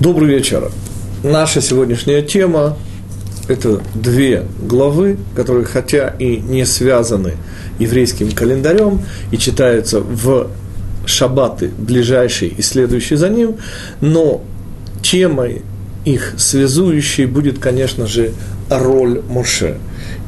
Добрый 0.00 0.30
вечер. 0.30 0.72
Наша 1.22 1.60
сегодняшняя 1.60 2.22
тема– 2.22 2.78
это 3.48 3.82
две 3.94 4.44
главы, 4.62 5.18
которые, 5.36 5.66
хотя 5.66 6.14
и 6.18 6.38
не 6.38 6.64
связаны 6.64 7.34
еврейским 7.78 8.32
календарем 8.32 9.02
и 9.30 9.36
читаются 9.36 10.00
в 10.00 10.48
шаббаты 11.04 11.68
ближайший 11.76 12.48
и 12.48 12.62
следующий 12.62 13.16
за 13.16 13.28
ним, 13.28 13.56
но 14.00 14.42
темой 15.02 15.60
их 16.06 16.32
связующей 16.38 17.26
будет, 17.26 17.58
конечно 17.58 18.06
же, 18.06 18.32
роль 18.70 19.20
Моше. 19.28 19.76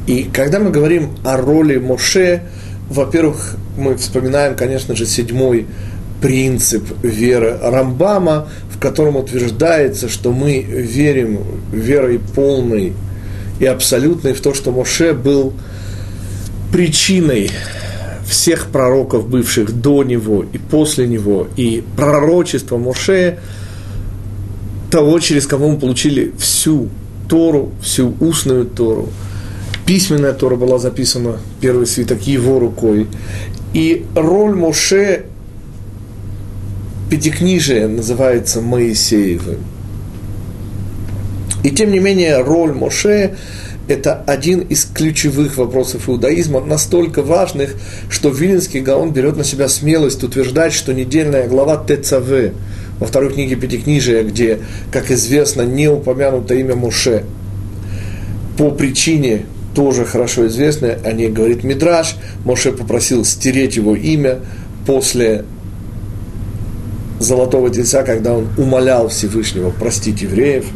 И 0.07 0.25
когда 0.25 0.59
мы 0.59 0.71
говорим 0.71 1.13
о 1.25 1.39
роли 1.39 1.79
Моше, 1.79 2.43
во-первых, 2.91 3.57
мы 3.79 3.97
вспоминаем, 3.97 4.55
конечно 4.55 4.95
же, 4.95 5.07
седьмой 5.07 5.67
принцип 6.23 6.85
веры 7.03 7.59
Рамбама, 7.61 8.49
в 8.71 8.79
котором 8.79 9.17
утверждается, 9.17 10.09
что 10.09 10.33
мы 10.33 10.63
верим 10.63 11.41
верой 11.73 12.21
полной 12.35 12.95
и 13.59 13.67
абсолютной 13.67 14.33
в 14.33 14.41
то, 14.41 14.55
что 14.55 14.71
Моше 14.71 15.13
был 15.13 15.53
причиной 16.73 17.51
всех 18.25 18.69
пророков, 18.69 19.29
бывших 19.29 19.73
до 19.73 20.05
него 20.05 20.45
и 20.51 20.59
после 20.59 21.07
него, 21.07 21.49
и 21.57 21.85
пророчество 21.97 22.79
Моше, 22.79 23.39
того, 24.91 25.19
через 25.19 25.47
кого 25.47 25.71
мы 25.71 25.79
получили 25.79 26.33
всю 26.39 26.89
Тору, 27.29 27.73
всю 27.83 28.15
устную 28.21 28.65
Тору. 28.67 29.09
Письменная 29.87 30.33
Тора 30.33 30.57
была 30.57 30.79
записана, 30.79 31.39
первый 31.61 31.87
свиток 31.87 32.23
его 32.23 32.59
рукой. 32.59 33.09
И 33.75 34.07
роль 34.15 34.55
Моше 34.55 35.25
Пятикнижие 37.13 37.89
называется 37.89 38.63
Моисеевым. 38.63 39.59
И 41.63 41.71
тем 41.71 41.91
не 41.91 41.99
менее, 41.99 42.41
роль 42.41 42.73
Моше– 42.73 43.37
это 43.87 44.15
один 44.27 44.61
из 44.61 44.87
ключевых 44.87 45.59
вопросов 45.59 46.09
иудаизма, 46.09 46.61
настолько 46.61 47.23
важных, 47.23 47.75
что 48.09 48.31
Вилинский 48.31 48.81
Гаон 48.81 49.13
берет 49.13 49.37
на 49.37 49.45
себя 49.45 49.69
смелость 49.69 50.25
утверждать, 50.25 50.73
что 50.73 50.95
недельная 50.95 51.47
глава 51.49 51.77
ТЦВ 51.77 52.55
во 52.99 53.07
второй 53.07 53.31
книге 53.35 53.57
Пятикнижия, 53.57 54.23
где, 54.23 54.61
как 54.91 55.11
известно, 55.11 55.61
не 55.61 55.89
упомянуто 55.89 56.55
имя 56.55 56.77
Моше, 56.77 57.25
по 58.57 58.71
причине 58.71 59.45
тоже 59.75 60.07
хорошо 60.07 60.47
известной, 60.47 60.95
о 60.95 61.13
ней 61.13 61.29
говорит 61.29 61.63
Мидраш, 61.63 62.17
Моше 62.47 62.73
попросил 62.73 63.27
стереть 63.27 63.77
его 63.77 63.95
имя 63.95 64.39
после 64.87 65.45
золотого 67.23 67.71
тельца, 67.71 68.03
когда 68.03 68.35
он 68.35 68.49
умолял 68.59 69.09
Всевышнего 69.09 69.71
простить 69.71 70.23
евреев. 70.23 70.67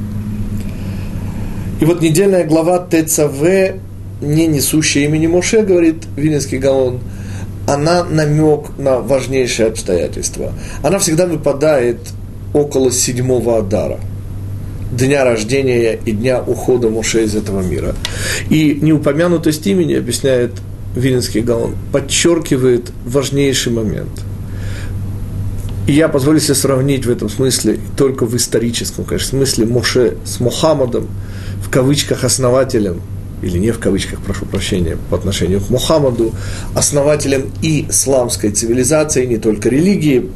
И 1.80 1.84
вот 1.84 2.00
недельная 2.00 2.44
глава 2.44 2.78
ТЦВ, 2.78 3.74
не 4.22 4.46
несущая 4.46 5.04
имени 5.04 5.26
Моше, 5.26 5.62
говорит 5.62 6.04
Вилинский 6.16 6.58
Гаон, 6.58 7.00
она 7.68 8.04
намек 8.04 8.78
на 8.78 9.00
важнейшее 9.00 9.68
обстоятельство. 9.68 10.52
Она 10.82 10.98
всегда 10.98 11.26
выпадает 11.26 11.98
около 12.54 12.90
седьмого 12.90 13.58
Адара– 13.58 13.98
дня 14.92 15.24
рождения 15.24 15.98
и 16.04 16.12
дня 16.12 16.40
ухода 16.40 16.88
Моше 16.88 17.24
из 17.24 17.34
этого 17.34 17.60
мира. 17.60 17.94
И 18.50 18.78
неупомянутость 18.80 19.66
имени, 19.66 19.94
объясняет 19.94 20.52
Вилинский 20.94 21.40
Гаон, 21.40 21.74
подчеркивает 21.92 22.92
важнейший 23.04 23.72
момент– 23.72 24.10
и 25.86 25.92
я 25.92 26.08
позволю 26.08 26.40
себе 26.40 26.54
сравнить 26.54 27.06
в 27.06 27.10
этом 27.10 27.28
смысле, 27.28 27.78
только 27.96 28.26
в 28.26 28.36
историческом, 28.36 29.04
конечно, 29.04 29.30
смысле, 29.30 29.66
Моше 29.66 30.16
с 30.24 30.40
Мухаммадом, 30.40 31.08
в 31.62 31.70
кавычках 31.70 32.24
основателем, 32.24 33.00
или 33.42 33.58
не 33.58 33.70
в 33.70 33.78
кавычках, 33.78 34.20
прошу 34.20 34.46
прощения, 34.46 34.98
по 35.10 35.16
отношению 35.16 35.60
к 35.60 35.70
Мухаммаду, 35.70 36.34
основателем 36.74 37.52
исламской 37.62 38.50
цивилизации, 38.50 39.26
не 39.26 39.36
только 39.36 39.68
религии. 39.68 40.30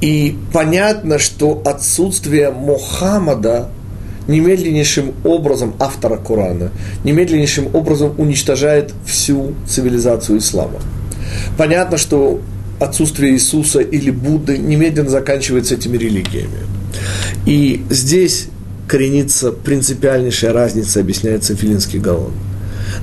И 0.00 0.36
понятно, 0.52 1.18
что 1.18 1.62
отсутствие 1.64 2.50
Мухаммада 2.50 3.70
немедленнейшим 4.28 5.14
образом, 5.24 5.74
автора 5.78 6.16
Корана, 6.16 6.70
немедленнейшим 7.04 7.74
образом 7.74 8.14
уничтожает 8.18 8.92
всю 9.06 9.54
цивилизацию 9.66 10.38
ислама. 10.38 10.80
Понятно, 11.56 11.96
что 11.96 12.40
отсутствие 12.78 13.32
Иисуса 13.32 13.80
или 13.80 14.10
Будды 14.10 14.58
немедленно 14.58 15.10
заканчивается 15.10 15.74
этими 15.74 15.96
религиями. 15.96 16.58
И 17.46 17.84
здесь 17.90 18.48
коренится 18.88 19.52
принципиальнейшая 19.52 20.52
разница, 20.52 21.00
объясняется 21.00 21.56
Филинский 21.56 21.98
Гаон. 21.98 22.32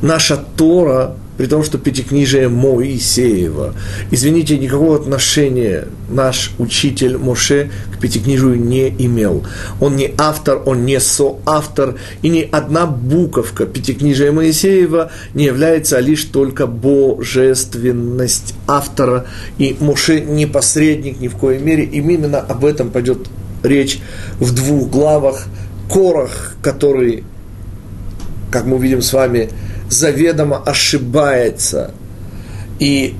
Наша 0.02 0.38
Тора 0.38 1.16
при 1.38 1.48
том, 1.48 1.64
что 1.64 1.78
Пятикнижие 1.78 2.48
Моисеева. 2.48 3.74
Извините, 4.12 4.58
никакого 4.58 4.96
отношения 4.96 5.88
наш 6.10 6.52
учитель 6.60 7.18
Моше 7.18 7.72
к 7.96 8.00
Пятикнижию 8.00 8.60
не 8.60 8.90
имел. 8.90 9.46
Он 9.80 9.96
не 9.96 10.12
автор, 10.18 10.62
он 10.66 10.86
не 10.86 11.00
соавтор, 11.00 11.96
и 12.22 12.30
ни 12.30 12.48
одна 12.52 12.86
буковка 12.86 13.66
Пятикнижия 13.66 14.32
Моисеева 14.32 15.12
не 15.34 15.46
является 15.46 16.00
лишь 16.00 16.26
только 16.26 16.68
божественность 16.68 18.54
автора, 18.68 19.26
и 19.58 19.76
Моше 19.80 20.22
не 20.22 20.46
посредник 20.46 21.20
ни 21.20 21.28
в 21.28 21.36
коей 21.36 21.60
мере, 21.60 21.84
и 21.84 21.98
именно 21.98 22.40
об 22.40 22.64
этом 22.64 22.92
пойдет 22.92 23.28
речь 23.64 24.00
в 24.40 24.54
двух 24.54 24.90
главах. 24.90 25.46
Корах, 25.90 26.56
который, 26.62 27.24
как 28.50 28.66
мы 28.66 28.78
видим 28.78 29.02
с 29.02 29.12
вами, 29.14 29.50
заведомо 29.94 30.58
ошибается. 30.58 31.92
И 32.80 33.16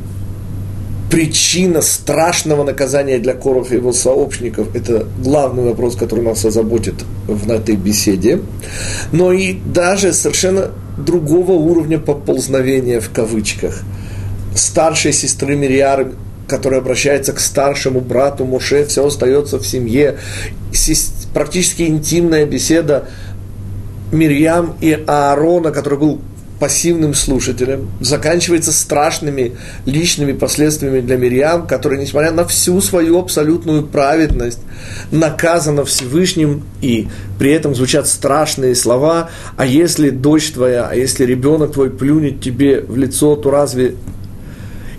причина 1.10 1.82
страшного 1.82 2.64
наказания 2.64 3.20
для 3.20 3.34
Короха 3.36 3.76
и 3.76 3.78
его 3.78 3.94
сообщников– 3.94 4.68
это 4.76 5.06
главный 5.20 5.64
вопрос, 5.64 5.96
который 5.96 6.26
нас 6.26 6.44
озаботит 6.44 6.96
в 7.28 7.50
этой 7.52 7.76
беседе. 7.76 8.42
Но 9.12 9.32
и 9.32 9.54
даже 9.54 10.12
совершенно 10.12 10.72
другого 10.98 11.52
уровня 11.52 12.00
поползновения 12.00 13.00
в 13.00 13.12
кавычках. 13.12 13.82
Старшей 14.56 15.14
сестры 15.14 15.56
Мириары, 15.56 16.14
которая 16.48 16.82
обращается 16.82 17.32
к 17.34 17.40
старшему 17.40 18.02
брату 18.02 18.46
Моше, 18.46 18.86
все 18.86 19.06
остается 19.06 19.60
в 19.60 19.66
семье. 19.66 20.18
Практически 21.34 21.84
интимная 21.84 22.46
беседа 22.46 23.08
Мирьям 24.12 24.76
и 24.82 25.04
Аарона, 25.08 25.72
который 25.72 26.00
был 26.00 26.22
пассивным 26.60 27.14
слушателем, 27.14 27.90
заканчивается 28.00 28.72
страшными 28.72 29.54
личными 29.86 30.34
последствиями 30.34 31.02
для 31.02 31.18
Мирьям, 31.18 31.68
которая, 31.68 32.00
несмотря 32.00 32.32
на 32.32 32.46
всю 32.46 32.80
свою 32.82 33.20
абсолютную 33.20 33.84
праведность, 33.84 34.60
наказана 35.12 35.86
Всевышним, 35.86 36.64
и 36.82 37.08
при 37.40 37.52
этом 37.52 37.76
звучат 37.76 38.08
страшные 38.08 38.76
слова, 38.76 39.30
а 39.58 39.66
если 39.66 40.10
дочь 40.10 40.52
твоя, 40.52 40.88
а 40.88 40.96
если 40.96 41.26
ребенок 41.26 41.74
твой 41.74 41.90
плюнет 41.90 42.42
тебе 42.42 42.82
в 42.82 42.98
лицо, 42.98 43.36
то 43.36 43.52
разве... 43.52 43.96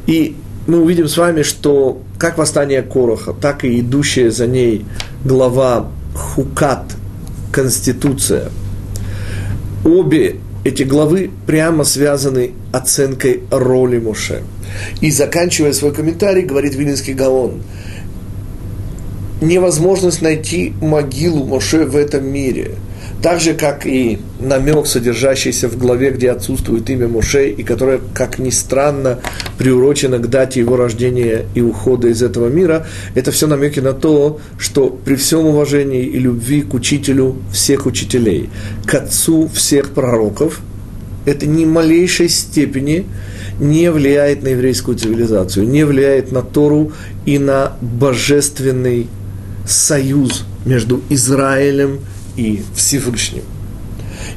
И 0.07 0.37
мы 0.67 0.81
увидим 0.81 1.09
с 1.09 1.17
вами, 1.17 1.43
что 1.43 2.03
как 2.19 2.39
восстание 2.39 2.83
Короха, 2.83 3.33
так 3.33 3.65
и 3.65 3.81
идущая 3.81 4.31
за 4.31 4.47
ней 4.47 4.85
глава 5.25 5.89
Хукат, 6.15 6.95
Конституция, 7.53 8.51
обе 9.85 10.37
эти 10.65 10.83
главы 10.83 11.31
прямо 11.47 11.85
связаны 11.85 12.53
оценкой 12.73 13.43
роли 13.51 13.99
Моше. 13.99 14.43
И 15.01 15.11
заканчивая 15.11 15.73
свой 15.73 15.93
комментарий, 15.93 16.43
говорит 16.43 16.75
Вилинский 16.75 17.13
Гаон, 17.13 17.63
невозможность 19.41 20.23
найти 20.23 20.73
могилу 20.81 21.44
Моше 21.44 21.85
в 21.85 21.97
этом 21.97 22.27
мире– 22.27 22.73
так 23.25 23.41
же, 23.41 23.55
как 23.55 23.87
и 23.87 24.19
намек, 24.38 24.87
содержащийся 24.87 25.71
в 25.71 25.79
главе, 25.79 26.11
где 26.11 26.31
отсутствует 26.31 26.91
имя 26.91 27.09
Мушей, 27.09 27.53
и 27.53 27.62
которое, 27.62 27.99
как 28.12 28.38
ни 28.38 28.50
странно, 28.50 29.19
приурочено 29.56 30.19
к 30.19 30.29
дате 30.29 30.61
его 30.61 30.76
рождения 30.76 31.47
и 31.55 31.62
ухода 31.62 32.09
из 32.09 32.23
этого 32.23 32.49
мира, 32.49 32.87
это 33.15 33.32
все 33.32 33.47
намеки 33.47 33.81
на 33.81 33.94
то, 33.94 34.41
что 34.59 34.91
при 34.91 35.15
всем 35.15 35.47
уважении 35.47 36.05
и 36.05 36.19
любви 36.19 36.61
к 36.61 36.75
учителю 36.75 37.37
всех 37.50 37.87
учителей, 37.87 38.50
к 38.85 38.94
отцу 38.94 39.49
всех 39.49 39.94
пророков, 39.94 40.61
это 41.25 41.47
ни 41.47 41.65
малейшей 41.65 42.29
степени 42.29 43.06
не 43.59 43.91
влияет 43.91 44.43
на 44.43 44.49
еврейскую 44.49 44.99
цивилизацию, 44.99 45.67
не 45.67 45.87
влияет 45.87 46.31
на 46.31 46.43
Тору 46.43 46.93
и 47.25 47.38
на 47.38 47.73
божественный 47.81 49.06
союз 49.67 50.44
между 50.67 51.00
Израилем 51.09 52.00
и 52.00 52.13
Всевышним. 52.75 53.43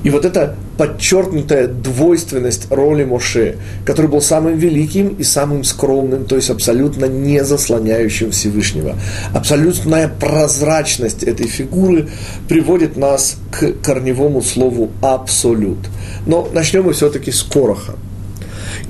И 0.03 0.09
вот 0.09 0.25
эта 0.25 0.55
подчеркнутая 0.77 1.67
двойственность 1.67 2.67
роли 2.69 3.03
Моше, 3.03 3.55
который 3.85 4.07
был 4.07 4.21
самым 4.21 4.57
великим 4.57 5.09
и 5.09 5.23
самым 5.23 5.63
скромным, 5.63 6.25
то 6.25 6.35
есть 6.35 6.49
абсолютно 6.49 7.05
не 7.05 7.43
заслоняющим 7.43 8.31
Всевышнего. 8.31 8.95
Абсолютная 9.33 10.07
прозрачность 10.07 11.23
этой 11.23 11.47
фигуры 11.47 12.09
приводит 12.47 12.95
нас 12.95 13.37
к 13.51 13.73
корневому 13.81 14.41
слову 14.41 14.91
«абсолют». 15.01 15.79
Но 16.25 16.47
начнем 16.53 16.83
мы 16.83 16.93
все-таки 16.93 17.31
с 17.31 17.41
Короха. 17.41 17.95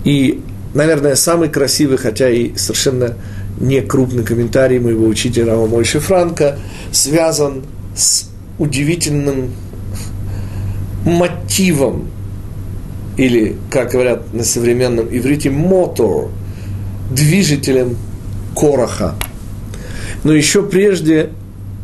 И, 0.03 0.41
наверное, 0.73 1.15
самый 1.15 1.49
красивый, 1.49 1.97
хотя 1.97 2.29
и 2.29 2.55
совершенно 2.57 3.15
не 3.59 3.81
крупный 3.81 4.23
комментарий 4.23 4.79
моего 4.79 5.07
учителя 5.07 5.55
Мойши 5.55 5.99
Франка 5.99 6.59
связан 6.91 7.63
с 7.95 8.26
удивительным 8.59 9.51
мотивом, 11.05 12.07
или, 13.17 13.55
как 13.69 13.91
говорят 13.91 14.33
на 14.33 14.43
современном 14.43 15.07
иврите, 15.09 15.49
мотор, 15.49 16.29
движителем 17.11 17.97
Короха. 18.55 19.15
Но 20.23 20.33
еще 20.33 20.63
прежде 20.63 21.29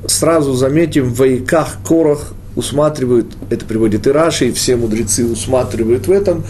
сразу 0.07 0.53
заметим, 0.53 1.05
в 1.05 1.17
Вайках 1.17 1.77
Корох 1.85 2.33
усматривают, 2.55 3.35
это 3.49 3.65
приводит 3.65 4.05
и 4.05 4.11
Раши, 4.11 4.49
и 4.49 4.51
все 4.51 4.75
мудрецы 4.75 5.25
усматривают 5.25 6.07
в 6.07 6.11
этом, 6.11 6.43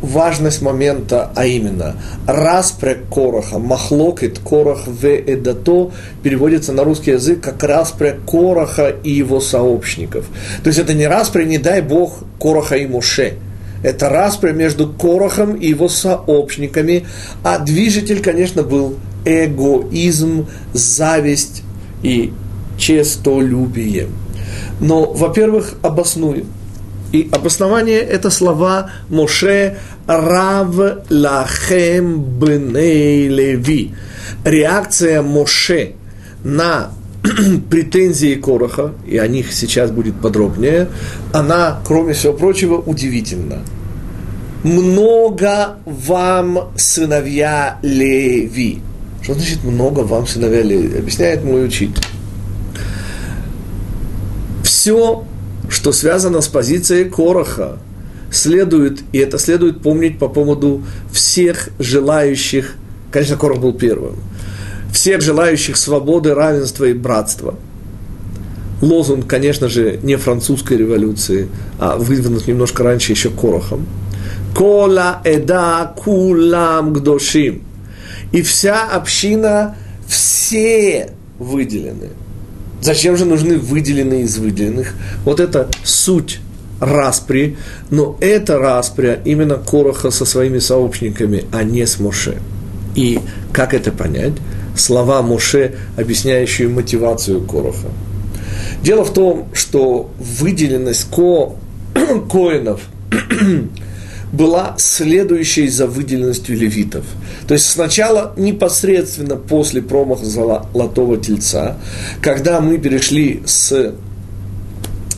важность 0.00 0.62
момента, 0.62 1.30
а 1.34 1.46
именно 1.46 1.96
распря 2.26 2.96
Короха, 3.10 3.58
махлокет 3.58 4.38
Корох 4.38 4.86
в 4.86 5.04
Эдато 5.04 5.90
переводится 6.22 6.72
на 6.72 6.84
русский 6.84 7.12
язык 7.12 7.40
как 7.40 7.62
распря 7.62 8.16
Короха 8.26 8.88
и 8.88 9.10
его 9.10 9.40
сообщников. 9.40 10.26
То 10.62 10.68
есть 10.68 10.78
это 10.78 10.94
не 10.94 11.06
распря, 11.06 11.44
не 11.44 11.58
дай 11.58 11.80
Бог, 11.80 12.24
Короха 12.38 12.76
и 12.76 12.86
Муше. 12.86 13.34
Это 13.82 14.08
распря 14.08 14.52
между 14.52 14.88
Корохом 14.88 15.54
и 15.54 15.68
его 15.68 15.88
сообщниками, 15.88 17.06
а 17.42 17.58
движитель, 17.58 18.22
конечно, 18.22 18.62
был 18.62 18.96
эгоизм, 19.24 20.46
зависть 20.72 21.62
и 22.02 22.32
честолюбие. 22.78 24.08
Но, 24.80 25.12
во-первых, 25.12 25.74
обоснуем. 25.82 26.46
И 27.16 27.30
обоснование– 27.32 28.00
это 28.00 28.28
слова 28.28 28.90
Моше 29.08 29.78
Рав 30.06 30.76
Лахем 31.08 32.22
Беней 32.22 33.28
Леви. 33.28 33.94
Реакция 34.44 35.22
Моше 35.22 35.92
на 36.44 36.90
претензии 37.70 38.34
Короха, 38.34 38.92
и 39.06 39.16
о 39.16 39.26
них 39.28 39.54
сейчас 39.54 39.90
будет 39.90 40.20
подробнее, 40.20 40.88
она, 41.32 41.80
кроме 41.86 42.12
всего 42.12 42.34
прочего, 42.34 42.76
удивительна. 42.76 43.60
Много 44.62 45.76
вам 45.86 46.68
сыновья 46.76 47.78
Леви. 47.80 48.82
Что 49.22 49.32
значит 49.32 49.64
много 49.64 50.00
вам 50.00 50.26
сыновья 50.26 50.60
Леви? 50.60 50.98
Объясняет 50.98 51.44
мой 51.44 51.64
учитель. 51.64 52.04
Все 54.62 55.24
что 55.86 55.92
связано 55.92 56.40
с 56.40 56.48
позицией 56.48 57.04
Короха, 57.04 57.78
следует, 58.32 59.02
и 59.12 59.18
это 59.18 59.38
следует 59.38 59.82
помнить 59.82 60.18
по 60.18 60.28
поводу 60.28 60.82
всех 61.12 61.68
желающих, 61.78 62.74
конечно, 63.12 63.36
Корох 63.36 63.60
был 63.60 63.72
первым, 63.72 64.16
всех 64.92 65.20
желающих 65.22 65.76
свободы, 65.76 66.34
равенства 66.34 66.86
и 66.86 66.92
братства. 66.92 67.54
Лозунг, 68.82 69.28
конечно 69.28 69.68
же, 69.68 70.00
не 70.02 70.16
французской 70.16 70.76
революции, 70.76 71.46
а 71.78 71.96
выдвинут 71.96 72.48
немножко 72.48 72.82
раньше 72.82 73.12
еще 73.12 73.30
Корохом. 73.30 73.86
Кола 74.56 75.20
эда 75.22 75.94
кулам 75.96 76.94
гдошим. 76.94 77.62
И 78.32 78.42
вся 78.42 78.88
община, 78.88 79.76
все 80.08 81.12
выделены– 81.38 82.08
Зачем 82.80 83.16
же 83.16 83.24
нужны 83.24 83.58
выделенные 83.58 84.22
из 84.22 84.38
выделенных? 84.38 84.94
Вот 85.24 85.40
это 85.40 85.68
суть 85.82 86.40
распри, 86.80 87.56
но 87.90 88.16
это 88.20 88.58
распря 88.58 89.18
именно 89.24 89.56
Короха 89.56 90.10
со 90.10 90.24
своими 90.24 90.58
сообщниками, 90.58 91.44
а 91.52 91.64
не 91.64 91.86
с 91.86 91.98
Моше. 91.98 92.36
И 92.94 93.20
как 93.52 93.74
это 93.74 93.92
понять? 93.92 94.34
Слова 94.76 95.22
Моше, 95.22 95.74
объясняющие 95.96 96.68
мотивацию 96.68 97.40
Короха. 97.40 97.88
Дело 98.82 99.04
в 99.04 99.12
том, 99.12 99.48
что 99.52 100.10
выделенность 100.18 101.10
ко, 101.10 101.54
коинов 102.30 102.82
была 104.32 104.74
следующей 104.78 105.68
за 105.68 105.86
выделенностью 105.86 106.56
левитов. 106.56 107.04
То 107.46 107.54
есть 107.54 107.66
сначала 107.66 108.32
непосредственно 108.36 109.36
после 109.36 109.82
промаха 109.82 110.24
золотого 110.24 111.16
тельца, 111.16 111.78
когда 112.20 112.60
мы 112.60 112.78
перешли 112.78 113.42
с 113.46 113.94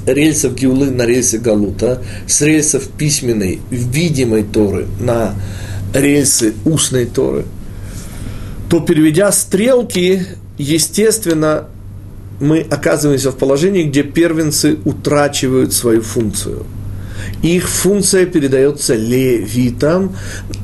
рельсов 0.07 0.55
Геулы 0.55 0.91
на 0.91 1.07
рельсы 1.07 1.39
Галута, 1.39 2.03
с 2.27 2.41
рельсов 2.43 2.89
письменной, 2.89 3.61
видимой 3.71 4.43
Торы 4.43 4.87
на 5.01 5.35
рельсы 5.95 6.55
устной 6.65 7.07
Торы, 7.07 7.45
то 8.69 8.81
переведя 8.81 9.33
стрелки, 9.33 10.23
естественно, 10.59 11.69
мы 12.41 12.61
оказываемся 12.61 13.33
в 13.33 13.37
положении, 13.37 13.85
где 13.85 14.03
первенцы 14.03 14.79
утрачивают 14.85 15.73
свою 15.73 16.03
функцию– 16.03 16.67
их 17.43 17.69
функция 17.69 18.27
передается 18.27 18.95
левитам, 18.95 20.17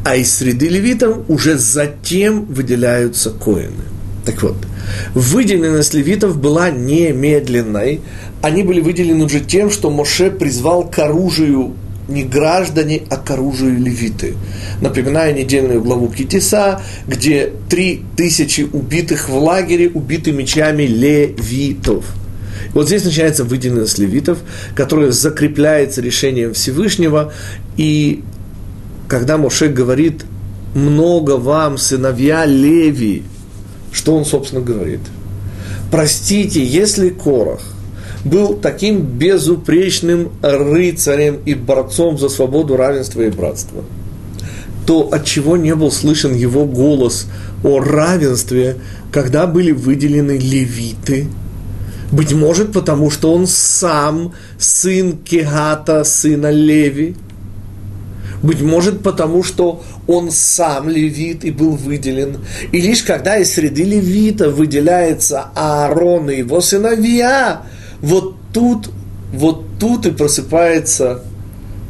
а 0.04 0.16
из 0.16 0.34
среды 0.34 0.68
левитам 0.68 1.24
уже 1.28 1.56
затем 1.58 2.44
выделяются 2.46 3.30
коины. 3.30 3.84
Так 4.24 4.42
вот, 4.42 4.56
выделенность 5.14 5.94
левитов 5.94 6.38
была 6.38 6.70
немедленной. 6.70 8.00
Они 8.42 8.62
были 8.62 8.80
выделены 8.80 9.24
уже 9.24 9.40
тем, 9.40 9.70
что 9.70 9.90
Моше 9.90 10.30
призвал 10.30 10.88
к 10.88 10.98
оружию 10.98 11.74
не 12.08 12.22
граждане, 12.22 13.02
а 13.08 13.16
к 13.16 13.30
оружию 13.30 13.78
левиты. 13.78 14.34
Напоминаю 14.80 15.34
недельную 15.34 15.80
главу 15.82 16.08
Китиса, 16.08 16.82
где 17.06 17.52
три 17.68 18.02
тысячи 18.16 18.62
убитых 18.62 19.28
в 19.28 19.36
лагере 19.36 19.88
убиты 19.88 20.32
мечами 20.32 20.82
левитов– 20.82 22.04
вот 22.72 22.86
здесь 22.86 23.04
начинается 23.04 23.44
выделенность 23.44 23.98
левитов, 23.98 24.38
которая 24.74 25.10
закрепляется 25.10 26.00
решением 26.00 26.54
Всевышнего. 26.54 27.32
И 27.76 28.22
когда 29.08 29.36
Моше 29.36 29.68
говорит 29.68 30.24
«много 30.74 31.32
вам, 31.32 31.78
сыновья 31.78 32.46
Леви», 32.46 33.24
что 33.92 34.16
он, 34.16 34.24
собственно, 34.24 34.62
говорит? 34.62 35.00
Простите, 35.90 36.64
если 36.64 37.10
Корах 37.10 37.60
был 38.24 38.54
таким 38.54 39.02
безупречным 39.02 40.32
рыцарем 40.42 41.40
и 41.44 41.54
борцом 41.54 42.18
за 42.18 42.28
свободу, 42.28 42.76
равенство 42.76 43.20
и 43.20 43.30
братство, 43.30 43.84
то 44.86 45.08
от 45.12 45.24
чего 45.24 45.56
не 45.56 45.74
был 45.74 45.92
слышен 45.92 46.34
его 46.34 46.64
голос 46.64 47.26
о 47.62 47.78
равенстве, 47.78 48.76
когда 49.12 49.46
были 49.46 49.70
выделены 49.72 50.38
левиты– 50.38 51.28
быть 52.14 52.32
может, 52.32 52.72
потому 52.72 53.10
что 53.10 53.32
он 53.32 53.46
сам 53.46 54.34
сын 54.58 55.18
Кегата, 55.18 56.04
сына 56.04 56.50
Леви. 56.50 57.16
Быть 58.42 58.60
может, 58.60 59.02
потому 59.02 59.42
что 59.42 59.82
он 60.06 60.30
сам 60.30 60.88
левит 60.88 61.44
и 61.44 61.50
был 61.50 61.72
выделен. 61.76 62.38
И 62.72 62.80
лишь 62.80 63.02
когда 63.02 63.38
из 63.38 63.52
среды 63.54 63.84
левита 63.84 64.50
выделяется 64.50 65.46
Аарон 65.54 66.30
и 66.30 66.38
его 66.38 66.60
сыновья, 66.60 67.62
вот 68.00 68.36
тут, 68.52 68.90
вот 69.32 69.64
тут 69.80 70.04
и 70.06 70.10
просыпается 70.10 71.22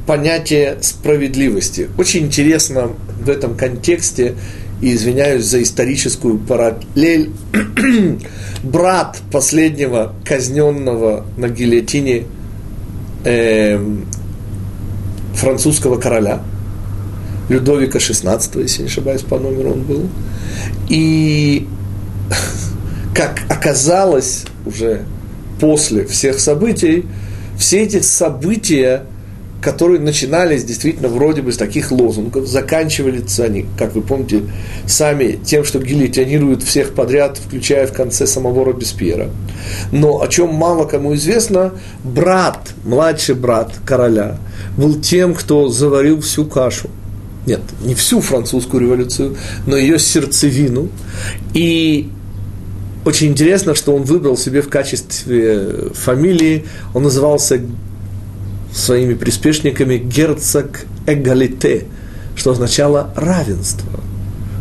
понятие 0.06 0.78
справедливости. 0.80 1.88
Очень 1.98 2.26
интересно 2.26 2.90
в 3.20 3.28
этом 3.28 3.56
контексте 3.56 4.36
и 4.80 4.94
извиняюсь 4.94 5.44
за 5.44 5.62
историческую 5.62 6.38
параллель, 6.38 7.30
брат 8.62 9.20
последнего 9.30 10.14
казненного 10.24 11.24
на 11.36 11.48
гильотине 11.48 12.24
э, 13.24 13.78
французского 15.34 15.96
короля, 15.96 16.42
Людовика 17.48 17.98
XVI, 17.98 18.62
если 18.62 18.82
не 18.82 18.88
ошибаюсь, 18.88 19.22
по 19.22 19.38
номеру 19.38 19.72
он 19.72 19.82
был. 19.82 20.08
И, 20.88 21.66
как 23.14 23.42
оказалось 23.48 24.44
уже 24.64 25.04
после 25.60 26.06
всех 26.06 26.40
событий, 26.40 27.04
все 27.58 27.82
эти 27.82 28.00
события 28.00 29.04
которые 29.64 29.98
начинались 29.98 30.62
действительно 30.62 31.08
вроде 31.08 31.40
бы 31.40 31.50
с 31.50 31.56
таких 31.56 31.90
лозунгов, 31.90 32.46
заканчивались 32.46 33.40
они, 33.40 33.64
как 33.78 33.94
вы 33.94 34.02
помните, 34.02 34.42
сами 34.86 35.38
тем, 35.42 35.64
что 35.64 35.78
гильотинируют 35.78 36.62
всех 36.62 36.92
подряд, 36.92 37.38
включая 37.38 37.86
в 37.86 37.92
конце 37.94 38.26
самого 38.26 38.66
Робеспьера. 38.66 39.30
Но 39.90 40.20
о 40.20 40.28
чем 40.28 40.54
мало 40.54 40.84
кому 40.84 41.14
известно, 41.14 41.72
брат, 42.04 42.74
младший 42.84 43.36
брат 43.36 43.72
короля, 43.86 44.36
был 44.76 45.00
тем, 45.00 45.34
кто 45.34 45.68
заварил 45.68 46.20
всю 46.20 46.44
кашу. 46.44 46.90
Нет, 47.46 47.62
не 47.82 47.94
всю 47.94 48.20
французскую 48.20 48.82
революцию, 48.82 49.36
но 49.66 49.78
ее 49.78 49.98
сердцевину. 49.98 50.90
И 51.54 52.10
очень 53.06 53.28
интересно, 53.28 53.74
что 53.74 53.94
он 53.94 54.02
выбрал 54.02 54.36
себе 54.36 54.60
в 54.60 54.68
качестве 54.68 55.90
фамилии, 55.94 56.66
он 56.92 57.04
назывался 57.04 57.60
своими 58.74 59.14
приспешниками 59.14 59.96
герцог 59.96 60.86
эгалите, 61.06 61.84
что 62.36 62.50
означало 62.50 63.12
равенство. 63.16 64.00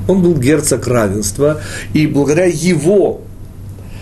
Он 0.08 0.22
был 0.22 0.36
герцог 0.36 0.88
равенства, 0.88 1.62
и 1.93 2.05
благодаря 2.05 2.46
его 2.46 3.22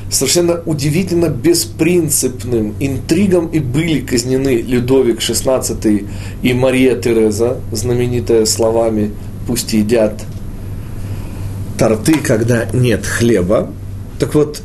совершенно 0.10 0.62
удивительно 0.66 1.30
беспринципным 1.30 2.76
интригам 2.80 3.48
и 3.48 3.60
были 3.60 4.02
казнены 4.02 4.62
Людовик 4.62 5.20
XVI 5.20 6.06
и 6.42 6.54
Мария 6.54 7.00
Тереза, 7.00 7.58
знаменитая 7.72 8.46
словами 8.46 9.12
«пусть 9.48 9.72
едят 9.72 10.22
торты, 11.78 12.16
когда 12.16 12.66
нет 12.74 13.06
хлеба». 13.06 13.72
Так 14.20 14.36
вот, 14.36 14.62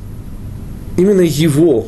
именно 0.96 1.20
его 1.20 1.86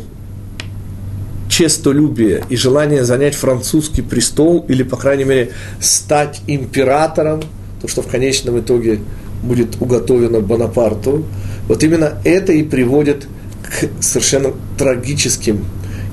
честолюбие 1.58 2.44
и 2.48 2.56
желание 2.56 3.04
занять 3.04 3.34
французский 3.34 4.02
престол 4.02 4.64
или, 4.68 4.84
по 4.84 4.96
крайней 4.96 5.24
мере, 5.24 5.50
стать 5.80 6.40
императором, 6.46 7.42
то, 7.82 7.88
что 7.88 8.00
в 8.02 8.06
конечном 8.06 8.60
итоге 8.60 9.00
будет 9.42 9.80
уготовено 9.80 10.40
Бонапарту, 10.40 11.24
вот 11.66 11.82
именно 11.82 12.12
это 12.22 12.52
и 12.52 12.62
приводит 12.62 13.26
к 13.64 13.88
совершенно 14.00 14.52
трагическим 14.78 15.64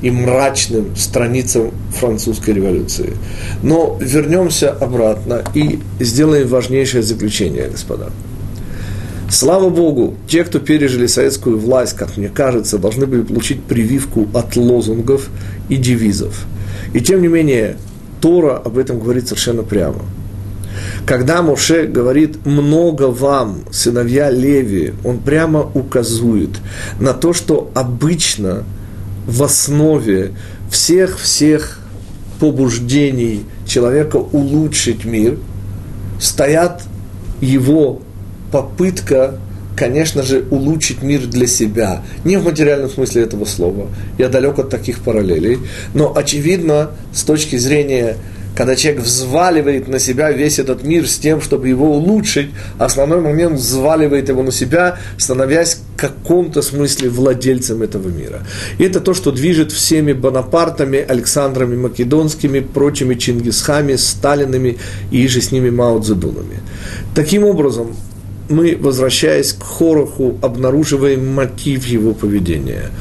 и 0.02 0.10
мрачным 0.10 0.96
страницам 0.96 1.72
французской 1.92 2.56
революции. 2.56 3.14
Но 3.62 4.00
вернемся 4.02 4.72
обратно 4.72 5.44
и 5.54 5.80
сделаем 6.00 6.48
важнейшее 6.48 7.04
заключение, 7.04 7.68
господа. 7.68 8.10
Слава 9.30 9.70
Богу, 9.70 10.16
те, 10.28 10.44
кто 10.44 10.60
пережили 10.60 11.08
советскую 11.08 11.58
власть, 11.58 11.96
как 11.96 12.16
мне 12.16 12.30
кажется, 12.30 12.78
должны 12.78 13.06
были 13.06 13.22
получить 13.24 13.64
прививку 13.64 14.28
от 14.34 14.56
лозунгов 14.56 15.30
и 15.68 15.78
девизов. 15.78 16.46
И 16.94 17.02
тем 17.02 17.22
не 17.22 17.28
менее, 17.28 17.78
Тора 18.22 18.58
об 18.58 18.78
этом 18.78 19.00
говорит 19.00 19.28
совершенно 19.28 19.64
прямо. 19.64 20.02
Когда 21.06 21.42
Моше 21.42 21.88
говорит 21.88 22.46
«много 22.46 23.04
вам, 23.04 23.64
сыновья 23.72 24.30
Леви», 24.30 24.94
он 25.04 25.20
прямо 25.20 25.62
указывает 25.74 26.52
на 27.00 27.14
то, 27.14 27.34
что 27.34 27.72
обычно 27.74 28.64
в 29.26 29.42
основе 29.44 30.34
всех-всех 30.70 31.80
побуждений 32.40 33.44
человека 33.66 34.18
улучшить 34.18 35.06
мир 35.06 35.38
стоят 36.20 36.84
его 37.42 38.02
попытка, 38.52 39.40
конечно 39.76 40.24
же, 40.24 40.46
улучшить 40.52 41.02
мир 41.02 41.26
для 41.26 41.48
себя. 41.48 42.04
Не 42.24 42.38
в 42.38 42.46
материальном 42.46 42.90
смысле 42.90 43.24
этого 43.24 43.46
слова. 43.46 43.88
Я 44.18 44.30
далек 44.30 44.60
от 44.60 44.70
таких 44.70 45.00
параллелей. 45.00 45.60
Но, 45.94 46.16
очевидно, 46.16 46.92
с 47.14 47.24
точки 47.24 47.58
зрения 47.58 48.18
когда 48.56 48.76
человек 48.76 49.04
взваливает 49.04 49.88
на 49.88 50.00
себя 50.00 50.32
весь 50.32 50.60
этот 50.60 50.84
мир 50.84 51.08
с 51.08 51.18
тем, 51.18 51.42
чтобы 51.42 51.68
его 51.68 51.92
улучшить, 51.92 52.50
основной 52.80 53.20
момент 53.20 53.60
взваливает 53.60 54.30
его 54.30 54.44
на 54.44 54.52
себя, 54.52 54.98
становясь 55.18 55.76
в 55.76 56.00
каком-то 56.00 56.62
смысле 56.62 57.10
владельцем 57.10 57.82
этого 57.82 58.08
мира. 58.08 58.44
И 58.78 58.84
это 58.84 59.02
то, 59.02 59.14
что 59.14 59.32
движет 59.32 59.72
всеми 59.72 60.14
Бонапартами, 60.14 61.00
Александрами 61.00 61.76
Македонскими, 61.76 62.62
прочими 62.62 63.16
Чингисхами, 63.16 63.96
Сталинами 63.96 64.78
и 65.12 65.28
же 65.28 65.42
с 65.42 65.52
ними 65.52 65.70
Мао 65.70 66.00
Цзэдунами. 66.00 66.62
Таким 67.14 67.44
образом, 67.44 67.96
мы, 68.50 68.78
возвращаясь 68.80 69.54
к 69.54 69.64
Короху, 69.78 70.38
обнаруживаем 70.42 71.34
мотив 71.34 71.86
его 71.86 72.14
поведения. 72.14 72.92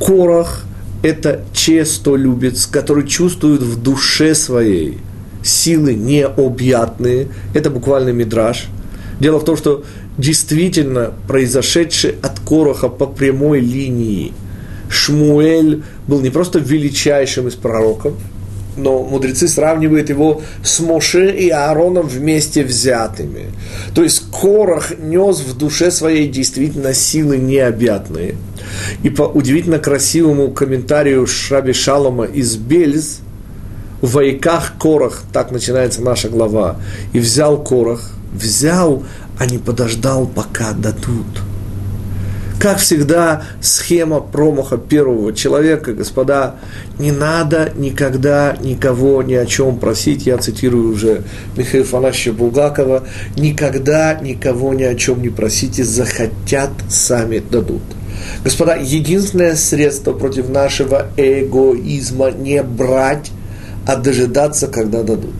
Корох– 0.00 0.62
это 1.02 1.44
честолюбец, 1.52 2.66
который 2.66 3.06
чувствует 3.06 3.62
в 3.62 3.80
душе 3.80 4.34
своей 4.34 4.98
силы 5.42 5.94
необъятные. 5.94 7.28
Это 7.54 7.70
буквально 7.70 8.10
мидраж. 8.10 8.66
Дело 9.20 9.38
в 9.38 9.44
том, 9.44 9.56
что 9.56 9.84
действительно 10.18 11.12
произошедший 11.28 12.16
от 12.22 12.40
Короха 12.40 12.88
по 12.88 13.06
прямой 13.06 13.60
линии 13.60 14.32
Шмуэль 14.88 15.82
был 16.06 16.20
не 16.20 16.30
просто 16.30 16.58
величайшим 16.58 17.48
из 17.48 17.54
пророков– 17.54 18.14
но 18.76 19.02
мудрецы 19.02 19.48
сравнивают 19.48 20.10
его 20.10 20.42
с 20.62 20.80
Моше 20.80 21.30
и 21.34 21.48
Аароном 21.50 22.06
вместе 22.06 22.64
взятыми. 22.64 23.46
То 23.94 24.02
есть 24.02 24.24
Корах 24.30 24.92
нес 24.98 25.40
в 25.40 25.56
душе 25.56 25.90
своей 25.90 26.28
действительно 26.28 26.94
силы 26.94 27.38
необъятные. 27.38 28.36
И 29.02 29.10
по 29.10 29.22
удивительно 29.22 29.78
красивому 29.78 30.50
комментарию 30.50 31.26
Шраби 31.26 31.72
Шалома 31.72 32.24
из 32.24 32.56
Бельз, 32.56 33.20
в 34.02 34.12
Вайках 34.12 34.74
Корах, 34.78 35.22
так 35.32 35.50
начинается 35.50 36.02
наша 36.02 36.28
глава, 36.28 36.76
и 37.12 37.18
взял 37.18 37.62
Корах, 37.62 38.10
взял, 38.32 39.02
а 39.38 39.46
не 39.46 39.58
подождал, 39.58 40.26
пока 40.26 40.72
дадут. 40.72 41.26
Как 42.58 42.78
всегда, 42.78 43.42
схема 43.60 44.20
промаха 44.20 44.78
первого 44.78 45.34
человека, 45.34 45.92
господа, 45.92 46.56
не 46.98 47.12
надо 47.12 47.72
никогда 47.76 48.56
никого 48.60 49.22
ни 49.22 49.34
о 49.34 49.44
чем 49.44 49.78
просить. 49.78 50.26
Я 50.26 50.38
цитирую 50.38 50.92
уже 50.92 51.22
Михаила 51.56 51.84
Фанасьевича 51.84 52.32
Булгакова. 52.32 53.04
Никогда 53.36 54.14
никого 54.14 54.72
ни 54.72 54.84
о 54.84 54.94
чем 54.94 55.20
не 55.20 55.28
просите, 55.28 55.84
захотят, 55.84 56.70
сами 56.88 57.40
дадут. 57.40 57.82
Господа, 58.42 58.76
единственное 58.76 59.54
средство 59.54 60.12
против 60.12 60.48
нашего 60.48 61.08
эгоизма 61.18 62.30
не 62.30 62.62
брать, 62.62 63.32
а 63.86 63.96
дожидаться, 63.96 64.66
когда 64.66 65.02
дадут. 65.02 65.34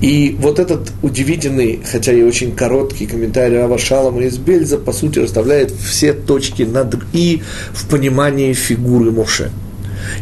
И 0.00 0.36
вот 0.40 0.58
этот 0.58 0.92
удивительный, 1.02 1.80
хотя 1.84 2.12
и 2.12 2.22
очень 2.22 2.54
короткий 2.54 3.06
комментарий 3.06 3.58
Рава 3.58 3.78
Шалама 3.78 4.22
из 4.22 4.38
Бельза, 4.38 4.78
по 4.78 4.92
сути, 4.92 5.18
расставляет 5.18 5.70
все 5.70 6.12
точки 6.12 6.62
над 6.62 6.96
«и» 7.12 7.42
в 7.72 7.88
понимании 7.88 8.52
фигуры 8.52 9.10
Моше. 9.10 9.50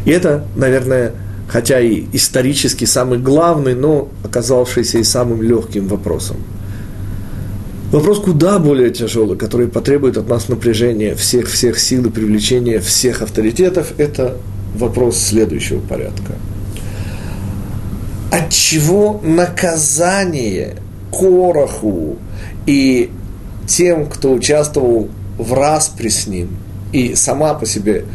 И 0.05 0.11
это, 0.11 0.45
наверное, 0.55 1.13
хотя 1.47 1.79
и 1.79 2.05
исторически 2.13 2.85
самый 2.85 3.19
главный, 3.19 3.75
но 3.75 4.09
оказавшийся 4.23 4.97
и 4.99 5.03
самым 5.03 5.41
легким 5.41 5.87
вопросом. 5.87 6.37
Вопрос 7.91 8.19
куда 8.19 8.59
более 8.59 8.89
тяжелый, 8.89 9.37
который 9.37 9.67
потребует 9.67 10.17
от 10.17 10.27
нас 10.27 10.49
напряжения 10.49 11.15
всех-всех 11.15 11.79
сил 11.79 12.05
и 12.05 12.09
привлечения 12.09 12.79
всех 12.79 13.21
авторитетов, 13.21 13.93
это 13.97 14.37
вопрос 14.75 15.17
следующего 15.17 15.79
порядка– 15.79 16.33
от 18.31 18.49
чего 18.49 19.19
наказание 19.23 20.75
Короху 21.11 22.17
и 22.65 23.11
тем, 23.67 24.07
кто 24.07 24.33
участвовал 24.33 25.09
в 25.37 25.53
распре 25.53 26.09
с 26.09 26.27
ним, 26.27 26.49
и 26.91 27.15
сама 27.15 27.53
по 27.53 27.65
себе 27.65 28.05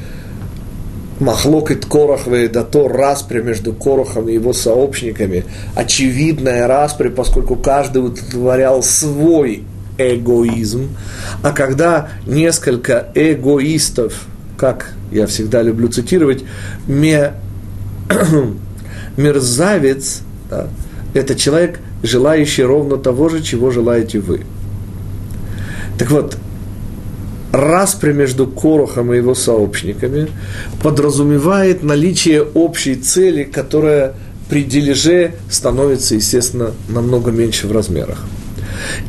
Махлокит 1.21 1.87
Корохве, 1.87 2.49
да 2.49 2.64
то 2.64 2.88
распри 2.88 3.42
между 3.42 3.73
Корохом 3.73 4.28
и 4.28 4.35
его 4.35 4.52
сообщниками, 4.52 5.45
очевидная 5.75 6.66
распри, 6.66 7.09
поскольку 7.09 7.54
каждый 7.54 7.99
удовлетворял 7.99 8.83
свой 8.83 9.64
эгоизм, 9.99 10.97
а 11.42 11.52
когда 11.52 12.09
несколько 12.26 13.09
эгоистов, 13.14 14.25
как 14.57 14.92
я 15.12 15.26
всегда 15.26 15.62
люблю 15.62 15.88
цитировать, 15.88 16.45
ме 16.87 17.35
мерзавец 19.16 20.21
да,– 20.50 20.69
это 21.14 21.35
человек, 21.35 21.78
желающий 22.02 22.62
ровно 22.62 22.97
того 22.97 23.28
же, 23.28 23.42
чего 23.42 23.71
желаете 23.71 24.19
вы. 24.19 24.42
Так 25.99 26.11
вот, 26.11 26.37
распри 27.52 28.12
между 28.12 28.47
Корохом 28.47 29.12
и 29.12 29.19
его 29.19 29.35
сообщниками 29.35 30.28
подразумевает 30.83 31.83
наличие 31.83 32.42
общей 32.42 32.95
цели, 32.95 33.45
которая 33.45 34.14
при 34.49 34.64
дележе 34.64 35.35
становится, 35.50 36.14
естественно, 36.14 36.73
намного 36.88 37.31
меньше 37.31 37.66
в 37.66 37.73
размерах. 37.73 38.25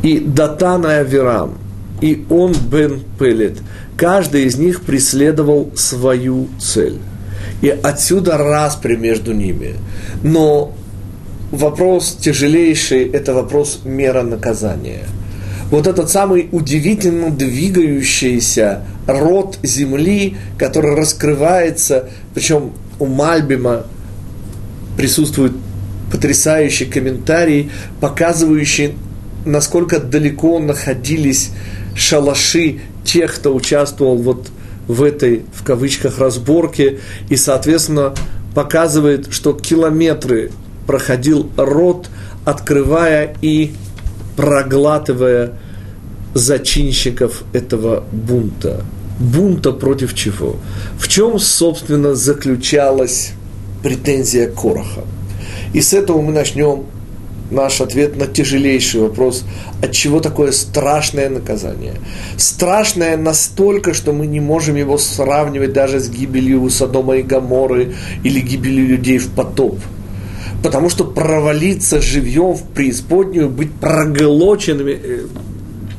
И 0.04 0.20
Датан 0.20 0.86
и 0.86 0.90
Авирам, 0.90 1.58
и 2.02 2.26
он 2.30 2.54
Бен 2.70 3.02
Пелет, 3.18 3.58
каждый 3.96 4.44
из 4.44 4.58
них 4.58 4.82
преследовал 4.82 5.72
свою 5.76 6.50
цель. 6.60 7.00
И 7.62 7.70
отсюда 7.70 8.38
распри 8.38 8.96
между 8.96 9.34
ними. 9.34 9.76
Но 10.24 10.74
вопрос 11.52 12.18
тяжелейший– 12.20 13.10
это 13.14 13.34
вопрос 13.34 13.82
мера 13.86 14.24
наказания. 14.24 15.06
Вот 15.70 15.88
этот 15.88 16.10
самый 16.10 16.50
удивительно 16.52 17.32
двигающийся 17.32 18.84
род 19.08 19.58
земли, 19.64 20.38
который 20.58 20.96
раскрывается, 20.96 22.10
причем 22.34 22.74
у 23.00 23.06
Мальбима 23.06 23.86
присутствует 24.98 25.54
потрясающий 26.12 26.86
комментарий, 26.86 27.72
показывающий, 28.00 28.94
насколько 29.46 30.00
далеко 30.00 30.60
находились 30.60 31.50
шалаши 31.96 32.82
тех, 33.04 33.34
кто 33.34 33.54
участвовал 33.56 34.18
вот 34.18 34.48
в 34.48 34.63
этой, 35.02 35.46
в 35.54 35.64
кавычках, 35.64 36.20
разборке, 36.20 37.00
и, 37.30 37.36
соответственно, 37.36 38.14
показывает, 38.54 39.32
что 39.32 39.54
километры 39.54 40.52
проходил 40.86 41.50
рот, 41.56 42.10
открывая 42.46 43.36
и 43.42 43.74
проглатывая 44.36 45.54
зачинщиков 46.34 47.44
этого 47.54 48.04
бунта. 48.12 48.84
Бунта 49.20 49.72
против 49.72 50.14
чего? 50.16 50.58
В 50.98 51.08
чем, 51.08 51.40
собственно, 51.40 52.16
заключалась 52.16 53.34
претензия 53.84 54.50
Короха? 54.50 55.04
И 55.74 55.82
с 55.82 55.94
этого 55.94 56.22
мы 56.22 56.34
начнем 56.34 56.86
наш 57.54 57.82
ответ 57.82 58.18
на 58.18 58.28
тяжелейший 58.28 59.02
вопрос, 59.02 59.46
от 59.82 59.92
чего 59.92 60.20
такое 60.20 60.52
страшное 60.52 61.30
наказание. 61.30 61.94
Страшное 62.38 63.18
настолько, 63.18 63.94
что 63.94 64.14
мы 64.14 64.28
не 64.28 64.40
можем 64.40 64.76
его 64.76 64.98
сравнивать 64.98 65.74
даже 65.74 66.00
с 66.00 66.10
гибелью 66.10 66.70
Содома 66.70 67.18
и 67.18 67.24
Гаморы 67.24 67.94
или 68.24 68.40
гибелью 68.40 68.88
людей 68.88 69.18
в 69.18 69.30
потоп. 69.32 69.80
Потому 70.64 70.90
что 70.90 71.04
провалиться 71.04 72.02
живьем 72.02 72.54
в 72.54 72.64
преисподнюю, 72.64 73.50
быть 73.50 73.72
проголоченными, 73.74 74.92
э, 74.92 75.26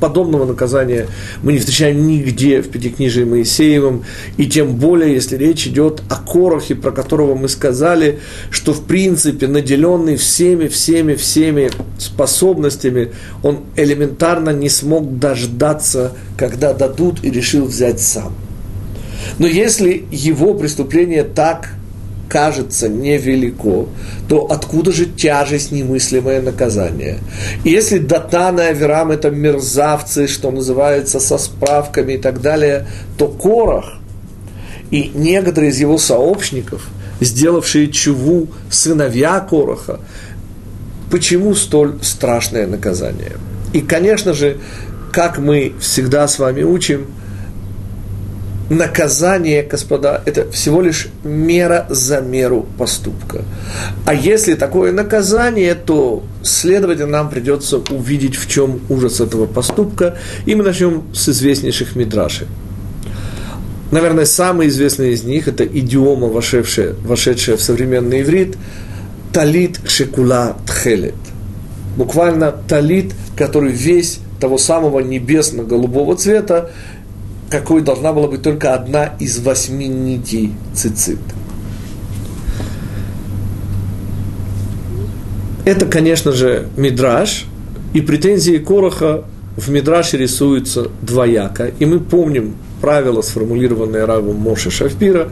подобного 0.05 0.45
наказания 0.45 1.07
мы 1.43 1.55
не 1.55 1.59
встречаем 1.61 2.07
нигде 2.07 2.61
в 2.61 2.69
Пятикнижии 2.69 3.25
Моисеевом, 3.25 4.05
и 4.37 4.45
тем 4.47 4.77
более, 4.77 5.15
если 5.15 5.39
речь 5.39 5.67
идет 5.67 6.03
о 6.11 6.17
Корохе, 6.17 6.75
про 6.75 6.91
которого 6.91 7.35
мы 7.35 7.49
сказали, 7.49 8.19
что 8.51 8.75
в 8.75 8.85
принципе 8.85 9.47
наделенный 9.47 10.17
всеми, 10.17 10.69
всеми, 10.69 11.15
всеми 11.15 11.71
способностями, 11.97 13.13
он 13.43 13.61
элементарно 13.77 14.51
не 14.51 14.69
смог 14.69 15.19
дождаться, 15.19 16.13
когда 16.37 16.75
дадут, 16.75 17.25
и 17.25 17.31
решил 17.31 17.65
взять 17.65 17.99
сам. 17.99 18.35
Но 19.39 19.47
если 19.47 20.05
его 20.11 20.53
преступление 20.53 21.25
так 21.25 21.71
кажется 22.29 22.89
невелико, 22.89 23.87
то 24.29 24.47
откуда 24.47 24.93
же 24.93 25.07
тяжесть 25.07 25.73
немыслимое 25.73 26.41
наказание? 26.43 27.19
Если 27.65 27.99
Датан 27.99 28.61
и 28.61 28.65
Аверам– 28.65 29.11
это 29.13 29.31
мерзавцы, 29.31 30.27
что 30.27 30.51
называется, 30.51 31.21
со 31.21 31.39
справками 31.39 32.15
и 32.15 32.19
так 32.19 32.41
далее, 32.41 32.87
то 33.17 33.29
Корах 33.29 33.95
и 34.91 35.11
некоторые 35.15 35.71
из 35.71 35.81
его 35.81 35.99
сообщников, 35.99 36.87
сделавшие 37.21 37.89
чуву 37.89 38.49
сыновья 38.71 39.41
Короха, 39.41 40.01
почему 41.11 41.55
столь 41.55 41.99
страшное 42.03 42.67
наказание? 42.67 43.33
И, 43.73 43.81
конечно 43.81 44.35
же, 44.35 44.59
как 45.13 45.39
мы 45.39 45.75
всегда 45.81 46.29
с 46.29 46.39
вами 46.39 46.63
учим– 46.63 47.07
наказание, 48.71 49.63
господа, 49.63 50.23
это 50.25 50.51
всего 50.51 50.81
лишь 50.81 51.09
мера 51.23 51.87
за 51.91 52.21
меру 52.21 52.67
поступка. 52.79 53.43
А 54.07 54.15
если 54.15 54.55
такое 54.55 54.93
наказание, 54.93 55.75
то, 55.75 56.23
следовательно, 56.43 57.11
нам 57.11 57.31
придется 57.31 57.79
увидеть, 57.79 58.37
в 58.37 58.49
чем 58.49 58.81
ужас 58.89 59.21
этого 59.21 59.47
поступка. 59.47 60.17
И 60.47 60.55
мы 60.55 60.65
начнем 60.65 61.05
с 61.13 61.29
известнейших 61.29 61.97
мидрашей. 61.97 62.47
Наверное, 63.91 64.25
самый 64.25 64.69
известный 64.69 65.13
из 65.13 65.25
них– 65.25 65.47
это 65.49 65.65
идиома, 65.65 66.27
вошедшая, 66.29 66.95
вошедшая 67.05 67.57
в 67.57 67.63
современный 67.63 68.23
иврит, 68.23 68.57
талит 69.33 69.79
шекула 69.87 70.57
тхелет. 70.67 71.15
Буквально 71.97 72.51
талит, 72.51 73.13
который 73.37 73.71
весь 73.71 74.19
того 74.41 74.59
самого 74.59 75.01
небесно-голубого 75.01 76.17
цвета, 76.17 76.71
какой 77.55 77.83
должна 77.83 78.13
была 78.13 78.27
быть 78.27 78.43
только 78.43 78.75
одна 78.75 79.15
из 79.21 79.39
восьми 79.39 79.87
нитей 79.87 80.55
цицит. 80.75 81.21
Это, 85.65 85.87
конечно 85.87 86.33
же, 86.33 86.67
мидраж, 86.77 87.45
и 87.93 88.01
претензии 88.01 88.59
Короха 88.59 89.23
в 89.57 89.71
мидраше 89.71 90.17
рисуются 90.17 90.89
двояко. 91.01 91.71
И 91.79 91.87
мы 91.87 92.01
помним 92.01 92.57
правило, 92.81 93.23
сформулированное 93.23 94.05
Равом 94.05 94.35
Моше 94.35 94.73
Шафпира, 94.73 95.29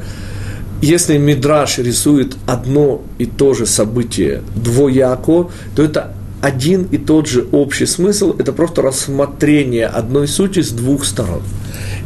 если 0.80 1.18
мидраш 1.18 1.78
рисует 1.78 2.36
одно 2.46 3.02
и 3.18 3.26
то 3.26 3.52
же 3.52 3.66
событие 3.66 4.42
двояко, 4.54 5.50
то 5.74 5.82
это 5.82 6.12
один 6.40 6.84
и 6.84 6.98
тот 6.98 7.26
же 7.26 7.48
общий 7.50 7.86
смысл, 7.86 8.36
это 8.38 8.52
просто 8.52 8.80
рассмотрение 8.80 9.86
одной 9.86 10.28
сути 10.28 10.62
с 10.62 10.70
двух 10.70 11.04
сторон. 11.04 11.42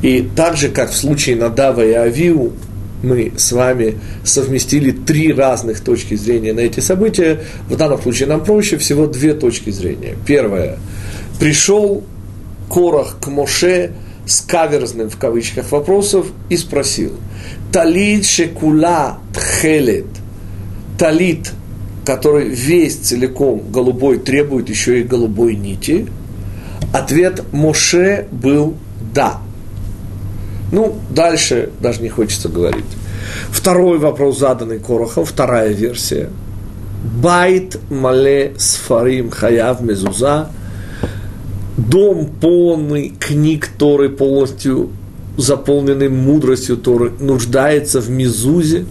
И 0.02 0.28
так 0.34 0.56
же, 0.56 0.68
как 0.68 0.90
в 0.90 0.96
случае 0.96 1.36
Надава 1.36 1.84
и 1.84 1.92
Авиу, 1.92 2.52
мы 3.02 3.32
с 3.36 3.52
вами 3.52 3.98
совместили 4.24 4.90
три 4.90 5.32
разных 5.32 5.80
точки 5.80 6.14
зрения 6.14 6.52
на 6.52 6.60
эти 6.60 6.80
события. 6.80 7.40
В 7.68 7.76
данном 7.76 8.00
случае 8.00 8.28
нам 8.28 8.42
проще 8.42 8.78
всего 8.78 9.06
две 9.06 9.34
точки 9.34 9.70
зрения. 9.70 10.16
Первое. 10.26 10.78
Пришел 11.38 12.02
Корах 12.68 13.18
к 13.20 13.28
Моше 13.28 13.92
с 14.26 14.40
каверзным 14.40 15.08
в 15.08 15.16
кавычках 15.16 15.70
вопросов 15.70 16.26
и 16.48 16.56
спросил. 16.56 17.12
Талит 17.72 18.26
шекула 18.26 19.18
тхелет. 19.32 20.06
Талит, 20.98 21.52
который 22.04 22.48
весь 22.48 22.96
целиком 22.96 23.62
голубой, 23.70 24.18
требует 24.18 24.68
еще 24.68 25.00
и 25.00 25.04
голубой 25.04 25.54
нити. 25.54 26.06
Ответ 26.92 27.44
Моше 27.52 28.26
был 28.32 28.74
да. 29.14 29.40
Ну, 30.72 30.98
дальше 31.10 31.70
даже 31.80 32.02
не 32.02 32.08
хочется 32.08 32.48
говорить. 32.48 32.84
Второй 33.50 33.98
вопрос, 33.98 34.38
заданный 34.38 34.78
Корохом, 34.78 35.24
вторая 35.24 35.72
версия. 35.72 36.30
Байт 37.22 37.78
мале 37.90 38.54
сфарим 38.56 39.30
хаяв 39.30 39.80
мезуза. 39.80 40.48
Дом 41.76 42.30
полный 42.40 43.10
книг 43.10 43.68
Торы, 43.78 44.08
полностью 44.08 44.90
заполненный 45.36 46.08
мудростью 46.08 46.76
Торы, 46.76 47.12
нуждается 47.20 48.00
в 48.00 48.10
мезузе. 48.10 48.86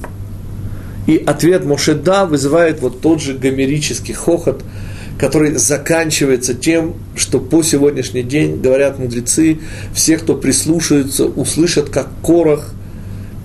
И 1.08 1.18
ответ 1.18 1.66
Мошеда 1.66 2.26
вызывает 2.26 2.82
вот 2.82 3.02
тот 3.02 3.22
же 3.22 3.34
гомерический 3.34 4.14
хохот– 4.14 4.64
который 5.18 5.56
заканчивается 5.56 6.54
тем, 6.54 6.96
что 7.16 7.40
по 7.40 7.64
сегодняшний 7.64 8.24
день, 8.24 8.62
говорят 8.62 9.00
мудрецы, 9.00 9.60
все, 9.94 10.18
кто 10.18 10.36
прислушаются, 10.36 11.26
услышат, 11.26 11.90
как 11.90 12.08
Корах 12.22 12.74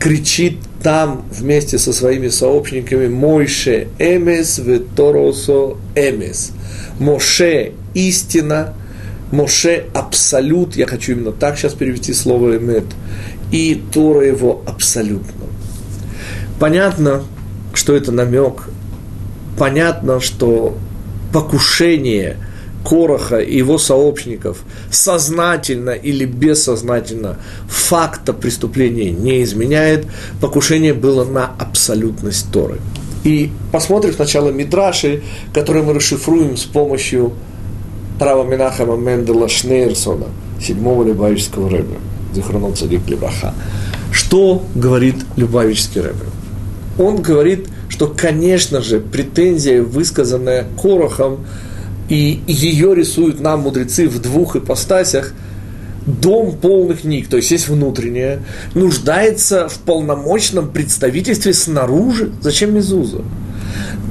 кричит 0.01 0.59
там 0.83 1.27
вместе 1.31 1.79
со 1.79 1.93
своими 1.93 2.29
сообщниками 2.29 3.07
Мойше 3.07 3.89
Эмес 3.99 4.59
Веторосо 4.59 5.77
Эмес. 5.95 6.53
Моше– 6.99 7.73
истина, 7.95 8.75
Моше– 9.31 9.85
абсолют, 9.95 10.75
я 10.77 10.87
хочу 10.87 11.13
именно 11.13 11.33
так 11.33 11.59
сейчас 11.59 11.75
перевести 11.75 12.15
слово 12.15 12.57
Эмет, 12.57 12.85
и 13.53 13.81
Тора 13.93 14.27
его 14.27 14.63
абсолютно. 14.67 15.47
Понятно, 16.59 17.23
что 17.75 17.95
это 17.95 18.11
намек, 18.11 18.69
понятно, 19.59 20.21
что 20.21 20.77
покушение 21.33 22.37
Короха 22.85 23.39
и 23.39 23.59
его 23.59 23.77
сообщников 23.77 24.63
сознательно 24.91 25.91
или 25.91 26.25
бессознательно 26.25 27.37
факта 27.69 28.33
преступления 28.33 29.11
не 29.11 29.43
изменяет, 29.43 30.07
покушение 30.41 30.95
было 30.95 31.25
на 31.25 31.51
абсолютность 31.59 32.51
Торы. 32.51 32.79
И 33.23 33.53
посмотрим 33.71 34.15
сначала 34.15 34.49
Мидраши, 34.49 35.23
которые 35.53 35.85
мы 35.85 35.93
расшифруем 35.93 36.57
с 36.57 36.65
помощью 36.65 37.35
права 38.19 38.45
Минахама 38.45 38.97
Мендела 38.97 39.47
Шнейрсона, 39.47 40.29
седьмого 40.59 41.05
Любавического 41.05 41.69
рэба, 41.69 41.97
Захранон 42.33 42.75
Цадик 42.75 43.07
Лебаха. 43.09 43.53
Что 44.11 44.65
говорит 44.75 45.17
Любавический 45.37 46.01
рэбе? 46.01 46.25
Он 46.99 47.21
говорит– 47.21 47.69
что, 47.91 48.07
конечно 48.07 48.81
же, 48.81 49.01
претензия, 49.01 49.83
высказанная 49.83 50.65
Корохом, 50.81 51.45
и 52.09 52.41
ее 52.47 52.95
рисуют 52.95 53.41
нам 53.41 53.61
мудрецы 53.61 54.09
в 54.09 54.23
двух 54.23 54.57
ипостасях, 54.57 55.35
дом 56.07 56.57
полных 56.57 57.03
книг, 57.03 57.29
то 57.29 57.37
есть 57.37 57.51
есть 57.51 57.69
внутреннее, 57.69 58.43
нуждается 58.75 59.69
в 59.69 59.79
полномочном 59.81 60.71
представительстве 60.71 61.53
снаружи. 61.53 62.33
Зачем 62.41 62.75
Мезуза? 62.75 63.23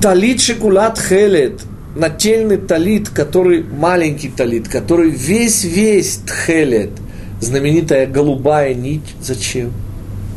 Талит 0.02 0.42
шекулат 0.42 1.00
хелет, 1.00 1.62
нательный 1.96 2.58
талит, 2.58 3.10
который 3.10 3.63
маленький 3.63 4.30
талит, 4.30 4.68
который 4.68 5.10
весь-весь 5.10 6.20
тхелет, 6.26 6.92
знаменитая 7.39 8.08
голубая 8.08 8.74
нить, 8.74 9.15
зачем? 9.22 9.72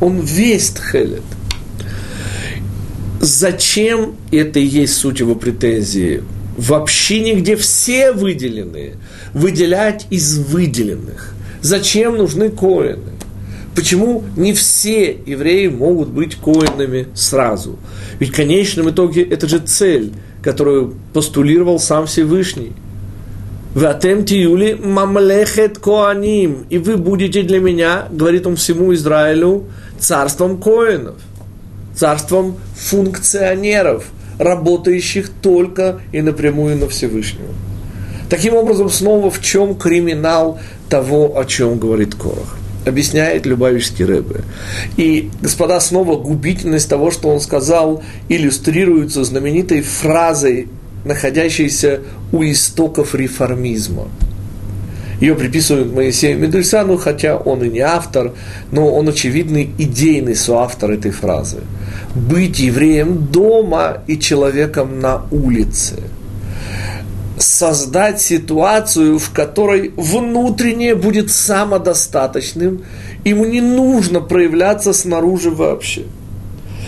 Он 0.00 0.20
весь 0.20 0.70
тхелет. 0.70 1.22
Зачем 3.24 4.16
это 4.32 4.58
и 4.58 4.64
есть 4.64 4.94
суть 4.94 5.20
его 5.20 5.37
претензии? 5.37 6.24
Вообще 6.58 7.20
нигде 7.20 7.54
все 7.54 8.11
выделенные. 8.11 8.96
Выделять 9.32 10.08
из 10.11 10.38
выделенных. 10.38 11.32
Зачем 11.61 12.16
нужны 12.16 12.50
коины? 12.50 13.12
Почему 13.76 14.24
не 14.37 14.52
все 14.52 15.16
евреи 15.24 15.68
могут 15.68 16.08
быть 16.08 16.35
коинами 16.35 17.06
сразу? 17.14 17.78
Ведь 18.18 18.30
в 18.30 18.35
конечном 18.35 18.90
итоге 18.90 19.22
это 19.22 19.46
же 19.46 19.61
цель, 19.61 20.12
которую 20.42 20.96
постулировал 21.12 21.78
сам 21.78 22.06
Всевышний. 22.06 22.72
Ватем 23.76 24.24
тиюли 24.24 24.76
мамлехет 24.82 25.78
коаним. 25.78 26.66
И 26.70 26.78
вы 26.78 26.96
будете 26.96 27.44
для 27.44 27.61
меня, 27.61 28.08
говорит 28.11 28.48
он 28.48 28.56
всему 28.56 28.92
Израилю, 28.92 29.66
царством 30.00 30.61
коинов, 30.61 31.14
царством 31.94 32.57
функционеров, 32.74 34.07
работающих 34.38 35.31
только 35.42 36.00
и 36.12 36.20
напрямую 36.22 36.76
на 36.76 36.88
Всевышнего. 36.88 37.52
Таким 38.28 38.55
образом, 38.55 38.88
снова 38.88 39.31
в 39.31 39.42
чем 39.42 39.74
криминал 39.74 40.59
того, 40.88 41.38
о 41.38 41.44
чем 41.44 41.78
говорит 41.78 42.14
Корах? 42.14 42.59
объясняет 42.85 43.46
Любавичский 43.46 44.05
Рэбе. 44.05 44.40
И, 44.96 45.31
господа, 45.40 45.78
снова 45.81 46.16
губительность 46.16 46.88
того, 46.88 47.11
что 47.11 47.28
он 47.28 47.40
сказал, 47.40 48.02
иллюстрируется 48.28 49.24
знаменитой 49.24 49.83
фразой, 49.83 50.68
находящейся 51.05 52.00
у 52.33 52.42
истоков 52.42 53.14
реформизма. 53.14 54.09
Ее 55.22 55.37
приписывают 55.37 55.94
Моисею 55.94 56.37
Медульсану, 56.37 56.96
хотя 56.96 57.37
он 57.37 57.62
и 57.62 57.68
не 57.68 57.78
автор, 57.78 58.32
но 58.72 58.92
он 58.92 59.08
очевидный 59.08 59.70
идейный 59.78 60.35
соавтор 60.35 60.90
этой 60.90 61.12
фразы. 61.12 61.58
Быть 62.16 62.58
евреем 62.58 63.28
дома 63.28 64.02
и 64.08 64.18
человеком 64.18 64.98
на 64.98 65.22
улице– 65.30 66.00
создать 67.38 68.20
ситуацию, 68.20 69.20
в 69.20 69.30
которой 69.30 69.92
внутреннее 69.96 70.96
будет 70.96 71.30
самодостаточным, 71.30 72.82
ему 73.24 73.44
не 73.44 73.61
нужно 73.61 74.20
проявляться 74.20 74.92
снаружи 74.92 75.50
вообще. 75.50 76.02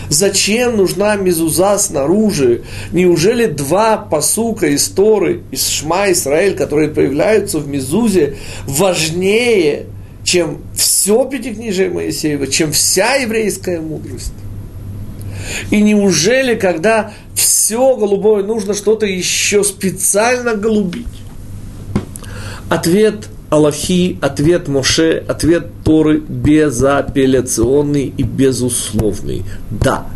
Зачем 0.08 0.76
нужна 0.76 1.16
мезуза 1.16 1.78
снаружи? 1.78 2.62
Неужели 2.92 3.46
два 3.46 3.96
посука 3.96 4.66
из 4.66 4.88
Торы, 4.88 5.42
из 5.50 5.66
Шма 5.68 6.12
Исраэль, 6.12 6.54
которые 6.54 6.88
появляются 6.90 7.58
в 7.58 7.68
мезузе, 7.68 8.36
важнее, 8.66 9.86
чем 10.24 10.62
все 10.74 11.24
Пятикнижие 11.24 11.90
Моисеева, 11.90 12.46
чем 12.46 12.72
вся 12.72 13.14
еврейская 13.14 13.80
мудрость? 13.80 14.32
И 15.70 15.80
неужели, 15.80 16.54
когда 16.54 17.12
все 17.34 17.96
голубое, 17.96 18.42
нужно 18.42 18.74
что-то 18.74 19.06
еще 19.06 19.64
специально 19.64 20.54
голубить? 20.54 21.06
Ответ 22.68 23.28
Аллахи, 23.50 24.18
ответ 24.20 24.68
Моше, 24.68 25.22
ответ 25.28 25.66
Торы 25.84 26.18
безапелляционный 26.18 28.12
и 28.16 28.22
безусловный. 28.22 29.42
Да, 29.70 30.06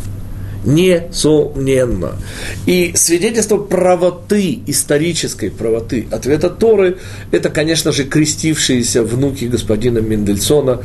несомненно. 0.65 2.13
И 2.65 2.91
свидетельство 2.95 3.57
правоты, 3.57 4.59
исторической 4.67 5.49
правоты 5.49 6.07
ответа 6.11 6.49
Торы, 6.49 6.97
это, 7.31 7.49
конечно 7.49 7.91
же, 7.91 8.03
крестившиеся 8.03 9.03
внуки 9.03 9.45
господина 9.45 9.99
Мендельсона, 9.99 10.81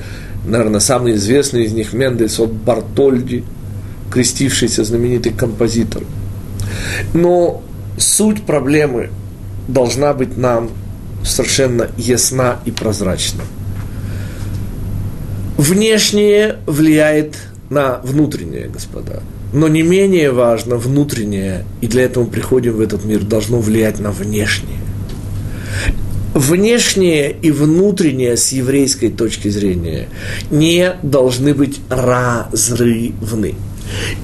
наверное, 0.46 0.80
самый 0.80 1.14
известный 1.14 1.64
из 1.64 1.72
них 1.72 1.92
Мендельсон 1.92 2.50
Бартольди– 2.50 3.44
крестившийся 4.14 4.84
знаменитый 4.84 5.32
композитор. 5.32 6.04
Но 7.12 7.62
суть 7.98 8.44
проблемы 8.44 9.10
должна 9.66 10.14
быть 10.14 10.36
нам 10.36 10.70
совершенно 11.24 11.88
ясна 11.96 12.60
и 12.64 12.70
прозрачна. 12.70 13.42
Внешнее 15.56 16.56
влияет 16.66 17.36
на 17.70 18.00
внутреннее, 18.02 18.68
господа. 18.68 19.22
Но 19.52 19.68
не 19.68 19.82
менее 19.82 20.32
важно 20.32 20.76
внутреннее, 20.76 21.64
и 21.80 21.86
для 21.86 22.04
этого 22.04 22.24
приходим 22.24 22.74
в 22.74 22.80
этот 22.80 23.04
мир, 23.04 23.20
должно 23.22 23.60
влиять 23.60 24.00
на 24.00 24.10
внешнее. 24.10 24.78
Внешнее 26.34 27.30
и 27.30 27.52
внутреннее 27.52 28.36
с 28.36 28.50
еврейской 28.50 29.08
точки 29.08 29.48
зрения 29.48 30.08
не 30.50 30.94
должны 31.04 31.54
быть 31.54 31.78
разрывны. 31.88 33.54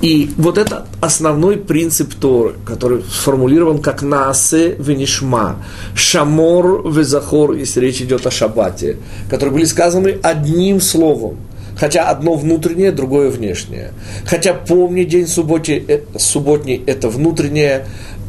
И 0.03 0.31
вот 0.37 0.59
это 0.59 0.87
основной 1.01 1.57
принцип 1.57 2.14
Торы, 2.14 2.55
который 2.64 3.03
сформулирован 3.03 3.79
как 3.79 4.03
Наасе 4.03 4.75
Венишма, 4.79 5.64
Шамор 5.94 6.88
Везахор, 6.88 7.53
если 7.53 7.81
речь 7.81 8.01
идет 8.01 8.27
о 8.27 8.31
Шаббате, 8.31 8.96
которые 9.29 9.55
были 9.55 9.64
сказаны 9.64 10.18
одним 10.23 10.81
словом. 10.81 11.38
Хотя 11.77 12.09
одно 12.09 12.35
внутреннее, 12.35 12.92
другое 12.92 13.31
внешнее. 13.31 13.92
Хотя 14.27 14.53
помни 14.53 15.05
день 15.05 15.27
субботи, 15.27 15.83
э, 15.87 16.01
субботний– 16.18 16.83
это 16.87 17.09
внутреннее, 17.09 17.87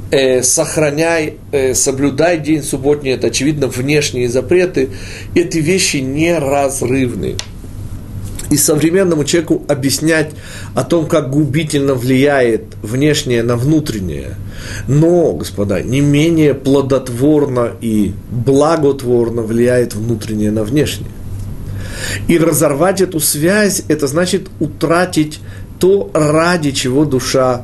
э, 0.09 0.41
сохраняй, 0.41 1.35
э, 1.51 1.73
соблюдай 1.73 2.39
день 2.39 2.63
субботний– 2.63 3.11
это, 3.13 3.27
очевидно, 3.27 3.67
внешние 3.67 4.29
запреты. 4.29 4.91
Эти 5.35 5.57
вещи 5.57 5.97
неразрывны 5.97 7.35
и 8.51 8.57
современному 8.57 9.23
человеку 9.23 9.63
объяснять 9.69 10.31
о 10.75 10.83
том, 10.83 11.07
как 11.07 11.31
губительно 11.31 11.95
влияет 11.95 12.63
внешнее 12.83 13.43
на 13.43 13.55
внутреннее. 13.55 14.35
Но, 14.87 15.31
господа, 15.31 15.81
не 15.81 16.01
менее 16.01 16.53
плодотворно 16.53 17.71
и 17.79 18.13
благотворно 18.29 19.41
влияет 19.41 19.95
внутреннее 19.95 20.51
на 20.51 20.63
внешнее. 20.65 21.09
И 22.27 22.37
разорвать 22.37 22.99
эту 22.99 23.21
связь, 23.21 23.83
это 23.87 24.07
значит 24.07 24.49
утратить 24.59 25.39
то, 25.79 26.11
ради 26.13 26.71
чего 26.71 27.05
душа 27.05 27.61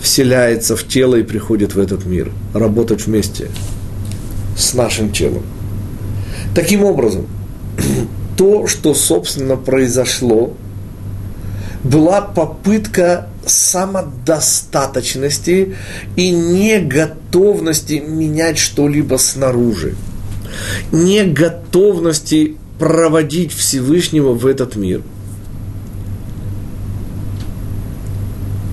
вселяется 0.00 0.76
в 0.76 0.86
тело 0.86 1.16
и 1.16 1.24
приходит 1.24 1.74
в 1.74 1.80
этот 1.80 2.06
мир. 2.06 2.30
Работать 2.54 3.06
вместе 3.06 3.48
с 4.56 4.74
нашим 4.74 5.10
телом. 5.10 5.42
Таким 6.54 6.84
образом, 6.84 7.26
то, 8.38 8.66
что, 8.68 8.94
собственно, 8.94 9.56
произошло, 9.56 10.54
была 11.82 12.20
попытка 12.22 13.26
самодостаточности 13.44 15.74
и 16.14 16.30
неготовности 16.30 17.94
менять 17.94 18.58
что-либо 18.58 19.16
снаружи, 19.16 19.96
неготовности 20.92 22.56
проводить 22.78 23.52
Всевышнего 23.52 24.34
в 24.34 24.46
этот 24.46 24.76
мир. 24.76 25.02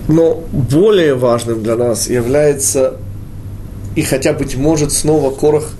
Но 0.07 0.43
более 0.51 1.15
важным 1.15 1.63
для 1.63 1.75
нас 1.75 2.07
является, 2.07 2.97
и 3.95 4.03
хотя, 4.03 4.33
быть 4.33 4.55
может, 4.55 4.91
снова 4.91 5.35
Корах 5.35 5.71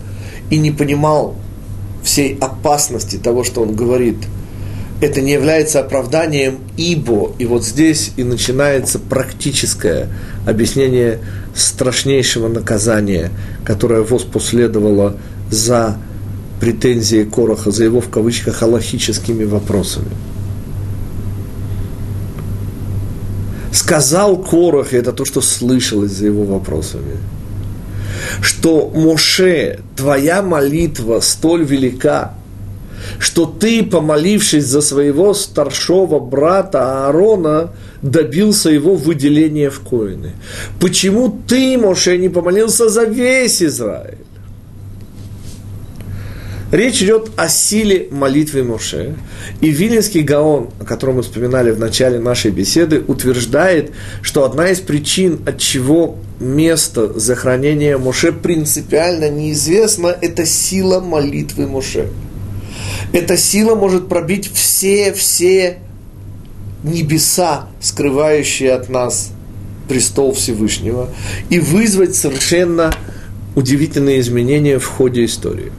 и 0.50 0.58
не 0.58 0.72
понимал 0.72 1.36
всей 2.06 2.38
опасности 2.40 3.18
того, 3.18 3.44
что 3.44 3.62
он 3.64 3.76
говорит, 3.76 4.18
это 5.02 5.22
не 5.22 5.34
является 5.34 5.82
оправданием 5.82 6.60
ибо. 6.78 7.34
И 7.40 7.46
вот 7.46 7.66
здесь 7.66 8.12
и 8.16 8.24
начинается 8.24 9.00
практическое 9.00 10.08
объяснение 10.48 11.20
страшнейшего 11.54 12.48
наказания, 12.48 13.32
которое 13.66 14.02
воспоследовало 14.02 15.18
за 15.50 15.98
претензии 16.62 17.24
Короха, 17.24 17.72
за 17.72 17.84
его 17.84 18.00
в 18.00 18.10
кавычках 18.10 18.62
аллахическими 18.64 19.44
вопросами. 19.44 20.12
Сказал 23.74 24.38
Корох, 24.38 24.94
и 24.94 24.98
это 24.98 25.12
то, 25.12 25.26
что 25.26 25.42
слышалось 25.42 26.12
за 26.12 26.28
его 26.28 26.44
вопросами– 26.44 27.18
что 28.42 28.92
Моше, 28.94 29.80
твоя 29.96 30.42
молитва 30.42 31.20
столь 31.20 31.64
велика, 31.64 32.34
что 33.20 33.46
ты, 33.46 33.84
помолившись 33.84 34.66
за 34.66 34.82
своего 34.82 35.34
старшего 35.34 36.20
брата 36.20 37.06
Аарона, 37.06 37.72
добился 38.02 38.70
его 38.70 38.96
выделения 38.96 39.70
в 39.70 39.80
коины. 39.82 40.32
Почему 40.80 41.36
ты, 41.48 41.78
Моше, 41.78 42.18
не 42.18 42.30
помолился 42.30 42.90
за 42.90 43.04
весь 43.04 43.62
Израиль? 43.62 44.25
Речь 46.76 47.02
идет 47.02 47.32
о 47.38 47.48
силе 47.48 48.10
молитвы 48.12 48.66
Моше. 48.66 49.16
И 49.62 49.70
Вильнинский 49.70 50.24
Гаон, 50.24 50.72
о 50.78 50.84
котором 50.84 51.16
мы 51.16 51.22
вспоминали 51.22 51.72
в 51.72 51.80
начале 51.80 52.20
нашей 52.20 52.52
беседы, 52.52 53.02
утверждает, 53.08 53.94
что 54.22 54.44
одна 54.44 54.70
из 54.70 54.82
причин, 54.82 55.40
от 55.48 55.58
чего 55.58 56.18
место 56.42 57.18
захоронения 57.18 57.98
Моше 57.98 58.34
принципиально 58.34 59.30
неизвестно, 59.30 60.08
это 60.08 60.46
сила 60.46 61.00
молитвы 61.00 61.66
Моше. 61.66 62.10
Эта 63.14 63.38
сила 63.38 63.76
может 63.76 64.10
пробить 64.10 64.52
все-все 64.54 65.78
небеса, 66.84 67.70
скрывающие 67.80 68.74
от 68.74 68.90
нас 68.90 69.32
престол 69.88 70.34
Всевышнего, 70.34 71.10
и 71.50 71.58
вызвать 71.58 72.18
совершенно 72.18 72.94
удивительные 73.56 74.20
изменения 74.20 74.78
в 74.78 74.86
ходе 74.88 75.24
истории. 75.24 75.72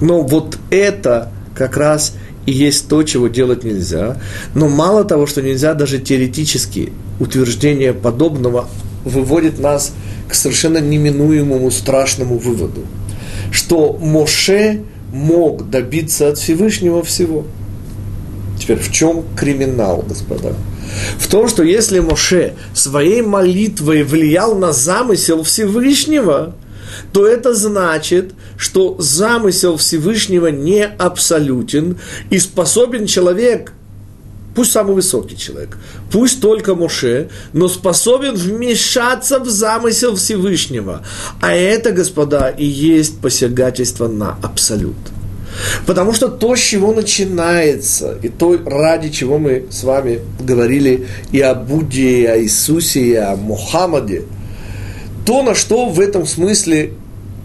Но 0.00 0.22
вот 0.22 0.58
это 0.70 1.30
как 1.54 1.76
раз 1.76 2.14
и 2.46 2.52
есть 2.52 2.88
то, 2.88 3.02
чего 3.02 3.28
делать 3.28 3.64
нельзя. 3.64 4.16
Но 4.54 4.68
мало 4.68 5.04
того, 5.04 5.26
что 5.26 5.42
нельзя, 5.42 5.74
даже 5.74 5.98
теоретически 5.98 6.92
утверждение 7.18 7.92
подобного 7.92 8.68
выводит 9.04 9.58
нас 9.58 9.92
к 10.28 10.34
совершенно 10.34 10.78
неминуемому 10.78 11.70
страшному 11.70 12.38
выводу, 12.38 12.84
что 13.52 13.92
Моше 14.00 14.82
мог 15.12 15.70
добиться 15.70 16.28
от 16.28 16.38
Всевышнего 16.38 17.02
всего. 17.02 17.44
Теперь 18.58 18.78
в 18.78 18.90
чем 18.92 19.24
криминал, 19.36 20.04
господа? 20.08 20.54
В 21.18 21.26
том, 21.28 21.48
что 21.48 21.62
если 21.62 22.00
Моше 22.00 22.54
своей 22.74 23.22
молитвой 23.22 24.02
влиял 24.02 24.56
на 24.56 24.72
замысел 24.72 25.42
Всевышнего– 25.42 26.54
то 27.12 27.26
это 27.26 27.54
значит, 27.54 28.32
что 28.56 28.96
замысел 28.98 29.76
Всевышнего 29.76 30.48
не 30.48 30.84
абсолютен, 30.84 31.98
и 32.30 32.38
способен 32.38 33.06
человек, 33.06 33.72
пусть 34.54 34.72
самый 34.72 34.94
высокий 34.94 35.36
человек, 35.36 35.76
пусть 36.10 36.40
только 36.40 36.74
Моше, 36.74 37.28
но 37.52 37.68
способен 37.68 38.34
вмешаться 38.34 39.38
в 39.40 39.48
замысел 39.48 40.16
Всевышнего. 40.16 41.02
А 41.40 41.52
это, 41.52 41.92
господа, 41.92 42.48
и 42.48 42.64
есть 42.64 43.20
посягательство 43.20 44.08
на 44.08 44.38
абсолют. 44.42 44.96
Потому 45.86 46.12
что 46.12 46.28
то, 46.28 46.54
с 46.54 46.60
чего 46.60 46.92
начинается, 46.92 48.18
и 48.22 48.28
то, 48.28 48.58
ради 48.66 49.08
чего 49.08 49.38
мы 49.38 49.66
с 49.70 49.84
вами 49.84 50.20
говорили 50.38 51.06
и 51.32 51.40
о 51.40 51.54
Будде, 51.54 52.22
и 52.22 52.26
о 52.26 52.42
Иисусе, 52.42 53.00
и 53.00 53.14
о 53.14 53.36
Мухаммаде– 53.36 54.24
то, 55.26 55.42
на 55.42 55.54
что 55.56 55.88
в 55.88 56.00
этом 56.00 56.24
смысле, 56.24 56.92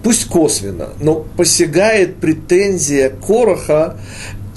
пусть 0.04 0.26
косвенно, 0.28 0.90
но 1.00 1.26
посягает 1.38 2.18
претензия 2.18 3.10
Короха, 3.10 3.98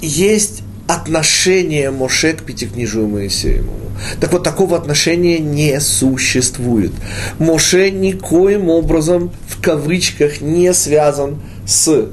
есть 0.01 0.63
отношение 0.87 1.91
Моше 1.91 2.33
к 2.33 2.43
Пятикнижию 2.43 3.07
Моисеевому. 3.07 3.71
Так 4.19 4.33
вот, 4.33 4.43
такого 4.43 4.77
отношения 4.77 5.39
не 5.39 5.79
существует. 5.79 6.91
Моше 7.39 7.89
никоим 7.89 8.69
образом, 8.69 9.31
в 9.47 9.61
кавычках, 9.61 10.41
не 10.41 10.73
связан 10.73 11.41
с 11.65 12.07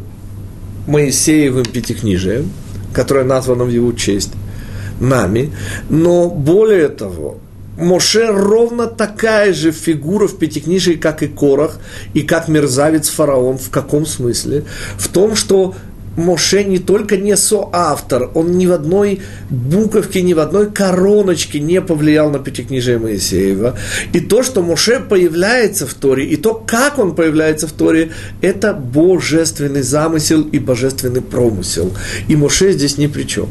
Моисеевым 0.86 1.64
Пятикнижием, 1.64 2.50
которое 2.94 3.24
названо 3.24 3.64
в 3.64 3.70
его 3.70 3.92
честь 3.92 4.30
нами, 5.00 5.52
но 5.90 6.30
более 6.30 6.88
того, 6.88 7.38
Моше 7.76 8.26
ровно 8.26 8.86
такая 8.86 9.52
же 9.52 9.72
фигура 9.72 10.28
в 10.28 10.38
Пятикнижии, 10.38 10.94
как 10.94 11.22
и 11.22 11.28
Корах, 11.28 11.78
и 12.14 12.22
как 12.22 12.48
мерзавец 12.48 13.08
фараон. 13.08 13.58
В 13.58 13.70
каком 13.70 14.04
смысле? 14.06 14.64
В 14.98 15.08
том, 15.08 15.36
что 15.36 15.74
Моше 16.16 16.64
не 16.64 16.78
только 16.78 17.16
не 17.16 17.36
соавтор, 17.36 18.30
он 18.34 18.58
ни 18.58 18.66
в 18.66 18.72
одной 18.72 19.20
буковке, 19.50 20.22
ни 20.22 20.34
в 20.34 20.40
одной 20.40 20.70
короночке 20.70 21.58
не 21.58 21.80
повлиял 21.80 22.30
на 22.30 22.38
Пятикнижие 22.38 22.98
Моисеева. 22.98 23.78
И 24.12 24.20
то, 24.20 24.42
что 24.42 24.62
Моше 24.62 25.00
появляется 25.00 25.86
в 25.86 25.94
Торе, 25.94 26.26
и 26.26 26.36
то, 26.36 26.54
как 26.54 26.98
он 26.98 27.14
появляется 27.14 27.66
в 27.66 27.72
Торе, 27.72 28.12
это 28.42 28.74
божественный 28.74 29.82
замысел 29.82 30.42
и 30.42 30.58
божественный 30.58 31.22
промысел. 31.22 31.92
И 32.28 32.36
Моше 32.36 32.72
здесь 32.72 32.98
ни 32.98 33.06
при 33.06 33.24
чем. 33.24 33.48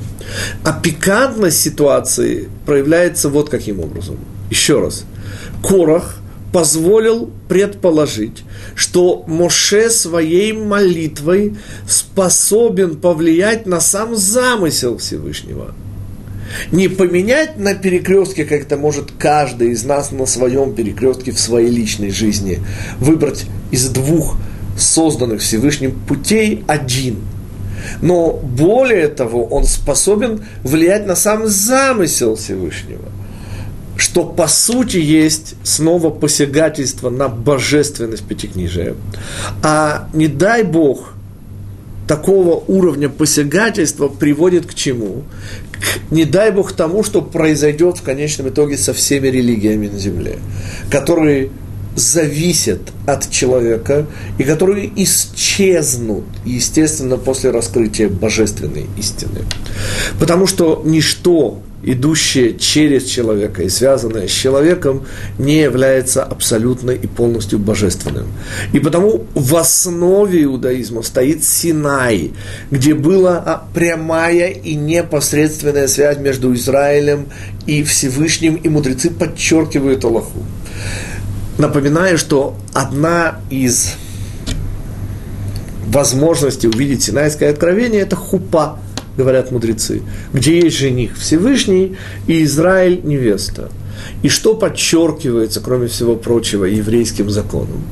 А 0.64 0.72
пикантность 0.72 1.60
ситуации 1.60 2.48
проявляется 2.66 3.30
вот 3.30 3.50
каким 3.50 3.80
образом. 3.80 4.18
Еще 4.50 4.80
раз. 4.80 5.06
Корах 5.64 6.21
позволил 6.52 7.30
предположить, 7.48 8.44
что 8.76 9.24
Моше 9.28 9.90
своей 9.90 10.54
молитвой 10.54 11.56
способен 11.88 12.98
повлиять 12.98 13.66
на 13.66 13.80
сам 13.80 14.16
замысел 14.16 14.98
Всевышнего. 14.98 15.74
Не 16.72 16.90
поменять 16.90 17.58
на 17.58 17.74
перекрестке, 17.76 18.44
как 18.44 18.62
это 18.62 18.76
может 18.76 19.12
каждый 19.18 19.72
из 19.72 19.86
нас 19.86 20.12
на 20.12 20.26
своем 20.26 20.74
перекрестке 20.76 21.32
в 21.32 21.40
своей 21.40 21.70
личной 21.70 22.12
жизни, 22.12 22.60
выбрать 23.00 23.46
из 23.72 23.88
двух 23.90 24.36
созданных 24.78 25.42
Всевышним 25.42 25.98
путей 26.08 26.66
один. 26.68 27.22
Но 28.02 28.34
более 28.34 29.08
того, 29.08 29.46
он 29.46 29.64
способен 29.64 30.44
влиять 30.64 31.08
на 31.08 31.16
сам 31.16 31.48
замысел 31.48 32.36
Всевышнего– 32.36 33.06
что 34.02 34.24
по 34.24 34.48
сути 34.48 34.98
есть 34.98 35.54
снова 35.62 36.10
посягательство 36.10 37.12
на 37.12 37.28
божественность 37.28 38.24
Пятикнижия. 38.24 38.96
А 39.62 40.10
не 40.14 40.28
дай 40.28 40.64
Бог, 40.64 41.14
такого 42.08 42.64
уровня 42.68 43.10
посягательства 43.10 44.08
приводит 44.08 44.66
к 44.66 44.74
чему? 44.74 45.22
К, 45.72 46.12
не 46.12 46.26
дай 46.26 46.50
Бог 46.50 46.74
тому, 46.74 47.04
что 47.04 47.22
произойдет 47.22 48.00
в 48.00 48.02
конечном 48.02 48.50
итоге 48.50 48.76
со 48.76 48.94
всеми 48.94 49.28
религиями 49.28 49.88
на 49.88 50.00
Земле, 50.00 50.40
которые 50.90 51.52
зависят 51.96 52.82
от 53.06 53.30
человека 53.30 54.08
и 54.40 54.44
которые 54.44 54.92
исчезнут, 54.96 56.24
естественно, 56.44 57.18
после 57.18 57.52
раскрытия 57.52 58.10
божественной 58.10 58.88
истины. 58.98 59.42
Потому 60.20 60.48
что 60.48 60.82
ничто 60.84 61.62
идущее 61.84 62.58
через 62.58 63.06
человека 63.06 63.64
и 63.64 63.70
связанное 63.70 64.28
с 64.28 64.32
человеком, 64.32 65.06
не 65.38 65.62
является 65.62 66.24
абсолютно 66.24 66.92
и 66.92 67.08
полностью 67.08 67.60
божественным. 67.60 68.28
И 68.74 68.80
потому 68.80 69.26
в 69.34 69.56
основе 69.56 70.44
иудаизма 70.44 71.02
стоит 71.02 71.44
Синай, 71.44 72.34
где 72.70 72.94
была 72.94 73.64
прямая 73.74 74.50
и 74.50 74.76
непосредственная 74.76 75.88
связь 75.88 76.18
между 76.18 76.54
Израилем 76.54 77.28
и 77.66 77.84
Всевышним, 77.84 78.56
и 78.56 78.70
мудрецы 78.70 79.10
подчеркивают 79.10 80.04
Аллаху. 80.04 80.44
Напоминаю, 81.58 82.18
что 82.18 82.56
одна 82.74 83.40
из 83.50 83.94
возможностей 85.88 86.68
увидеть 86.68 87.04
Синайское 87.04 87.50
откровение– 87.50 88.02
это 88.04 88.16
хупа– 88.16 88.80
говорят 89.22 89.52
мудрецы, 89.52 90.02
где 90.34 90.60
есть 90.60 90.78
жених 90.78 91.16
Всевышний 91.16 91.96
и 92.26 92.44
Израиль 92.44 93.02
невеста. 93.04 93.72
И 94.24 94.30
что 94.30 94.56
подчеркивается, 94.56 95.62
кроме 95.62 95.88
всего 95.88 96.16
прочего, 96.16 96.66
еврейским 96.66 97.30
законом? 97.30 97.84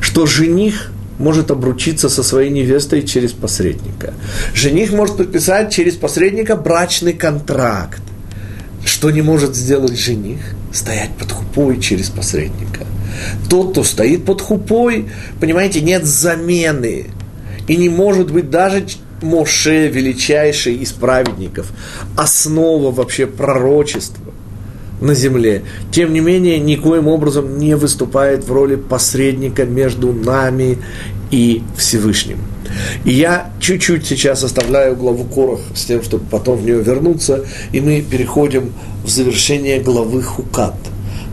Что 0.00 0.24
жених 0.26 0.92
может 1.18 1.50
обручиться 1.50 2.08
со 2.08 2.22
своей 2.22 2.50
невестой 2.50 3.02
через 3.02 3.32
посредника. 3.32 4.14
Жених 4.54 4.92
может 4.92 5.16
подписать 5.16 5.72
через 5.72 5.94
посредника 5.94 6.56
брачный 6.56 7.14
контракт. 7.14 8.00
Что 8.84 9.10
не 9.10 9.22
может 9.22 9.56
сделать 9.56 9.98
жених? 9.98 10.40
Стоять 10.72 11.10
под 11.18 11.32
хупой 11.32 11.80
через 11.80 12.10
посредника. 12.10 12.86
Тот, 13.48 13.72
кто 13.72 13.82
стоит 13.82 14.24
под 14.24 14.42
хупой, 14.42 15.08
понимаете, 15.40 15.80
нет 15.80 16.04
замены. 16.04 17.06
И 17.66 17.76
не 17.76 17.88
может 17.88 18.30
быть 18.30 18.50
даже 18.50 18.84
Моше, 19.26 19.88
величайший 19.88 20.76
из 20.76 20.92
праведников, 20.92 21.72
основа 22.16 22.90
вообще 22.90 23.26
пророчества 23.26 24.32
на 25.00 25.14
земле, 25.14 25.62
тем 25.90 26.12
не 26.12 26.20
менее, 26.20 26.58
никоим 26.58 27.08
образом 27.08 27.58
не 27.58 27.76
выступает 27.76 28.44
в 28.44 28.52
роли 28.52 28.76
посредника 28.76 29.64
между 29.64 30.12
нами 30.12 30.78
и 31.30 31.62
Всевышним. 31.76 32.38
И 33.04 33.12
я 33.12 33.50
чуть-чуть 33.60 34.06
сейчас 34.06 34.42
оставляю 34.42 34.96
главу 34.96 35.24
Корах 35.24 35.60
с 35.74 35.84
тем, 35.84 36.02
чтобы 36.02 36.24
потом 36.30 36.58
в 36.58 36.64
нее 36.64 36.82
вернуться, 36.82 37.44
и 37.72 37.80
мы 37.80 38.00
переходим 38.02 38.72
в 39.04 39.08
завершение 39.08 39.80
главы 39.80 40.22
Хукат. 40.22 40.76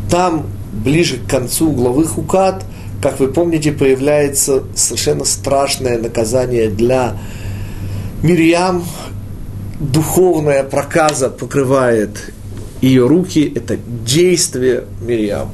Там, 0.10 0.46
ближе 0.72 1.18
к 1.18 1.30
концу 1.30 1.72
главы 1.72 2.06
Хукат, 2.06 2.64
как 3.02 3.20
вы 3.20 3.28
помните, 3.28 3.72
появляется 3.72 4.64
совершенно 4.76 5.26
страшное 5.26 5.98
наказание 6.00 6.70
для 6.70 7.18
Мирьям, 8.24 8.86
духовная 9.82 10.64
проказа 10.64 11.30
покрывает 11.30 12.32
ее 12.82 13.06
руки, 13.06 13.52
это 13.54 13.78
действие 14.06 14.86
Мирьям. 15.02 15.50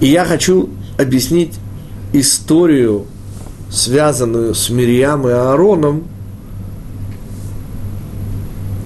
И 0.00 0.06
я 0.06 0.26
хочу 0.26 0.68
объяснить 0.98 1.54
историю 2.12 3.06
связанную 3.70 4.54
с 4.54 4.68
Мирьям 4.68 5.26
и 5.26 5.32
Аароном, 5.32 6.04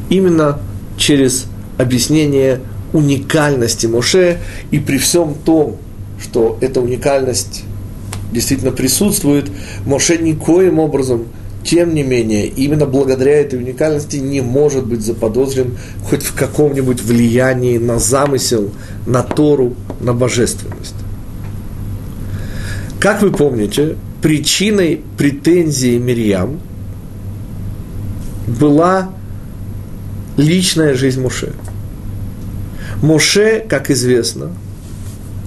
именно 0.09 0.61
через 0.97 1.47
объяснение 1.77 2.61
уникальности 2.93 3.87
Моше, 3.87 4.39
и 4.71 4.79
при 4.79 4.99
всем 4.99 5.35
том, 5.35 5.77
что 6.21 6.57
эта 6.61 6.81
уникальность 6.81 7.65
действительно 8.33 8.71
присутствует, 8.71 9.51
Моше 9.85 10.19
никоим 10.19 10.79
образом, 10.79 11.27
тем 11.65 11.95
не 11.95 12.03
менее, 12.03 12.47
именно 12.47 12.87
благодаря 12.87 13.41
этой 13.41 13.59
уникальности 13.59 14.17
не 14.17 14.41
может 14.41 14.87
быть 14.87 15.03
заподозрен 15.03 15.77
хоть 16.05 16.23
в 16.23 16.35
каком-нибудь 16.35 17.03
влиянии 17.03 17.79
на 17.79 17.99
замысел, 17.99 18.71
на 19.07 19.23
Тору, 19.23 19.75
на 20.01 20.15
божественность. 20.15 20.95
Как 22.99 23.23
вы 23.23 23.31
помните, 23.31 23.97
причиной 24.23 25.03
претензии 25.17 25.99
Мирьям 25.99 26.61
была 28.47 29.11
личная 30.37 30.95
жизнь 30.95 31.21
Моше. 31.23 31.53
Моше, 33.03 33.65
как 33.67 33.91
известно, 33.91 34.51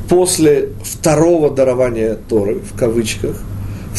после 0.10 0.70
второго 0.84 1.52
дарования 1.52 2.18
Торы, 2.30 2.60
в 2.60 2.78
кавычках, 2.78 3.42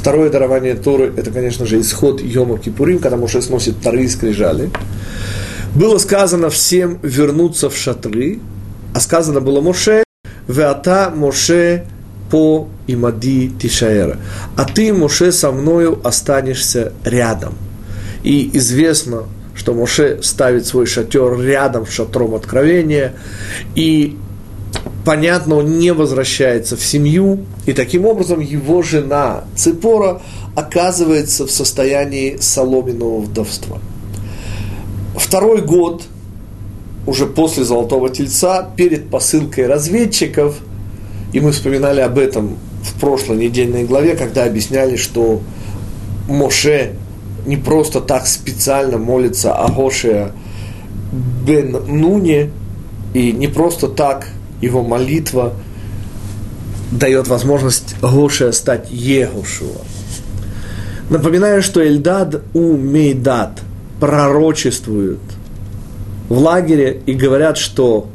второе 0.05 0.29
дарование 0.29 0.75
Торы, 0.75 1.15
это, 1.17 1.31
конечно 1.31 1.65
же, 1.65 1.81
исход 1.81 2.21
Йома 2.21 2.59
Кипурим, 2.59 2.99
когда 2.99 3.17
Моше 3.17 3.41
сносит 3.41 3.81
Торы 3.81 4.05
и 4.05 4.09
скрижали, 4.09 4.69
было 5.75 5.97
сказано 5.97 6.51
всем 6.51 6.99
вернуться 7.03 7.71
в 7.71 7.77
шатры, 7.79 8.41
а 8.95 9.01
сказано 9.01 9.41
было 9.41 9.63
Моше, 9.63 10.05
Веата 10.47 11.11
Моше 11.17 11.87
по 12.31 12.69
имади 12.87 13.51
Тишаэра. 13.59 14.19
А 14.57 14.67
ты, 14.67 14.93
Моше, 14.93 15.33
со 15.33 15.51
мною 15.53 15.99
останешься 16.05 16.93
рядом. 17.03 17.55
И 18.23 18.51
известно, 18.59 19.23
что 19.55 19.73
Моше 19.73 20.19
ставит 20.23 20.67
свой 20.67 20.85
шатер 20.85 21.41
рядом 21.41 21.87
с 21.87 21.91
шатром 21.91 22.35
откровения, 22.35 23.15
и 23.75 24.19
понятно, 25.05 25.57
он 25.57 25.79
не 25.79 25.93
возвращается 25.93 26.77
в 26.77 26.85
семью, 26.85 27.45
и 27.67 27.73
таким 27.73 28.07
образом 28.07 28.41
его 28.41 28.83
жена 28.83 29.45
Ципора 29.57 30.23
оказывается 30.55 31.47
в 31.47 31.51
состоянии 31.51 32.39
соломенного 32.41 33.21
вдовства. 33.21 33.79
Второй 35.17 35.61
год, 35.63 36.05
уже 37.07 37.27
после 37.27 37.65
Золотого 37.65 38.11
Тельца, 38.11 38.69
перед 38.77 39.11
посылкой 39.11 39.67
разведчиков, 39.67 40.57
и 41.33 41.41
мы 41.41 41.53
вспоминали 41.53 42.01
об 42.01 42.19
этом 42.19 42.57
в 42.83 42.99
прошлой 43.01 43.39
недельной 43.39 43.85
главе, 43.85 44.17
когда 44.17 44.45
объясняли, 44.45 44.97
что 44.97 45.41
Моше 46.29 46.93
не 47.47 47.57
просто 47.57 48.01
так 48.01 48.27
специально 48.27 48.99
молится 48.99 49.55
о 49.55 49.69
бен 51.47 51.73
Нуне, 51.87 52.51
и 53.13 53.33
не 53.33 53.47
просто 53.47 53.89
так 53.89 54.29
его 54.61 54.83
молитва 54.83 55.55
дает 56.91 57.29
возможность 57.29 57.97
Гоше 58.01 58.53
стать 58.53 58.91
Егошуа. 58.91 59.83
Напоминаю, 61.11 61.63
что 61.63 61.85
Эльдад 61.85 62.43
у 62.55 62.77
Мейдад 62.77 63.61
пророчествуют 64.01 65.21
в 66.29 66.39
лагере 66.39 67.01
и 67.07 67.13
говорят, 67.13 67.59
что 67.59 68.09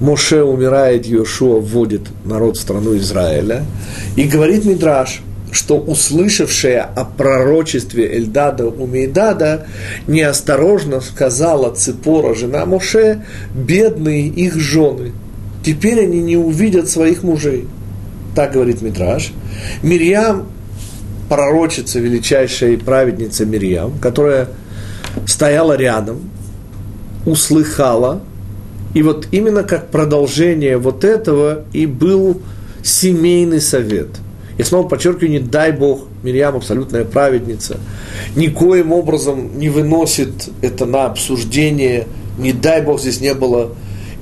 Моше 0.00 0.42
умирает, 0.42 1.06
Йошуа 1.06 1.60
вводит 1.60 2.02
народ 2.24 2.56
в 2.56 2.60
страну 2.60 2.96
Израиля. 2.96 3.64
И 4.14 4.24
говорит 4.24 4.64
Мидраш, 4.64 5.22
что 5.56 5.78
услышавшая 5.78 6.82
о 6.82 7.06
пророчестве 7.06 8.14
Эльдада 8.14 8.66
у 8.66 8.86
Мейдада 8.86 9.66
неосторожно 10.06 11.00
сказала 11.00 11.74
Ципора, 11.74 12.34
жена 12.34 12.66
Моше, 12.66 13.24
бедные 13.54 14.28
их 14.28 14.56
жены. 14.56 15.12
Теперь 15.64 16.02
они 16.02 16.20
не 16.20 16.36
увидят 16.36 16.90
своих 16.90 17.22
мужей. 17.22 17.66
Так 18.34 18.52
говорит 18.52 18.82
Митраж. 18.82 19.32
Мирьям, 19.82 20.48
пророчица, 21.30 22.00
величайшая 22.00 22.76
праведница 22.76 23.46
Мирьям, 23.46 23.98
которая 23.98 24.48
стояла 25.26 25.72
рядом, 25.72 26.30
услыхала, 27.24 28.20
и 28.92 29.02
вот 29.02 29.28
именно 29.30 29.62
как 29.62 29.88
продолжение 29.88 30.76
вот 30.76 31.02
этого 31.02 31.64
и 31.72 31.86
был 31.86 32.42
семейный 32.82 33.62
совет– 33.62 34.08
я 34.58 34.64
снова 34.64 34.88
подчеркиваю, 34.88 35.30
не 35.30 35.38
дай 35.38 35.72
Бог, 35.72 36.06
Мирьям 36.22 36.56
абсолютная 36.56 37.04
праведница, 37.04 37.78
никоим 38.34 38.92
образом 38.92 39.58
не 39.58 39.68
выносит 39.68 40.48
это 40.62 40.86
на 40.86 41.06
обсуждение, 41.06 42.06
не 42.38 42.52
дай 42.52 42.82
Бог 42.82 43.00
здесь 43.00 43.20
не 43.20 43.34
было. 43.34 43.72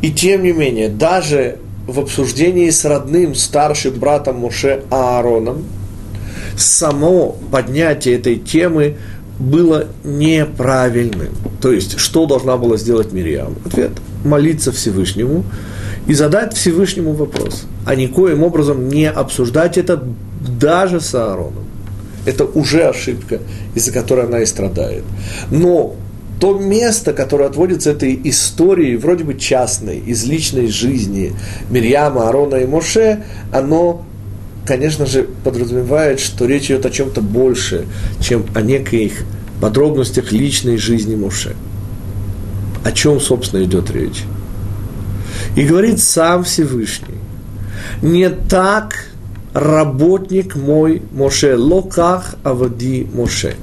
И 0.03 0.11
тем 0.11 0.43
не 0.43 0.53
менее, 0.53 0.89
даже 0.89 1.59
в 1.87 2.01
обсуждении 2.01 2.69
с 2.71 2.85
родным 2.85 3.35
старшим 3.35 3.95
братом 3.95 4.41
Моше 4.41 4.83
Аароном, 4.91 5.65
само 6.57 7.37
поднятие 7.51 8.17
этой 8.17 8.37
темы 8.37 8.97
было 9.39 9.89
неправильным. 10.05 11.31
То 11.61 11.73
есть, 11.73 11.99
что 11.99 12.27
должна 12.27 12.57
была 12.57 12.77
сделать 12.77 13.13
Мирьям? 13.13 13.55
Ответ– 13.65 13.93
молиться 14.25 14.73
Всевышнему 14.73 15.45
и 16.07 16.15
задать 16.15 16.55
Всевышнему 16.55 17.13
вопрос, 17.13 17.65
а 17.87 17.95
никоим 17.95 18.43
образом 18.43 18.89
не 18.89 19.09
обсуждать 19.09 19.79
это 19.79 20.03
даже 20.45 21.01
с 21.01 21.15
Аароном. 21.15 21.65
Это 22.27 22.45
уже 22.45 22.85
ошибка, 22.85 23.41
из-за 23.75 23.93
которой 23.93 24.27
она 24.27 24.41
и 24.41 24.47
страдает. 24.47 25.05
Но 25.51 25.97
то 26.41 26.59
место, 26.59 27.13
которое 27.13 27.49
отводится 27.49 27.91
этой 27.91 28.19
истории, 28.25 28.97
вроде 28.97 29.25
бы 29.25 29.35
частной, 29.35 29.99
из 29.99 30.25
личной 30.25 30.69
жизни 30.69 31.35
Мирьяма, 31.71 32.27
Аарона 32.27 32.57
и 32.57 32.67
Моше, 32.67 33.25
оно, 33.53 34.05
конечно 34.67 35.07
же, 35.07 35.25
подразумевает, 35.45 36.21
что 36.21 36.47
речь 36.47 36.67
идет 36.67 36.87
о 36.87 36.91
чем-то 36.91 37.21
больше, 37.21 37.87
чем 38.21 38.45
о 38.55 38.63
неких 38.63 39.25
подробностях 39.61 40.33
личной 40.33 40.77
жизни 40.77 41.15
Моше. 41.15 41.55
О 42.85 42.93
чем, 42.93 43.21
собственно, 43.21 43.63
идет 43.65 43.91
речь? 43.91 44.25
И 45.57 45.63
говорит 45.63 46.01
сам 46.01 46.45
Всевышний. 46.45 47.19
Не 48.03 48.29
так 48.29 49.14
работник 49.55 50.57
мой 50.57 51.01
Моше, 51.13 51.57
локах 51.57 52.35
авади 52.43 53.07
Моше. 53.15 53.57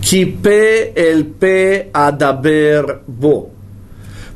Кипе 0.00 0.92
эльпе 0.94 1.88
адабер 1.92 3.02
бо. 3.06 3.50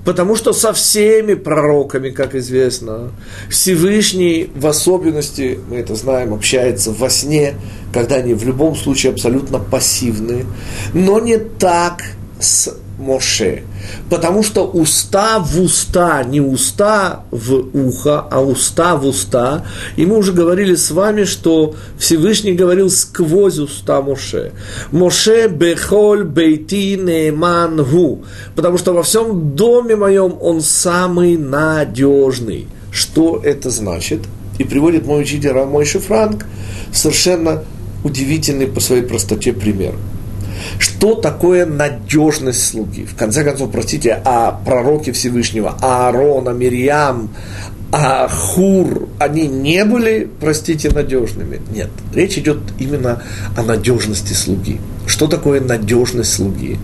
Потому 0.05 0.35
что 0.35 0.53
со 0.53 0.73
всеми 0.73 1.35
пророками, 1.35 2.11
как 2.11 2.35
известно, 2.35 3.13
Всевышний 3.51 4.51
в 4.55 4.67
особенности, 4.67 5.61
мы 5.69 5.77
это 5.77 5.95
знаем, 5.95 6.33
общается 6.33 6.91
во 6.91 7.11
сне, 7.11 7.55
когда 7.93 8.17
они 8.17 8.35
в 8.35 8.45
любом 8.45 8.75
случае 8.75 9.13
абсолютно 9.13 9.59
пассивны, 9.59 10.47
но 10.95 11.21
не 11.21 11.37
так 11.37 12.03
с 12.41 12.75
Моше. 13.01 13.63
Потому 14.11 14.43
что 14.43 14.67
уста 14.67 15.39
в 15.39 15.61
уста, 15.61 16.23
не 16.23 16.41
уста 16.41 17.25
в 17.31 17.55
ухо, 17.73 18.21
а 18.31 18.43
уста 18.43 18.97
в 18.97 19.07
уста. 19.07 19.65
И 19.97 20.05
мы 20.05 20.19
уже 20.19 20.33
говорили 20.33 20.75
с 20.75 20.91
вами, 20.91 21.25
что 21.25 21.75
Всевышний 21.99 22.53
говорил 22.53 22.91
сквозь 22.91 23.59
уста 23.59 24.03
Моше. 24.03 24.53
Моше 24.93 25.49
бехоль 25.49 26.25
бейти 26.25 26.97
нееман 26.97 27.83
гу. 27.85 28.23
Потому 28.55 28.79
что 28.79 28.93
во 28.93 29.03
всем 29.03 29.57
доме 29.57 29.97
моем 29.97 30.37
он 30.41 30.61
самый 30.61 31.37
надежный. 31.37 32.69
Что 32.93 33.41
это 33.43 33.71
значит? 33.71 34.21
И 34.59 34.65
приводит 34.65 35.07
мой 35.07 35.23
учитель 35.23 35.53
Рамой 35.53 35.87
Франк 35.87 36.45
совершенно 36.93 37.65
удивительный 38.05 38.67
по 38.67 38.81
своей 38.81 39.03
простоте 39.03 39.53
пример– 39.53 39.95
что 40.79 41.15
такое 41.15 41.67
надежность 41.67 42.67
слуги? 42.67 43.05
В 43.05 43.17
конце 43.17 43.45
концов, 43.45 43.71
простите, 43.71 44.21
а 44.25 44.53
пророки 44.53 45.13
Всевышнего, 45.13 45.77
Аарона, 45.81 46.51
Мирьям, 46.51 47.31
а 47.93 48.29
Хур, 48.29 49.09
они 49.19 49.49
не 49.49 49.85
были, 49.85 50.29
простите, 50.41 50.91
надежными. 50.91 51.61
Нет, 51.73 51.91
речь 52.15 52.39
идет 52.39 52.59
именно 52.79 53.23
о 53.57 53.63
надежности 53.63 54.33
слуги. 54.33 54.81
Что 55.07 55.27
такое 55.27 55.61
надежность 55.61 56.33
слуги? 56.33 56.79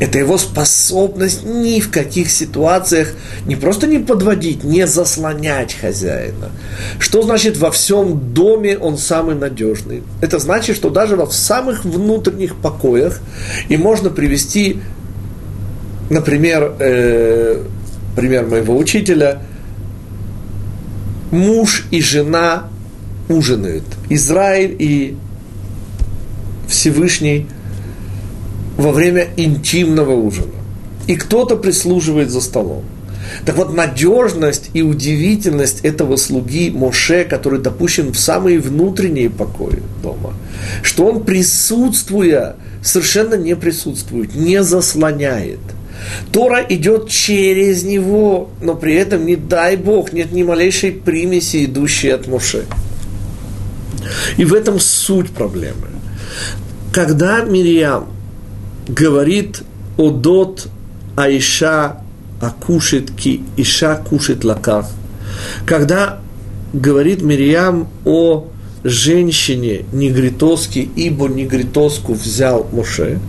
Это 0.00 0.18
его 0.18 0.38
способность 0.38 1.44
ни 1.44 1.80
в 1.80 1.90
каких 1.90 2.30
ситуациях 2.30 3.14
не 3.46 3.56
просто 3.56 3.86
не 3.86 3.98
подводить, 3.98 4.64
не 4.64 4.86
заслонять 4.86 5.74
хозяина. 5.74 6.50
Что 6.98 7.22
значит 7.22 7.56
во 7.56 7.70
всем 7.70 8.32
доме 8.34 8.78
он 8.78 8.98
самый 8.98 9.34
надежный? 9.34 10.02
Это 10.20 10.38
значит, 10.38 10.76
что 10.76 10.90
даже 10.90 11.16
во 11.16 11.30
самых 11.30 11.84
внутренних 11.84 12.56
покоях 12.56 13.20
и 13.68 13.76
можно 13.76 14.10
привести, 14.10 14.80
например, 16.10 16.74
э, 16.78 17.62
пример 18.16 18.46
моего 18.46 18.76
учителя, 18.76 19.42
муж 21.30 21.86
и 21.90 22.00
жена 22.00 22.68
ужинают. 23.28 23.84
Израиль 24.10 24.76
и 24.78 25.16
Всевышний 26.68 27.48
во 28.76 28.92
время 28.92 29.28
интимного 29.36 30.12
ужина. 30.12 30.54
И 31.06 31.16
кто-то 31.16 31.56
прислуживает 31.56 32.30
за 32.30 32.40
столом. 32.40 32.84
Так 33.44 33.56
вот, 33.56 33.74
надежность 33.74 34.70
и 34.74 34.82
удивительность 34.82 35.80
этого 35.82 36.16
слуги 36.16 36.70
Моше, 36.70 37.24
который 37.24 37.60
допущен 37.60 38.12
в 38.12 38.18
самые 38.18 38.58
внутренние 38.58 39.30
покои 39.30 39.82
дома, 40.02 40.34
что 40.82 41.06
он, 41.06 41.24
присутствуя, 41.24 42.56
совершенно 42.82 43.34
не 43.34 43.56
присутствует, 43.56 44.34
не 44.34 44.62
заслоняет. 44.62 45.60
Тора 46.32 46.64
идет 46.68 47.08
через 47.08 47.84
него, 47.84 48.50
но 48.60 48.74
при 48.74 48.94
этом, 48.94 49.24
не 49.24 49.36
дай 49.36 49.76
Бог, 49.76 50.12
нет 50.12 50.32
ни 50.32 50.42
малейшей 50.42 50.92
примеси, 50.92 51.64
идущей 51.64 52.12
от 52.12 52.26
Моше. 52.26 52.64
И 54.36 54.44
в 54.44 54.52
этом 54.52 54.80
суть 54.80 55.30
проблемы. 55.30 55.88
Когда 56.92 57.42
Мирьям 57.42 58.08
говорит 58.88 59.62
о 59.96 60.10
дот 60.10 60.68
Аиша 61.16 61.98
акушит 62.40 63.10
ки 63.10 63.42
иша 63.56 63.96
кушит 63.96 64.44
лакав. 64.44 64.90
Когда 65.66 66.20
говорит 66.72 67.22
Мириам 67.22 67.88
о 68.04 68.48
женщине 68.84 69.84
негритоски, 69.92 70.90
ибо 70.96 71.28
негритоску 71.28 72.14
взял 72.14 72.66
Моше, 72.72 73.20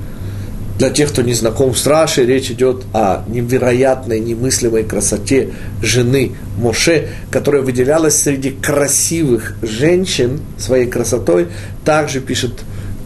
для 0.79 0.89
тех, 0.89 1.09
кто 1.09 1.21
не 1.21 1.33
знаком 1.33 1.75
с 1.75 1.85
Рашей, 1.85 2.25
речь 2.25 2.49
идет 2.49 2.83
о 2.93 3.23
невероятной, 3.27 4.19
немыслимой 4.19 4.83
красоте 4.83 5.51
жены 5.83 6.31
Моше, 6.57 7.09
которая 7.29 7.61
выделялась 7.61 8.19
среди 8.19 8.49
красивых 8.49 9.55
женщин 9.61 10.39
своей 10.57 10.87
красотой. 10.87 11.49
Также 11.85 12.21
пишет 12.21 12.63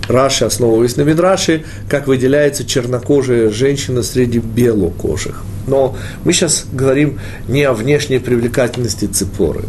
Раши, 0.07 0.45
основываясь 0.45 0.95
на 0.97 1.01
Мидраше, 1.01 1.63
как 1.89 2.07
выделяется 2.07 2.65
чернокожая 2.65 3.49
женщина 3.49 4.03
среди 4.03 4.39
белокожих. 4.39 5.43
Но 5.67 5.97
мы 6.23 6.33
сейчас 6.33 6.65
говорим 6.71 7.19
не 7.47 7.63
о 7.63 7.73
внешней 7.73 8.19
привлекательности 8.19 9.05
Ципоры 9.05 9.65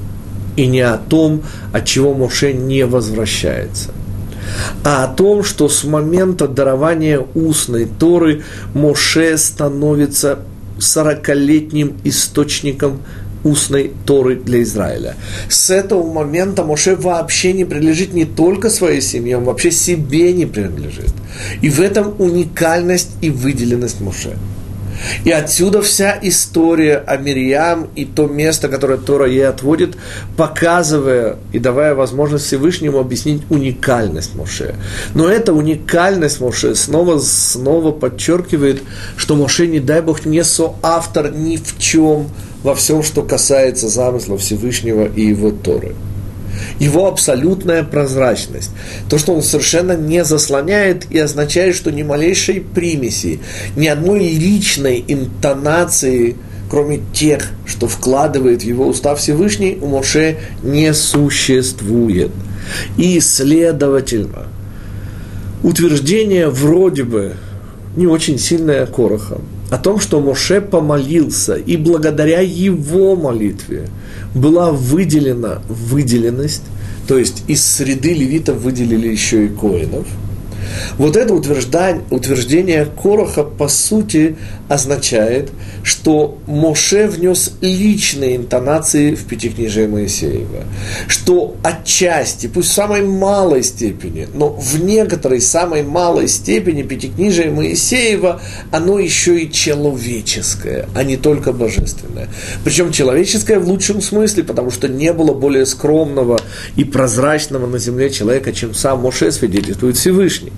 и 0.57 0.67
не 0.67 0.81
о 0.81 0.97
том, 0.97 1.43
от 1.73 1.85
чего 1.85 2.15
Моше 2.15 2.53
не 2.53 2.87
возвращается, 2.87 3.91
а 4.85 5.05
о 5.05 5.09
том, 5.09 5.43
что 5.43 5.69
с 5.69 5.85
момента 5.85 6.47
дарования 6.49 7.25
устной 7.35 7.87
Торы 7.87 8.43
Моше 8.75 9.37
становится 9.39 10.41
сорокалетним 10.79 11.97
источником 12.05 13.01
устной 13.45 13.93
Торы 14.07 14.37
для 14.37 14.63
Израиля. 14.63 15.17
С 15.49 15.71
этого 15.71 16.11
момента 16.11 16.65
Моше 16.65 16.97
вообще 16.97 17.53
не 17.53 17.65
принадлежит 17.65 18.13
не 18.13 18.25
только 18.25 18.71
своей 18.71 19.01
семье, 19.01 19.39
он 19.39 19.45
вообще 19.45 19.71
себе 19.71 20.33
не 20.33 20.47
принадлежит. 20.47 21.13
И 21.63 21.71
в 21.71 21.81
этом 21.81 22.15
уникальность 22.19 23.11
и 23.21 23.31
выделенность 23.31 24.01
Моше. 24.01 24.37
И 25.25 25.31
отсюда 25.31 25.83
вся 25.83 26.19
история 26.23 26.97
о 27.07 27.17
Мирьям 27.17 27.89
и 27.95 28.05
то 28.05 28.27
место, 28.27 28.69
которое 28.69 28.99
Тора 28.99 29.27
ей 29.27 29.47
отводит, 29.47 29.97
показывая 30.37 31.37
и 31.53 31.59
давая 31.59 31.95
возможность 31.95 32.47
Всевышнему 32.47 32.99
объяснить 32.99 33.43
уникальность 33.51 34.35
Моше. 34.35 34.75
Но 35.15 35.29
эта 35.29 35.53
уникальность 35.53 36.41
Моше 36.41 36.75
снова, 36.75 37.19
снова 37.19 37.93
подчеркивает, 37.93 38.83
что 39.17 39.37
Моше, 39.37 39.67
не 39.67 39.81
дай 39.81 40.01
Бог, 40.01 40.25
не 40.25 40.43
соавтор 40.45 41.33
ни 41.33 41.57
в 41.57 41.79
чем 41.79 42.29
во 42.69 42.75
всем, 42.75 43.03
что 43.03 43.23
касается 43.23 43.89
замысла 43.89 44.37
Всевышнего 44.37 45.07
и 45.07 45.23
его 45.23 45.51
Торы 45.51 45.95
его 46.79 47.07
абсолютная 47.07 47.83
прозрачность. 47.83 48.71
То, 49.09 49.17
что 49.17 49.33
он 49.33 49.43
совершенно 49.43 49.93
не 49.93 50.23
заслоняет 50.25 51.07
и 51.11 51.19
означает, 51.19 51.77
что 51.77 51.91
ни 51.91 52.03
малейшей 52.03 52.61
примеси, 52.61 53.41
ни 53.77 53.87
одной 53.87 54.29
личной 54.29 55.05
интонации, 55.07 56.37
кроме 56.69 57.01
тех, 57.15 57.49
что 57.65 57.87
вкладывает 57.87 58.63
в 58.63 58.67
его 58.67 58.89
уста 58.89 59.15
Всевышний, 59.15 59.79
у 59.81 59.87
Моше 59.87 60.39
не 60.63 60.93
существует. 60.93 62.33
И, 62.97 63.21
следовательно, 63.21 64.49
утверждение 65.63 66.49
вроде 66.49 67.05
бы 67.05 67.37
не 67.97 68.07
очень 68.07 68.39
сильное 68.39 68.85
Короха 68.85 69.39
о 69.71 69.79
том, 69.79 70.01
что 70.01 70.21
Моше 70.21 70.61
помолился, 70.61 71.55
и 71.55 71.77
благодаря 71.77 72.41
его 72.41 73.17
молитве– 73.17 73.89
была 74.35 74.73
выделена 74.73 75.63
выделенность, 75.69 76.65
то 77.07 77.19
есть 77.19 77.45
из 77.49 77.65
среды 77.65 78.13
левитов 78.13 78.59
выделили 78.59 79.09
еще 79.09 79.47
и 79.47 79.49
коинов– 79.49 80.07
вот 80.97 81.17
это 81.17 81.35
утверждение, 81.35 82.03
утверждение 82.11 82.87
Короха, 82.87 83.45
по 83.45 83.69
сути, 83.69 84.37
означает, 84.69 85.51
что 85.83 86.39
Моше 86.47 87.07
внес 87.07 87.53
личные 87.61 88.37
интонации 88.37 89.15
в 89.15 89.25
Пятикнижие 89.25 89.89
Моисеева. 89.89 90.65
Что 91.07 91.57
отчасти, 91.63 92.47
пусть 92.47 92.69
в 92.71 92.73
самой 92.73 93.03
малой 93.03 93.63
степени, 93.63 94.29
но 94.35 94.51
в 94.51 94.83
некоторой 94.83 95.41
самой 95.41 95.83
малой 95.83 96.29
степени 96.29 96.83
Пятикнижие 96.83 97.51
Моисеева, 97.51 98.41
оно 98.71 98.99
еще 98.99 99.41
и 99.41 99.51
человеческое, 99.51 100.89
а 100.95 101.05
не 101.05 101.17
только 101.17 101.53
божественное. 101.53 102.29
Причем 102.65 102.93
человеческое 102.93 103.59
в 103.59 103.69
лучшем 103.69 104.03
смысле, 104.03 104.45
потому 104.45 104.71
что 104.71 104.89
не 104.89 105.13
было 105.13 105.33
более 105.33 105.67
скромного 105.67 106.41
и 106.77 106.85
прозрачного 106.85 107.67
на 107.67 107.79
земле 107.79 108.11
человека, 108.11 108.53
чем 108.53 108.75
сам 108.75 109.01
Моше 109.01 109.33
свидетельствует 109.33 109.97
Всевышний. 109.97 110.53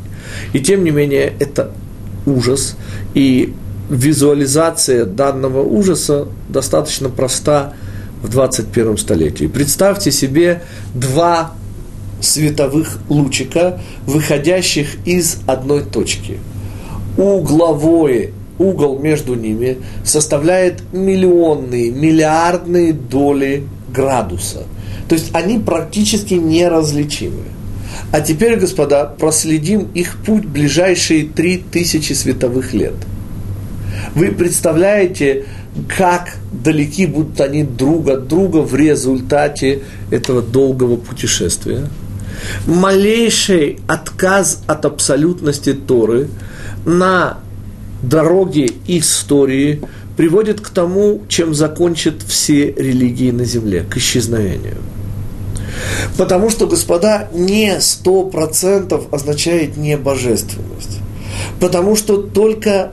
И 0.52 0.60
тем 0.60 0.84
не 0.84 0.90
менее, 0.90 1.32
это 1.38 1.70
ужас. 2.26 2.76
И 3.14 3.54
визуализация 3.88 5.04
данного 5.04 5.62
ужаса 5.62 6.28
достаточно 6.48 7.08
проста 7.08 7.74
в 8.22 8.28
21 8.28 8.98
столетии. 8.98 9.46
Представьте 9.46 10.10
себе 10.12 10.62
два 10.94 11.52
световых 12.20 12.98
лучика, 13.08 13.80
выходящих 14.06 14.96
из 15.06 15.38
одной 15.46 15.82
точки. 15.82 16.38
Угловой 17.16 18.32
угол 18.58 18.98
между 18.98 19.34
ними 19.34 19.78
составляет 20.04 20.82
миллионные, 20.92 21.90
миллиардные 21.90 22.92
доли 22.92 23.66
градуса. 23.92 24.64
То 25.08 25.14
есть 25.14 25.30
они 25.32 25.58
практически 25.58 26.34
неразличимы. 26.34 27.44
А 28.12 28.20
теперь, 28.20 28.56
господа, 28.56 29.04
проследим 29.04 29.88
их 29.94 30.16
путь 30.24 30.44
ближайшие 30.44 31.26
три 31.26 31.58
тысячи 31.58 32.12
световых 32.12 32.72
лет. 32.72 32.94
Вы 34.14 34.32
представляете, 34.32 35.44
как 35.96 36.36
далеки 36.52 37.06
будут 37.06 37.40
они 37.40 37.62
друг 37.62 38.08
от 38.08 38.26
друга 38.26 38.58
в 38.58 38.74
результате 38.74 39.82
этого 40.10 40.42
долгого 40.42 40.96
путешествия? 40.96 41.88
Малейший 42.66 43.78
отказ 43.86 44.62
от 44.66 44.84
абсолютности 44.84 45.74
Торы 45.74 46.28
на 46.84 47.38
дороге 48.02 48.70
истории 48.86 49.82
приводит 50.16 50.60
к 50.60 50.70
тому, 50.70 51.22
чем 51.28 51.54
закончат 51.54 52.22
все 52.26 52.72
религии 52.72 53.30
на 53.30 53.44
земле, 53.44 53.84
к 53.88 53.96
исчезновению– 53.98 54.78
Потому 56.16 56.50
что, 56.50 56.66
господа, 56.66 57.28
не 57.32 57.80
сто 57.80 58.24
процентов 58.24 59.04
означает 59.12 59.76
не 59.76 59.96
божественность. 59.96 60.98
Потому 61.58 61.96
что 61.96 62.18
только 62.18 62.92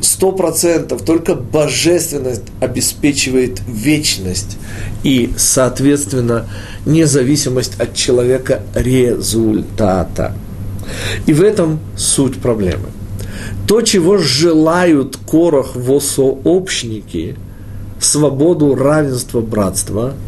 сто 0.00 0.32
процентов, 0.32 1.02
только 1.02 1.34
божественность 1.34 2.44
обеспечивает 2.60 3.60
вечность 3.66 4.56
и, 5.02 5.32
соответственно, 5.36 6.46
независимость 6.86 7.80
от 7.80 7.94
человека 7.94 8.62
результата. 8.74 10.34
И 11.26 11.32
в 11.32 11.42
этом 11.42 11.80
суть 11.96 12.40
проблемы. 12.40 12.88
То, 13.66 13.82
чего 13.82 14.16
желают 14.18 15.18
Корох 15.18 15.76
во 15.76 16.00
сообщники, 16.00 17.36
свободу, 18.00 18.74
равенство, 18.74 19.40
братство– 19.40 20.14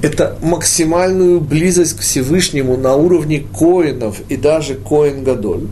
это 0.00 0.38
максимальную 0.42 1.40
близость 1.40 1.96
к 1.96 2.00
Всевышнему 2.00 2.76
на 2.76 2.94
уровне 2.94 3.40
коинов 3.40 4.20
и 4.28 4.36
даже 4.36 4.74
коин 4.74 5.24
Гадоль, 5.24 5.66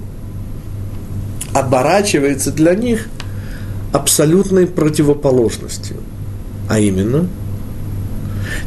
оборачивается 1.53 2.51
для 2.51 2.75
них 2.75 3.09
абсолютной 3.93 4.67
противоположностью. 4.67 5.97
А 6.69 6.81
именно, 6.81 7.29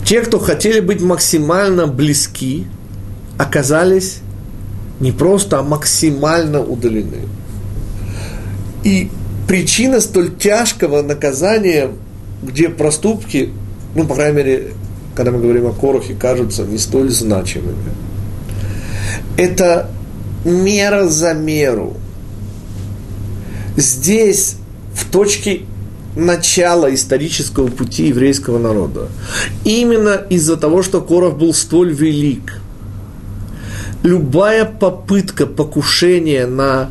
те, 0.06 0.22
кто 0.22 0.40
хотели 0.40 0.80
быть 0.80 1.02
максимально 1.02 1.88
близки, 1.88 2.66
оказались 3.38 4.20
не 5.00 5.12
просто, 5.12 5.60
а 5.60 5.64
максимально 5.64 6.62
удалены. 6.62 7.28
И 8.84 9.10
причина 9.48 10.00
столь 10.00 10.36
тяжкого 10.36 11.02
наказания, 11.02 11.90
где 12.42 12.70
проступки, 12.70 13.50
ну, 13.96 14.06
по 14.06 14.16
крайней 14.16 14.38
мере, 14.38 14.74
когда 15.16 15.32
мы 15.32 15.40
говорим 15.40 15.68
о 15.68 15.72
Корохе, 15.72 16.14
кажутся 16.14 16.64
не 16.64 16.78
столь 16.78 17.10
значимыми. 17.10 17.92
Это 19.38 19.90
мера 20.46 21.08
за 21.08 21.34
меру. 21.34 21.98
Здесь, 23.76 24.58
в 24.94 25.10
точке 25.10 25.62
начала 26.16 26.94
исторического 26.94 27.68
пути 27.68 28.08
еврейского 28.08 28.60
народа, 28.60 29.10
именно 29.64 30.16
из-за 30.30 30.58
того, 30.58 30.84
что 30.84 31.02
Корох 31.02 31.38
был 31.38 31.54
столь 31.54 31.94
велик, 31.94 32.60
любая 34.04 34.66
попытка 34.66 35.46
покушения 35.46 36.46
на 36.48 36.90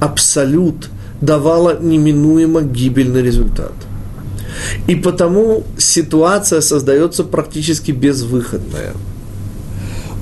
абсолют 0.00 0.90
давала 1.20 1.80
неминуемо 1.80 2.62
гибельный 2.62 3.22
результат. 3.22 3.72
И 4.86 4.94
потому 4.94 5.64
ситуация 5.78 6.60
создается 6.60 7.24
практически 7.24 7.92
безвыходная. 7.92 8.92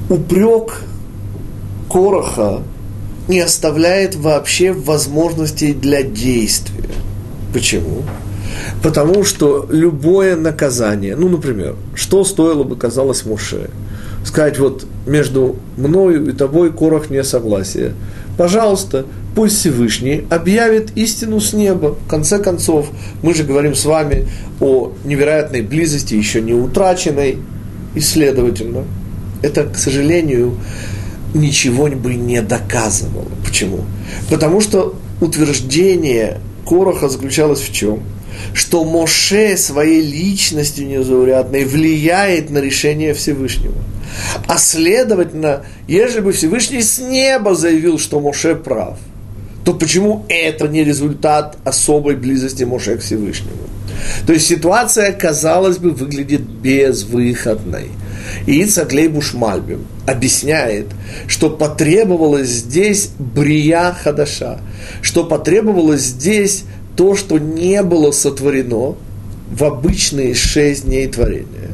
Упрек 0.09 0.81
Короха 1.91 2.63
не 3.29 3.41
оставляет 3.41 4.17
вообще 4.17 4.73
возможностей 4.73 5.73
для 5.73 6.03
действия. 6.03 6.91
Почему? 7.53 8.03
Потому 8.83 9.25
что 9.25 9.67
любое 9.71 10.37
наказание, 10.37 11.17
ну, 11.17 11.29
например, 11.29 11.77
что 11.95 12.25
стоило 12.25 12.65
бы, 12.65 12.77
казалось, 12.77 13.25
Муше? 13.25 13.71
Сказать, 14.25 14.59
вот 14.59 14.87
между 15.07 15.57
мною 15.77 16.29
и 16.29 16.33
тобой 16.33 16.73
Корох 16.73 17.11
не 17.11 17.23
согласие. 17.23 17.93
Пожалуйста, 18.37 19.07
пусть 19.35 19.59
Всевышний 19.59 20.25
объявит 20.31 20.97
истину 20.97 21.41
с 21.41 21.53
неба. 21.53 21.97
В 22.07 22.09
конце 22.09 22.39
концов, 22.39 22.89
мы 23.23 23.35
же 23.35 23.45
говорим 23.45 23.75
с 23.75 23.85
вами 23.85 24.27
о 24.61 24.93
невероятной 25.05 25.63
близости, 25.63 26.15
еще 26.15 26.41
не 26.41 26.55
утраченной, 26.55 27.39
и 27.95 28.01
следовательно, 28.01 28.85
это, 29.43 29.65
к 29.65 29.77
сожалению, 29.77 30.57
ничего 31.35 31.87
бы 31.89 32.15
не 32.15 32.41
доказывало. 32.43 33.29
Почему? 33.45 33.81
Потому 34.31 34.61
что 34.61 34.95
утверждение 35.21 36.41
Короха 36.67 37.09
заключалось 37.09 37.61
в 37.61 37.73
чем? 37.73 38.01
Что 38.53 38.85
Моше 38.85 39.57
своей 39.57 40.01
личностью 40.01 40.87
незаурядной 40.89 41.65
влияет 41.65 42.51
на 42.51 42.59
решение 42.59 43.15
Всевышнего. 43.15 43.75
А 44.47 44.59
следовательно, 44.59 45.65
если 45.89 46.21
бы 46.21 46.33
Всевышний 46.33 46.83
с 46.83 46.99
неба 46.99 47.55
заявил, 47.55 47.99
что 47.99 48.21
Моше 48.21 48.55
прав, 48.55 48.99
то 49.65 49.73
почему 49.75 50.25
это 50.29 50.69
не 50.69 50.85
результат 50.85 51.57
особой 51.65 52.17
близости 52.17 52.65
Моше 52.65 52.97
к 52.97 53.01
Всевышнему? 53.01 53.57
То 54.27 54.33
есть 54.33 54.47
ситуация, 54.47 55.13
казалось 55.13 55.79
бы, 55.79 55.91
выглядит 55.91 56.43
безвыходной. 56.43 57.91
И 58.47 58.65
Ицаклей 58.65 59.09
Бушмальбим 59.09 59.87
объясняет, 60.07 60.87
что 61.27 61.51
потребовалось 61.51 62.49
здесь 62.49 63.11
брия 63.19 63.93
хадаша, 63.93 64.59
что 65.03 65.25
потребовалось 65.25 66.03
здесь 66.03 66.65
то, 66.97 67.17
что 67.17 67.39
не 67.39 67.83
было 67.83 68.11
сотворено 68.13 68.97
в 69.51 69.65
обычные 69.65 70.35
шесть 70.35 70.85
дней 70.85 71.07
творения 71.07 71.71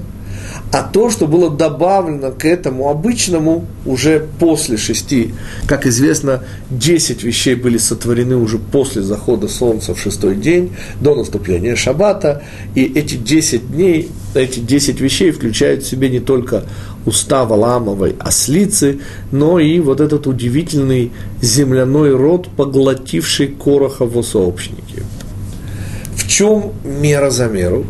а 0.72 0.82
то, 0.82 1.10
что 1.10 1.26
было 1.26 1.50
добавлено 1.50 2.30
к 2.30 2.44
этому 2.44 2.90
обычному 2.90 3.66
уже 3.84 4.28
после 4.38 4.76
шести. 4.76 5.34
Как 5.66 5.86
известно, 5.86 6.44
десять 6.70 7.24
вещей 7.24 7.56
были 7.56 7.76
сотворены 7.76 8.36
уже 8.36 8.58
после 8.58 9.02
захода 9.02 9.48
солнца 9.48 9.94
в 9.94 10.00
шестой 10.00 10.36
день, 10.36 10.72
до 11.00 11.14
наступления 11.14 11.74
шаббата, 11.74 12.42
и 12.74 12.84
эти 12.84 13.16
десять 13.16 13.70
дней, 13.72 14.10
эти 14.34 14.60
десять 14.60 15.00
вещей 15.00 15.32
включают 15.32 15.82
в 15.82 15.88
себе 15.88 16.08
не 16.08 16.20
только 16.20 16.64
уста 17.04 17.44
Валамовой 17.44 18.14
ослицы, 18.20 19.00
но 19.32 19.58
и 19.58 19.80
вот 19.80 20.00
этот 20.00 20.26
удивительный 20.26 21.10
земляной 21.42 22.14
род, 22.14 22.48
поглотивший 22.56 23.48
Короха 23.48 24.04
в 24.04 24.22
сообщники. 24.22 25.02
В 26.14 26.28
чем 26.28 26.72
мера 26.84 27.30
за 27.30 27.46
меру? 27.46 27.86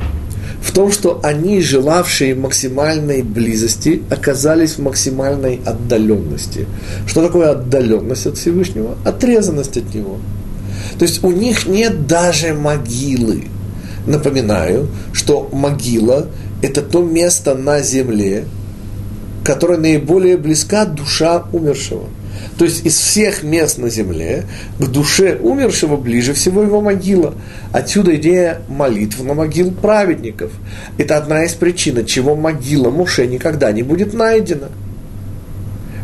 В 0.62 0.72
том, 0.72 0.92
что 0.92 1.20
они, 1.22 1.61
желавшие 1.61 2.34
максимальной 2.34 3.22
близости, 3.22 4.02
оказались 4.11 4.74
в 4.74 4.82
максимальной 4.82 5.61
отдаленности. 5.64 6.66
Что 7.06 7.22
такое 7.22 7.50
отдаленность 7.50 8.26
от 8.26 8.36
Всевышнего? 8.36 8.96
Отрезанность 9.04 9.76
от 9.76 9.94
Него. 9.94 10.18
То 10.98 11.04
есть 11.04 11.24
у 11.24 11.30
них 11.30 11.66
нет 11.66 12.06
даже 12.06 12.54
могилы. 12.54 13.44
Напоминаю, 14.06 14.88
что 15.12 15.48
могила– 15.52 16.26
это 16.62 16.82
то 16.82 17.02
место 17.02 17.54
на 17.54 17.80
земле, 17.80 18.44
которое 19.44 19.78
наиболее 19.78 20.36
близка 20.36 20.84
душа 20.84 21.44
умершего– 21.52 22.04
то 22.61 22.66
есть 22.66 22.84
из 22.84 22.98
всех 22.98 23.42
мест 23.42 23.78
на 23.78 23.88
земле 23.88 24.44
к 24.78 24.86
душе 24.86 25.38
умершего 25.40 25.96
ближе 25.96 26.34
всего 26.34 26.62
его 26.62 26.82
могила. 26.82 27.32
Отсюда 27.72 28.14
идея 28.16 28.61
молитв 28.68 29.22
на 29.22 29.32
могил 29.32 29.72
праведников. 29.72 30.52
Это 30.98 31.16
одна 31.16 31.44
из 31.44 31.54
причин, 31.54 32.04
чего 32.04 32.36
могила 32.36 32.90
Муше 32.90 33.26
никогда 33.26 33.72
не 33.72 33.82
будет 33.82 34.12
найдена. 34.12 34.68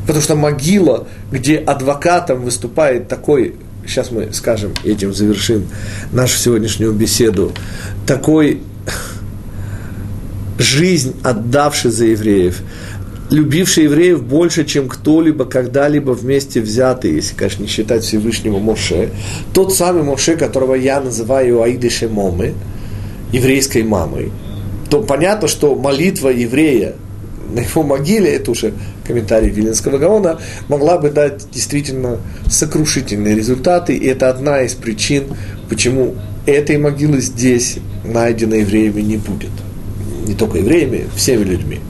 Потому 0.07 0.23
что 0.23 0.35
могила, 0.35 1.07
где 1.31 1.59
адвокатом 1.59 2.41
выступает 2.41 3.07
такой, 3.07 3.57
сейчас 3.87 4.11
мы 4.11 4.33
скажем, 4.33 4.73
этим 4.83 5.13
завершим 5.13 5.69
нашу 6.11 6.39
сегодняшнюю 6.39 6.95
беседу, 6.95 7.53
такой 8.07 8.63
жизнь 10.59 11.17
отдавший 11.23 11.91
за 11.91 12.07
евреев, 12.07 12.63
любивший 13.31 13.85
евреев 13.85 14.23
больше, 14.23 14.65
чем 14.65 14.89
кто-либо 14.89 15.45
когда-либо 15.45 16.13
вместе 16.13 16.61
взятый, 16.61 17.15
если, 17.15 17.35
конечно, 17.35 17.63
не 17.63 17.69
считать 17.69 18.05
Всевышнего 18.05 18.59
Моше, 18.59 19.11
тот 19.53 19.75
самый 19.75 20.03
Моше, 20.03 20.37
которого 20.37 20.75
я 20.75 21.01
называю 21.01 21.63
Аиды 21.63 21.91
Шемомы, 21.91 22.55
еврейской 23.33 23.83
мамой, 23.83 24.31
то 24.91 25.03
понятно, 25.03 25.49
что 25.49 25.75
молитва 25.75 26.29
еврея 26.29 26.95
на 27.53 27.61
его 27.61 27.83
могиле, 27.83 28.35
это 28.35 28.51
уже 28.51 28.73
комментарий 29.07 29.51
Виленского 29.51 29.99
Гаона, 29.99 30.41
могла 30.69 30.99
бы 30.99 31.11
дать 31.11 31.49
действительно 31.51 32.19
сокрушительные 32.49 33.35
результаты, 33.35 33.97
и 33.97 34.07
это 34.07 34.31
одна 34.31 34.63
из 34.63 34.75
причин, 34.75 35.25
почему 35.69 36.15
этой 36.45 36.79
могилы 36.79 37.21
здесь 37.21 37.79
найденной 38.05 38.61
евреями 38.61 39.01
не 39.01 39.17
будет. 39.17 39.51
Не 40.27 40.35
только 40.35 40.59
евреями, 40.59 41.07
всеми 41.17 41.45
людьми. 41.45 41.81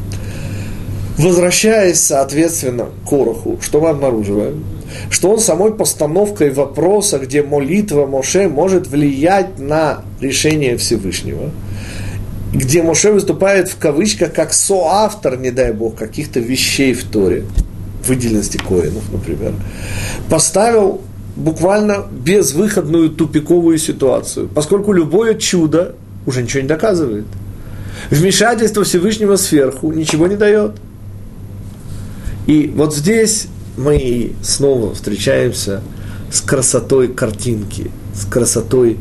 Возвращаясь, 1.18 2.00
соответственно, 2.00 2.86
к 2.86 3.08
Короху, 3.08 3.58
что 3.62 3.80
мы 3.80 3.88
обнаруживаем? 3.88 4.64
Что 5.08 5.30
он 5.30 5.38
самой 5.38 5.72
постановкой 5.72 6.50
вопроса, 6.50 7.18
где 7.18 7.42
молитва 7.42 8.06
Моше 8.06 8.48
может 8.48 8.86
влиять 8.86 9.58
на 9.58 10.02
решение 10.20 10.76
Всевышнего, 10.76 11.50
где 12.52 12.82
Моше 12.82 13.12
выступает 13.12 13.68
в 13.68 13.78
кавычках 13.78 14.32
как 14.32 14.52
соавтор, 14.52 15.38
не 15.38 15.50
дай 15.50 15.72
бог, 15.72 15.96
каких-то 15.96 16.38
вещей 16.38 16.92
в 16.92 17.04
Торе, 17.04 17.44
выделенности 18.04 18.58
Коинов, 18.58 19.10
например, 19.10 19.54
поставил 20.28 21.00
буквально 21.34 22.06
безвыходную 22.10 23.08
тупиковую 23.08 23.78
ситуацию, 23.78 24.48
поскольку 24.48 24.92
любое 24.92 25.34
чудо 25.34 25.94
уже 26.26 26.42
ничего 26.42 26.62
не 26.62 26.68
доказывает. 26.68 27.24
Вмешательство 28.10 28.84
Всевышнего 28.84 29.36
сверху 29.36 29.90
ничего 29.92 30.26
не 30.26 30.36
дает– 30.36 30.72
и 32.46 32.72
вот 32.74 32.94
здесь 32.94 33.48
мы 33.76 34.32
снова 34.42 34.94
встречаемся 34.94 35.82
с 36.30 36.40
красотой 36.40 37.08
картинки, 37.08 37.90
с 38.14 38.24
красотой, 38.24 38.98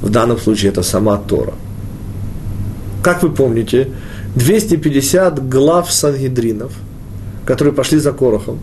в 0.00 0.10
данном 0.10 0.38
случае 0.38 0.70
это 0.70 0.82
сама 0.82 1.16
Тора. 1.16 1.54
Как 3.02 3.22
вы 3.22 3.30
помните, 3.30 3.90
250 4.36 5.48
глав 5.48 5.90
Сангидринов, 5.90 6.72
которые 7.44 7.72
пошли 7.72 7.98
за 7.98 8.12
Корохом, 8.12 8.60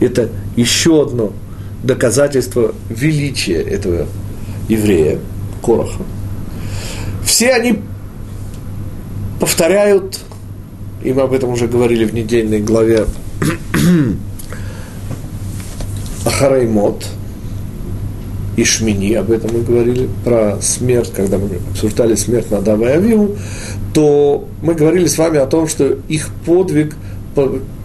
это 0.00 0.28
еще 0.56 1.02
одно 1.02 1.32
доказательство 1.82 2.74
величия 2.88 3.62
этого 3.62 4.06
еврея, 4.68 5.18
Короха. 5.62 6.02
Все 7.24 7.52
они 7.52 7.80
повторяют 9.40 10.20
и 11.04 11.12
мы 11.12 11.22
об 11.22 11.32
этом 11.32 11.50
уже 11.50 11.66
говорили 11.66 12.04
в 12.04 12.14
недельной 12.14 12.60
главе 12.60 13.06
Ахараймот 16.24 17.06
и 18.56 18.64
Шмини, 18.64 19.14
об 19.14 19.30
этом 19.30 19.50
мы 19.54 19.62
говорили, 19.62 20.08
про 20.24 20.58
смерть, 20.60 21.12
когда 21.14 21.38
мы 21.38 21.48
обсуждали 21.70 22.14
смерть 22.14 22.50
Надава 22.50 22.84
и 22.84 22.96
Авиву, 22.96 23.36
то 23.94 24.46
мы 24.60 24.74
говорили 24.74 25.06
с 25.06 25.16
вами 25.16 25.38
о 25.38 25.46
том, 25.46 25.66
что 25.68 25.98
их 26.08 26.28
подвиг 26.44 26.94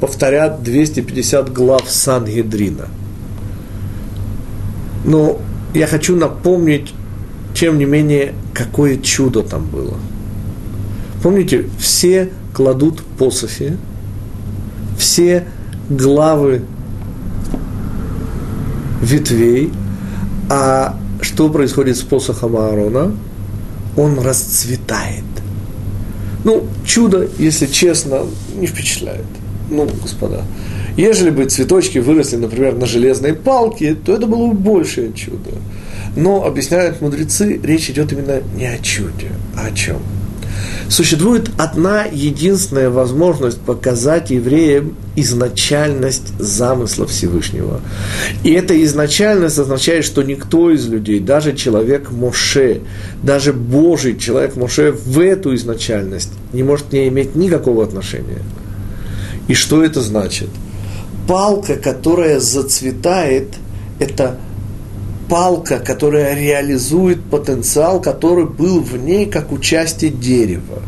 повторят 0.02 0.62
250 0.64 1.54
глав 1.54 1.90
Сангедрина. 1.90 2.88
Но 5.06 5.40
я 5.74 5.88
хочу 5.88 6.18
напомнить, 6.18 6.94
тем 7.56 7.78
не 7.78 7.86
менее, 7.86 8.34
какое 8.54 8.98
чудо 8.98 9.42
там 9.44 9.66
было– 9.66 9.96
Помните, 11.22 11.66
все 11.80 12.30
кладут 12.58 13.04
посохи, 13.20 13.78
все 14.98 15.46
главы 15.92 16.64
ветвей, 19.00 19.72
а 20.50 20.98
что 21.22 21.50
происходит 21.50 21.98
с 21.98 22.02
посохом 22.02 22.58
Аарона? 22.58 23.16
Он 23.96 24.20
расцветает. 24.20 25.24
Ну, 26.46 26.66
чудо, 26.84 27.30
если 27.38 27.68
честно, 27.68 28.22
не 28.56 28.66
впечатляет. 28.66 29.26
Ну, 29.70 29.88
господа, 30.02 30.42
ежели 30.96 31.30
бы 31.30 31.46
цветочки 31.46 32.00
выросли, 32.00 32.38
например, 32.38 32.76
на 32.76 32.88
железной 32.88 33.34
палке, 33.34 33.94
то 33.94 34.14
это 34.14 34.26
было 34.26 34.48
бы 34.48 34.56
большее 34.56 35.14
чудо. 35.14 35.52
Но, 36.16 36.44
объясняют 36.44 37.02
мудрецы, 37.02 37.62
речь 37.64 37.92
идет 37.92 38.12
именно 38.14 38.42
не 38.56 38.66
о 38.66 38.80
чуде, 38.80 39.30
а 39.56 39.68
о 39.68 39.72
чем? 39.76 39.98
Существует 40.90 41.50
одна 41.58 42.06
единственная 42.06 42.90
возможность 42.90 43.60
показать 43.60 44.30
евреям 44.32 44.96
изначальность 45.18 46.34
замысла 46.40 47.06
Всевышнего. 47.06 47.82
И 48.44 48.52
эта 48.52 48.82
изначальность 48.86 49.60
означает, 49.60 50.06
что 50.06 50.24
никто 50.24 50.72
из 50.72 50.88
людей, 50.88 51.20
даже 51.20 51.54
человек 51.54 52.10
Моше, 52.12 52.82
даже 53.22 53.52
Божий 53.52 54.18
человек 54.18 54.56
Моше 54.56 54.92
в 54.94 55.20
эту 55.20 55.54
изначальность 55.56 56.32
не 56.54 56.64
может 56.64 56.94
не 56.94 57.10
иметь 57.10 57.36
никакого 57.36 57.84
отношения. 57.84 58.42
И 59.50 59.54
что 59.54 59.84
это 59.84 60.02
значит? 60.02 60.50
Палка, 61.28 61.76
которая 61.76 62.40
зацветает, 62.40 63.56
это 64.00 64.38
палка, 65.30 65.80
которая 65.80 66.36
реализует 66.36 67.24
потенциал, 67.24 68.02
который 68.02 68.46
был 68.46 68.82
в 68.82 68.98
ней 68.98 69.26
как 69.26 69.52
участие 69.52 70.12
дерева. 70.12 70.82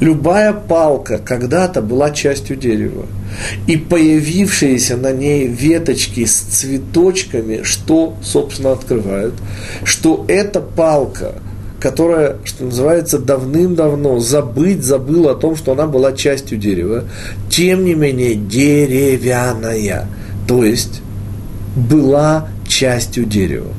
Любая 0.00 0.52
палка 0.52 1.18
когда-то 1.18 1.82
была 1.82 2.10
частью 2.10 2.56
дерева. 2.56 3.06
И 3.66 3.76
появившиеся 3.76 4.96
на 4.96 5.12
ней 5.12 5.48
веточки 5.48 6.24
с 6.24 6.34
цветочками, 6.34 7.62
что, 7.62 8.14
собственно, 8.22 8.72
открывают, 8.72 9.34
что 9.82 10.24
эта 10.28 10.60
палка, 10.60 11.32
которая, 11.80 12.36
что 12.44 12.64
называется, 12.64 13.18
давным-давно 13.18 14.20
забыть 14.20 14.84
забыла 14.84 15.32
о 15.32 15.34
том, 15.34 15.56
что 15.56 15.72
она 15.72 15.86
была 15.86 16.12
частью 16.12 16.58
дерева, 16.58 17.04
тем 17.50 17.84
не 17.84 17.94
менее 17.94 18.36
деревянная. 18.36 20.06
То 20.46 20.64
есть 20.64 21.02
была 21.74 22.48
частью 22.66 23.24
дерева. 23.24 23.72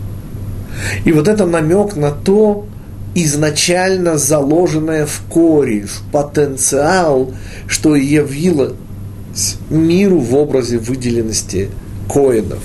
И 1.06 1.12
вот 1.12 1.28
это 1.28 1.46
намек 1.46 1.96
на 1.96 2.12
то, 2.12 2.66
изначально 3.14 4.18
заложенное 4.18 5.06
в 5.06 5.22
корень, 5.30 5.88
в 5.88 6.02
потенциал, 6.12 7.34
что 7.68 7.96
явилось 7.96 8.74
миру 9.70 10.20
в 10.20 10.36
образе 10.36 10.78
выделенности 10.78 11.70
коинов. 12.10 12.60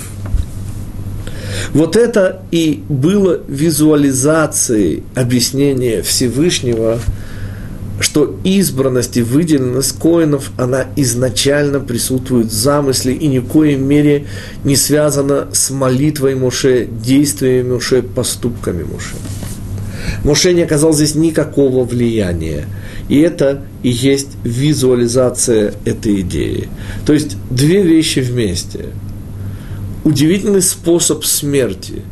Вот 1.72 1.94
это 1.94 2.42
и 2.50 2.82
было 2.88 3.40
визуализацией 3.46 5.04
объяснения 5.14 6.02
Всевышнего– 6.02 6.98
что 8.00 8.38
избранность 8.44 9.18
и 9.18 9.22
выделенность 9.22 9.98
коинов, 9.98 10.50
она 10.56 10.86
изначально 10.96 11.80
присутствует 11.80 12.46
в 12.46 12.52
замысле 12.52 13.12
и 13.12 13.28
ни 13.28 13.38
в 13.38 13.46
коей 13.46 13.76
мере 13.76 14.26
не 14.64 14.74
связана 14.74 15.48
с 15.52 15.70
молитвой 15.70 16.34
Моше, 16.34 16.86
действиями 16.86 17.74
Моше, 17.74 18.02
поступками 18.02 18.84
Моше. 18.84 19.14
Моше 20.24 20.54
не 20.54 20.62
оказал 20.62 20.94
здесь 20.94 21.14
никакого 21.14 21.84
влияния. 21.84 22.64
И 23.10 23.20
это 23.20 23.62
и 23.82 23.90
есть 23.90 24.30
визуализация 24.44 25.74
этой 25.84 26.22
идеи. 26.22 26.68
То 27.04 27.12
есть 27.12 27.36
две 27.50 27.82
вещи 27.82 28.20
вместе. 28.20 28.86
Удивительный 30.04 30.62
способ 30.62 31.24
смерти. 31.26 32.02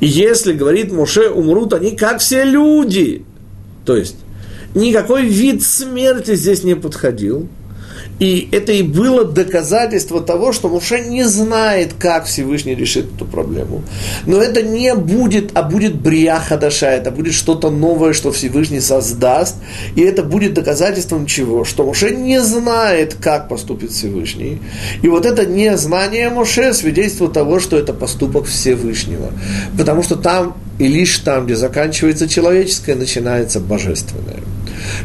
И 0.00 0.06
если, 0.06 0.54
говорит 0.54 0.90
Моше, 0.90 1.28
умрут 1.28 1.74
они 1.74 1.96
как 1.96 2.20
все 2.20 2.44
люди. 2.44 3.24
То 3.84 3.96
есть 3.96 4.16
никакой 4.74 5.26
вид 5.26 5.62
смерти 5.62 6.34
здесь 6.34 6.64
не 6.64 6.74
подходил. 6.74 7.48
И 8.20 8.48
это 8.52 8.72
и 8.72 8.82
было 8.82 9.24
доказательство 9.24 10.20
того, 10.20 10.52
что 10.52 10.68
Муше 10.68 11.00
не 11.00 11.24
знает, 11.24 11.94
как 11.98 12.26
Всевышний 12.26 12.74
решит 12.74 13.06
эту 13.16 13.24
проблему. 13.24 13.82
Но 14.24 14.40
это 14.40 14.62
не 14.62 14.94
будет, 14.94 15.50
а 15.54 15.62
будет 15.62 15.96
брия 15.96 16.38
хадаша, 16.38 16.90
это 16.90 17.10
будет 17.10 17.34
что-то 17.34 17.70
новое, 17.70 18.12
что 18.12 18.30
Всевышний 18.30 18.80
создаст. 18.80 19.56
И 19.96 20.02
это 20.02 20.22
будет 20.22 20.54
доказательством 20.54 21.26
чего? 21.26 21.64
Что 21.64 21.84
Муше 21.84 22.14
не 22.14 22.40
знает, 22.40 23.14
как 23.14 23.48
поступит 23.48 23.90
Всевышний. 23.90 24.60
И 25.02 25.08
вот 25.08 25.26
это 25.26 25.44
незнание 25.44 26.30
Муше 26.30 26.72
свидетельство 26.72 27.28
того, 27.28 27.58
что 27.58 27.76
это 27.76 27.92
поступок 27.92 28.46
Всевышнего. 28.46 29.32
Потому 29.76 30.04
что 30.04 30.14
там 30.14 30.56
и 30.78 30.86
лишь 30.86 31.18
там, 31.18 31.46
где 31.46 31.56
заканчивается 31.56 32.28
человеческое, 32.28 32.94
начинается 32.94 33.58
божественное. 33.58 34.43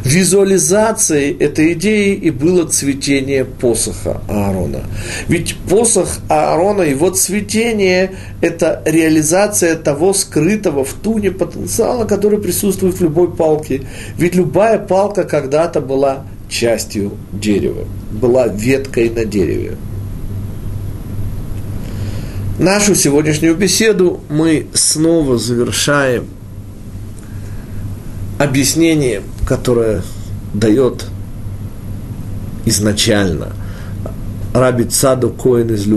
Визуализацией 0.04 1.36
этой 1.38 1.74
идеи 1.74 2.14
и 2.14 2.30
было 2.30 2.66
цветение 2.66 3.46
посоха 3.46 4.22
Аарона. 4.28 4.82
Ведь 5.28 5.56
посох 5.70 6.20
Аарона, 6.30 6.82
его 6.82 7.10
цветение– 7.10 8.12
это 8.42 8.82
реализация 8.86 9.76
того 9.76 10.14
скрытого 10.14 10.84
в 10.84 10.94
туне 10.94 11.32
потенциала, 11.32 12.06
который 12.06 12.40
присутствует 12.40 12.96
в 12.96 13.02
любой 13.02 13.34
палке. 13.34 13.82
Ведь 14.18 14.36
любая 14.36 14.80
палка 14.80 15.24
когда-то 15.24 15.82
была 15.82 16.26
частью 16.50 17.12
дерева, 17.32 17.86
была 18.12 18.48
веткой 18.48 19.10
на 19.10 19.26
дереве. 19.26 19.78
Нашу 22.58 22.94
сегодняшнюю 22.94 23.56
беседу 23.56 24.20
мы 24.30 24.68
снова 24.74 25.38
завершаем 25.38 26.28
объяснением 28.38 29.24
которое 29.50 30.04
дает 30.54 31.08
изначально 32.66 33.48
Раби 34.54 34.84
Цаду 34.84 35.32
Коин 35.32 35.74
из 35.74 35.88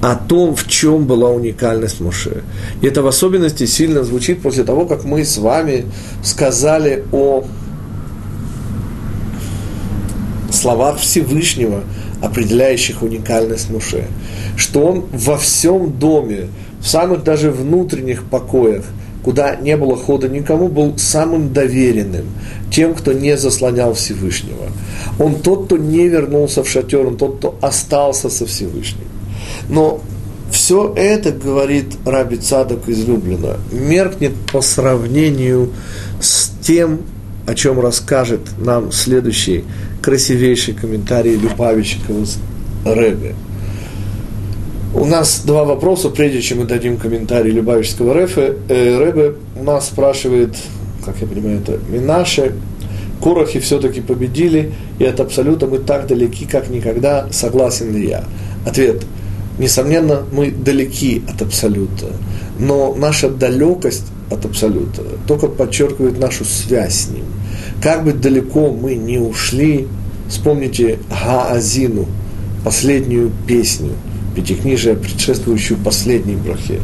о 0.00 0.14
том, 0.14 0.54
в 0.54 0.68
чем 0.68 1.06
была 1.06 1.30
уникальность 1.30 2.00
Моше. 2.00 2.44
И 2.82 2.86
это 2.86 3.02
в 3.02 3.08
особенности 3.08 3.66
сильно 3.66 4.04
звучит 4.04 4.42
после 4.42 4.62
того, 4.62 4.86
как 4.86 5.02
мы 5.02 5.24
с 5.24 5.38
вами 5.38 5.86
сказали 6.22 7.04
о 7.10 7.44
словах 10.52 10.98
Всевышнего, 10.98 11.82
определяющих 12.22 13.02
уникальность 13.02 13.70
Моше. 13.70 14.04
Что 14.56 14.86
он 14.86 15.04
во 15.12 15.36
всем 15.36 15.98
доме, 15.98 16.46
в 16.80 16.86
самых 16.86 17.24
даже 17.24 17.50
внутренних 17.50 18.22
покоях– 18.22 18.84
куда 19.28 19.56
не 19.56 19.76
было 19.76 19.94
хода 19.94 20.26
никому, 20.26 20.68
был 20.68 20.96
самым 20.96 21.52
доверенным, 21.52 22.24
тем, 22.72 22.94
кто 22.94 23.12
не 23.12 23.36
заслонял 23.36 23.92
Всевышнего. 23.92 24.70
Он 25.18 25.34
тот, 25.34 25.66
кто 25.66 25.76
не 25.76 26.08
вернулся 26.08 26.64
в 26.64 26.68
шатер, 26.70 27.06
он 27.06 27.18
тот, 27.18 27.36
кто 27.36 27.58
остался 27.60 28.30
со 28.30 28.46
Всевышним. 28.46 29.04
Но 29.68 30.00
все 30.50 30.94
это, 30.96 31.30
говорит 31.30 31.92
Раби 32.06 32.38
Цадок 32.38 32.88
из 32.88 33.04
Люблина, 33.04 33.58
меркнет 33.70 34.32
по 34.50 34.62
сравнению 34.62 35.74
с 36.22 36.50
тем, 36.62 37.00
о 37.46 37.54
чем 37.54 37.80
расскажет 37.80 38.40
нам 38.56 38.92
следующий 38.92 39.66
красивейший 40.00 40.72
комментарий 40.72 41.36
Любавичикова 41.36 42.24
Рэбе– 42.86 43.34
у 44.94 45.04
нас 45.04 45.42
два 45.44 45.64
вопроса, 45.64 46.08
прежде 46.08 46.40
чем 46.40 46.58
мы 46.58 46.64
дадим 46.64 46.96
комментарий 46.96 47.50
Любавичского 47.50 48.18
Рефе. 48.18 48.56
Э, 48.68 49.32
у 49.56 49.62
нас 49.62 49.88
спрашивает, 49.88 50.56
как 51.04 51.16
я 51.20 51.26
понимаю, 51.26 51.60
это 51.60 51.78
Минаше, 51.90 52.54
Корохи 53.22 53.58
все-таки 53.58 54.00
победили, 54.00 54.72
и 54.98 55.04
от 55.04 55.20
абсолюта 55.20 55.66
мы 55.66 55.78
так 55.78 56.06
далеки, 56.06 56.46
как 56.46 56.70
никогда, 56.70 57.26
согласен 57.32 57.92
ли 57.92 58.08
я? 58.08 58.24
Ответ. 58.64 59.04
Несомненно, 59.58 60.22
мы 60.30 60.52
далеки 60.52 61.22
от 61.28 61.42
абсолюта, 61.42 62.06
но 62.60 62.94
наша 62.94 63.28
далекость 63.28 64.06
от 64.30 64.44
абсолюта 64.44 65.02
только 65.26 65.48
подчеркивает 65.48 66.20
нашу 66.20 66.44
связь 66.44 66.94
с 66.94 67.08
ним. 67.08 67.24
Как 67.82 68.04
бы 68.04 68.12
далеко 68.12 68.70
мы 68.70 68.94
не 68.94 69.18
ушли, 69.18 69.88
вспомните 70.28 71.00
Гаазину, 71.10 72.06
последнюю 72.64 73.32
песню– 73.46 73.90
пятикнижие, 74.38 74.94
предшествующую 74.94 75.78
последней 75.78 76.36
брахе. 76.36 76.80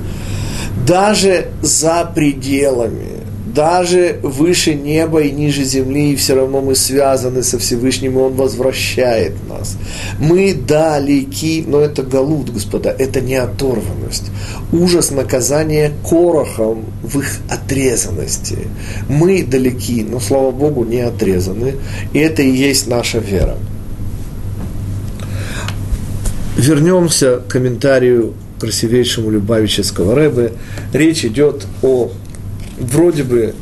Даже 0.86 1.46
за 1.62 2.11
пределами, 2.14 3.14
даже 3.55 4.18
выше 4.22 4.74
неба 4.74 5.20
и 5.22 5.30
ниже 5.30 5.62
земли, 5.62 6.12
и 6.12 6.16
все 6.16 6.34
равно 6.34 6.61
мы 6.61 6.74
связаны 6.74 7.44
со 7.44 7.59
Всевышним, 7.59 8.18
и 8.18 8.22
Он 8.22 8.32
возвращает 8.34 9.34
нас. 9.48 9.76
Мы 10.18 10.55
далеки, 10.55 11.64
но 11.66 11.78
это 11.78 12.02
галут, 12.02 12.50
господа, 12.50 12.90
это 12.98 13.20
не 13.20 13.36
оторванность. 13.36 14.30
Ужас 14.72 15.12
наказания 15.12 15.92
корохом 16.02 16.86
в 17.02 17.20
их 17.20 17.38
отрезанности. 17.48 18.59
Мы 19.09 19.44
далеки, 19.44 20.02
но, 20.02 20.18
слава 20.18 20.50
Богу, 20.50 20.84
не 20.84 21.00
отрезаны, 21.00 21.74
и 22.12 22.18
это 22.18 22.42
и 22.42 22.50
есть 22.50 22.88
наша 22.88 23.18
вера. 23.18 23.57
Вернемся 26.57 27.38
к 27.38 27.48
комментарию 27.48 28.34
красивейшему 28.61 29.30
Любавического 29.30 30.14
Рэбе. 30.14 30.52
Речь 30.92 31.24
идет 31.24 31.66
о 31.82 32.12
вроде 32.78 33.24
бы 33.24 33.55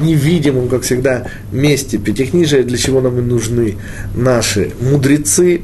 невидимом, 0.00 0.68
как 0.68 0.82
всегда, 0.82 1.26
месте 1.52 1.98
Пятикнижия, 1.98 2.62
для 2.62 2.78
чего 2.78 3.00
нам 3.00 3.18
и 3.18 3.22
нужны 3.22 3.76
наши 4.14 4.72
мудрецы. 4.80 5.62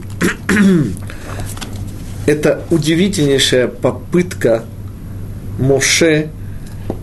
Это 2.26 2.64
удивительнейшая 2.70 3.68
попытка 3.68 4.64
Моше 5.58 6.30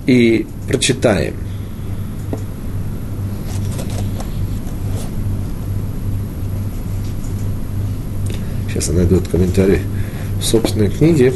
и 0.05 0.45
прочитаем. 0.67 1.35
Сейчас 8.73 8.87
я 8.87 8.95
найду 8.95 9.17
этот 9.17 9.27
комментарий 9.27 9.81
в 10.39 10.43
собственной 10.43 10.89
книге. 10.89 11.31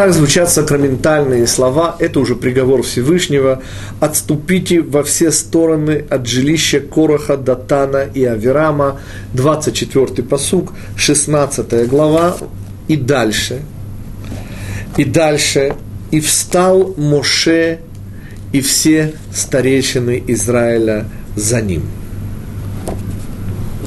Итак, 0.00 0.14
звучат 0.14 0.50
сакраментальные 0.50 1.46
слова, 1.46 1.94
это 1.98 2.20
уже 2.20 2.34
приговор 2.34 2.82
Всевышнего. 2.82 3.60
«Отступите 4.00 4.80
во 4.80 5.02
все 5.02 5.30
стороны 5.30 6.06
от 6.08 6.26
жилища 6.26 6.80
Короха, 6.80 7.36
Датана 7.36 8.04
и 8.14 8.24
Аверама». 8.24 8.98
24 9.34 10.22
посук, 10.22 10.72
16 10.96 11.86
глава 11.86 12.38
и 12.88 12.96
дальше. 12.96 13.60
И 14.96 15.04
дальше. 15.04 15.74
«И 16.10 16.20
встал 16.20 16.94
Моше 16.96 17.80
и 18.52 18.62
все 18.62 19.12
старейшины 19.34 20.24
Израиля 20.28 21.04
за 21.36 21.60
ним». 21.60 21.82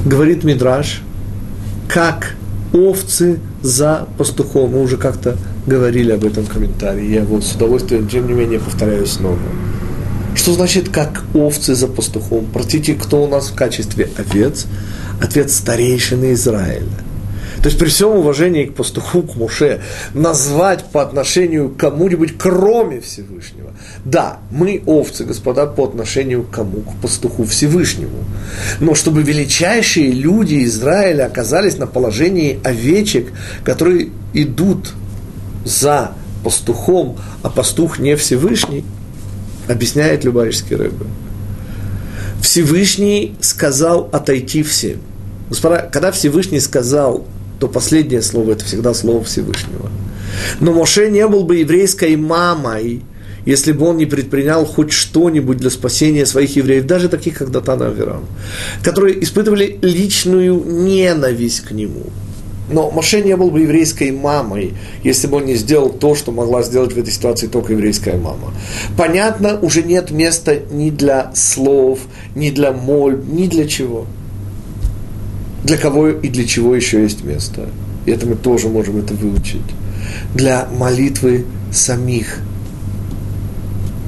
Говорит 0.05 0.43
Мидраш, 0.43 1.01
как 1.87 2.35
овцы 2.71 3.39
за 3.63 4.07
пастухом. 4.19 4.73
Мы 4.73 4.83
уже 4.83 4.97
как-то 4.97 5.37
говорили 5.65 6.11
об 6.11 6.25
этом 6.25 6.45
комментарии. 6.45 7.09
Я 7.09 7.21
его 7.21 7.41
с 7.41 7.53
удовольствием, 7.53 8.07
тем 8.07 8.27
не 8.27 8.33
менее, 8.33 8.59
повторяю 8.59 9.05
снова. 9.05 9.39
Что 10.35 10.53
значит, 10.53 10.89
как 10.89 11.23
овцы 11.33 11.75
за 11.75 11.87
пастухом? 11.87 12.47
Простите, 12.51 12.95
кто 12.95 13.23
у 13.23 13.27
нас 13.27 13.49
в 13.49 13.55
качестве 13.55 14.09
овец? 14.17 14.65
Ответ 15.21 15.51
старейшины 15.51 16.33
Израиля. 16.33 16.89
То 17.63 17.69
есть 17.69 17.79
при 17.79 17.87
всем 17.87 18.17
уважении 18.17 18.65
к 18.65 18.73
пастуху, 18.73 19.21
к 19.21 19.35
Муше, 19.35 19.81
назвать 20.13 20.83
по 20.91 21.01
отношению 21.01 21.69
к 21.69 21.77
кому-нибудь, 21.77 22.33
кроме 22.37 22.99
Всевышнего. 22.99 23.71
Да, 24.03 24.39
мы 24.51 24.83
овцы, 24.85 25.23
господа, 25.23 25.65
по 25.65 25.85
отношению 25.85 26.43
к 26.43 26.49
кому? 26.49 26.81
К 26.81 27.01
пастуху 27.01 27.45
Всевышнему. 27.45 28.25
Но 28.81 28.95
чтобы 28.95 29.23
величайшие 29.23 30.11
люди 30.11 30.65
Израиля 30.65 31.27
оказались 31.27 31.77
на 31.77 31.87
положении 31.87 32.59
овечек, 32.65 33.31
которые 33.63 34.09
идут 34.33 34.93
за 35.65 36.13
пастухом, 36.43 37.17
а 37.41 37.49
пастух 37.49 37.99
не 37.99 38.15
Всевышний, 38.15 38.83
объясняет 39.67 40.23
Любавичский 40.23 40.75
рыба. 40.75 41.05
Всевышний 42.41 43.35
сказал 43.39 44.09
отойти 44.11 44.63
всем. 44.63 44.99
Господа, 45.49 45.89
когда 45.91 46.11
Всевышний 46.11 46.59
сказал, 46.59 47.25
то 47.59 47.67
последнее 47.67 48.21
слово– 48.21 48.51
это 48.53 48.65
всегда 48.65 48.93
слово 48.93 49.23
Всевышнего. 49.23 49.89
Но 50.59 50.73
Моше 50.73 51.09
не 51.09 51.25
был 51.27 51.43
бы 51.43 51.57
еврейской 51.57 52.17
мамой, 52.17 53.01
если 53.45 53.71
бы 53.71 53.85
он 53.85 53.97
не 53.97 54.05
предпринял 54.05 54.65
хоть 54.65 54.91
что-нибудь 54.91 55.57
для 55.57 55.69
спасения 55.69 56.25
своих 56.25 56.55
евреев, 56.55 56.85
даже 56.85 57.07
таких, 57.07 57.37
как 57.37 57.51
Датан 57.51 57.81
и 57.83 58.83
которые 58.83 59.23
испытывали 59.23 59.79
личную 59.81 60.61
ненависть 60.65 61.61
к 61.61 61.71
нему– 61.71 62.07
но 62.69 62.89
Моше 62.91 63.21
не 63.21 63.35
был 63.35 63.51
бы 63.51 63.61
еврейской 63.61 64.11
мамой, 64.11 64.73
если 65.03 65.27
бы 65.27 65.37
он 65.37 65.45
не 65.45 65.55
сделал 65.55 65.89
то, 65.89 66.15
что 66.15 66.31
могла 66.31 66.63
сделать 66.63 66.93
в 66.93 66.97
этой 66.97 67.11
ситуации 67.11 67.47
только 67.47 67.73
еврейская 67.73 68.17
мама. 68.17 68.53
Понятно, 68.97 69.59
уже 69.59 69.83
нет 69.83 70.11
места 70.11 70.59
ни 70.71 70.89
для 70.89 71.31
слов, 71.35 71.99
ни 72.35 72.49
для 72.49 72.71
моль, 72.71 73.21
ни 73.25 73.47
для 73.47 73.67
чего. 73.67 74.05
Для 75.63 75.77
кого 75.77 76.09
и 76.09 76.29
для 76.29 76.45
чего 76.45 76.75
еще 76.75 77.01
есть 77.03 77.23
место. 77.23 77.67
И 78.05 78.11
это 78.11 78.25
мы 78.27 78.35
тоже 78.35 78.69
можем 78.69 78.97
это 78.97 79.13
выучить. 79.13 79.61
Для 80.33 80.67
молитвы 80.77 81.45
самих, 81.71 82.39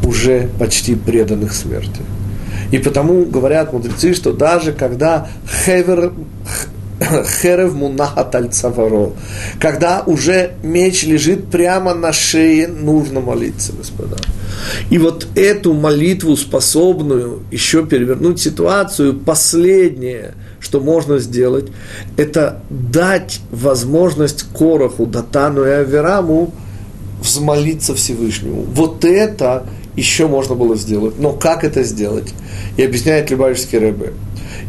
уже 0.03 0.49
почти 0.59 0.95
преданных 0.95 1.53
смерти. 1.53 2.01
И 2.71 2.77
потому 2.77 3.25
говорят 3.25 3.73
мудрецы, 3.73 4.13
что 4.13 4.33
даже 4.33 4.71
когда 4.71 5.27
хевер, 5.65 6.13
Херев 7.41 7.73
мунахат 7.73 8.35
аль 8.35 8.49
цаваро. 8.49 9.13
Когда 9.59 10.03
уже 10.05 10.53
меч 10.63 11.03
лежит 11.03 11.47
прямо 11.47 11.93
на 11.93 12.13
шее, 12.13 12.67
нужно 12.67 13.19
молиться, 13.19 13.73
господа. 13.73 14.17
И 14.89 14.97
вот 14.97 15.27
эту 15.35 15.73
молитву, 15.73 16.35
способную 16.37 17.41
еще 17.51 17.85
перевернуть 17.85 18.39
ситуацию, 18.39 19.13
последнее, 19.13 20.35
что 20.59 20.79
можно 20.79 21.19
сделать, 21.19 21.67
это 22.17 22.61
дать 22.69 23.41
возможность 23.51 24.43
Короху, 24.57 25.05
Датану 25.05 25.65
и 25.65 25.69
Авераму 25.69 26.53
взмолиться 27.21 27.93
Всевышнему. 27.95 28.61
Вот 28.61 29.03
это 29.03 29.65
еще 29.95 30.27
можно 30.27 30.55
было 30.55 30.75
сделать. 30.75 31.19
Но 31.19 31.31
как 31.31 31.63
это 31.63 31.83
сделать? 31.83 32.33
И 32.77 32.83
объясняет 32.83 33.29
Любавичский 33.31 33.79
Рэбе 33.79 34.13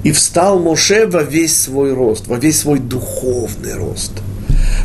и 0.05 0.13
встал 0.13 0.59
Моше 0.59 1.07
во 1.07 1.23
весь 1.23 1.57
свой 1.57 1.93
рост, 1.93 2.27
во 2.27 2.37
весь 2.37 2.61
свой 2.61 2.79
духовный 2.79 3.75
рост. 3.75 4.13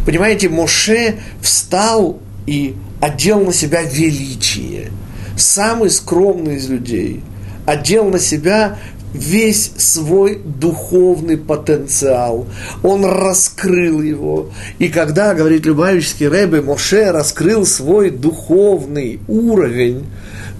Понимаете, 0.06 0.50
Моше 0.50 1.20
встал 1.42 2.20
и 2.48 2.76
одел 3.00 3.42
на 3.42 3.54
себя 3.54 3.84
величие. 3.84 4.92
Самый 5.38 5.90
скромный 5.90 6.58
из 6.58 6.70
людей 6.70 7.22
одел 7.66 8.06
на 8.06 8.20
себя 8.20 8.78
весь 9.14 9.72
свой 9.78 10.42
духовный 10.44 11.38
потенциал. 11.38 12.48
Он 12.84 13.06
раскрыл 13.06 14.02
его. 14.02 14.50
И 14.80 14.90
когда, 14.90 15.34
говорит 15.34 15.66
Любавический 15.66 16.28
Рэбе, 16.28 16.62
Моше 16.62 17.12
раскрыл 17.12 17.66
свой 17.66 18.10
духовный 18.10 19.20
уровень, 19.28 20.06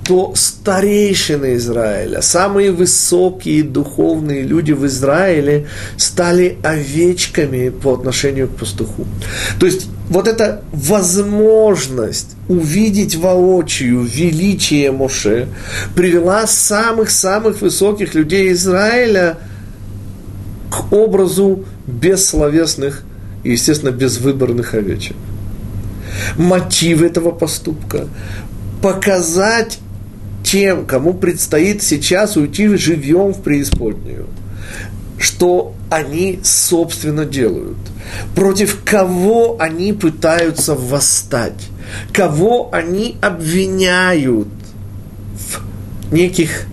то 0.04 0.34
старейшины 0.36 1.56
Израиля, 1.56 2.22
самые 2.22 2.72
высокие 2.72 3.64
духовные 3.64 4.44
люди 4.44 4.72
в 4.72 4.86
Израиле 4.88 5.68
стали 5.98 6.58
овечками 6.64 7.70
по 7.70 7.94
отношению 7.94 8.48
к 8.48 8.56
пастуху. 8.56 9.06
То 9.60 9.66
есть 9.66 9.88
вот 10.10 10.28
эта 10.28 10.64
возможность 10.72 12.36
увидеть 12.48 13.16
воочию 13.16 14.02
величие 14.02 14.92
Моше 14.92 15.48
привела 15.96 16.48
самых-самых 16.48 17.62
высоких 17.62 18.16
людей 18.16 18.52
Израиля 18.54 19.38
к 20.72 20.92
образу 20.92 21.66
бессловесных 21.86 23.04
и, 23.44 23.52
естественно, 23.52 23.92
безвыборных 23.92 24.74
овечек. 24.74 25.16
Мотив 26.38 27.04
этого 27.04 27.32
поступка– 27.32 28.08
показать 28.82 29.80
тем, 30.52 30.86
кому 30.86 31.14
предстоит 31.14 31.82
сейчас 31.82 32.36
уйти 32.36 32.68
живьем 32.76 33.34
в 33.34 33.42
преисподнюю, 33.42 34.28
что 35.18 35.74
они, 35.90 36.42
собственно, 36.44 37.24
делают, 37.24 37.78
против 38.36 38.84
кого 38.84 39.56
они 39.60 39.94
пытаются 39.94 40.76
восстать, 40.76 41.70
кого 42.12 42.70
они 42.74 43.16
обвиняют 43.22 44.50
в 45.34 46.14
неких 46.14 46.66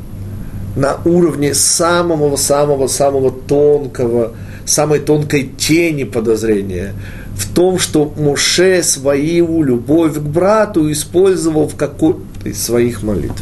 на 0.75 0.97
уровне 1.05 1.55
самого-самого-самого 1.55 3.31
тонкого, 3.31 4.33
самой 4.65 4.99
тонкой 4.99 5.53
тени 5.57 6.03
подозрения? 6.03 6.95
В 7.37 7.55
том, 7.55 7.79
что 7.79 8.13
Моше 8.17 8.83
свою 8.83 9.63
любовь 9.63 10.15
к 10.15 10.23
брату 10.23 10.91
использовал 10.91 11.69
в 11.69 11.77
какой-то 11.77 12.49
из 12.49 12.61
своих 12.61 13.05
молитв. 13.05 13.41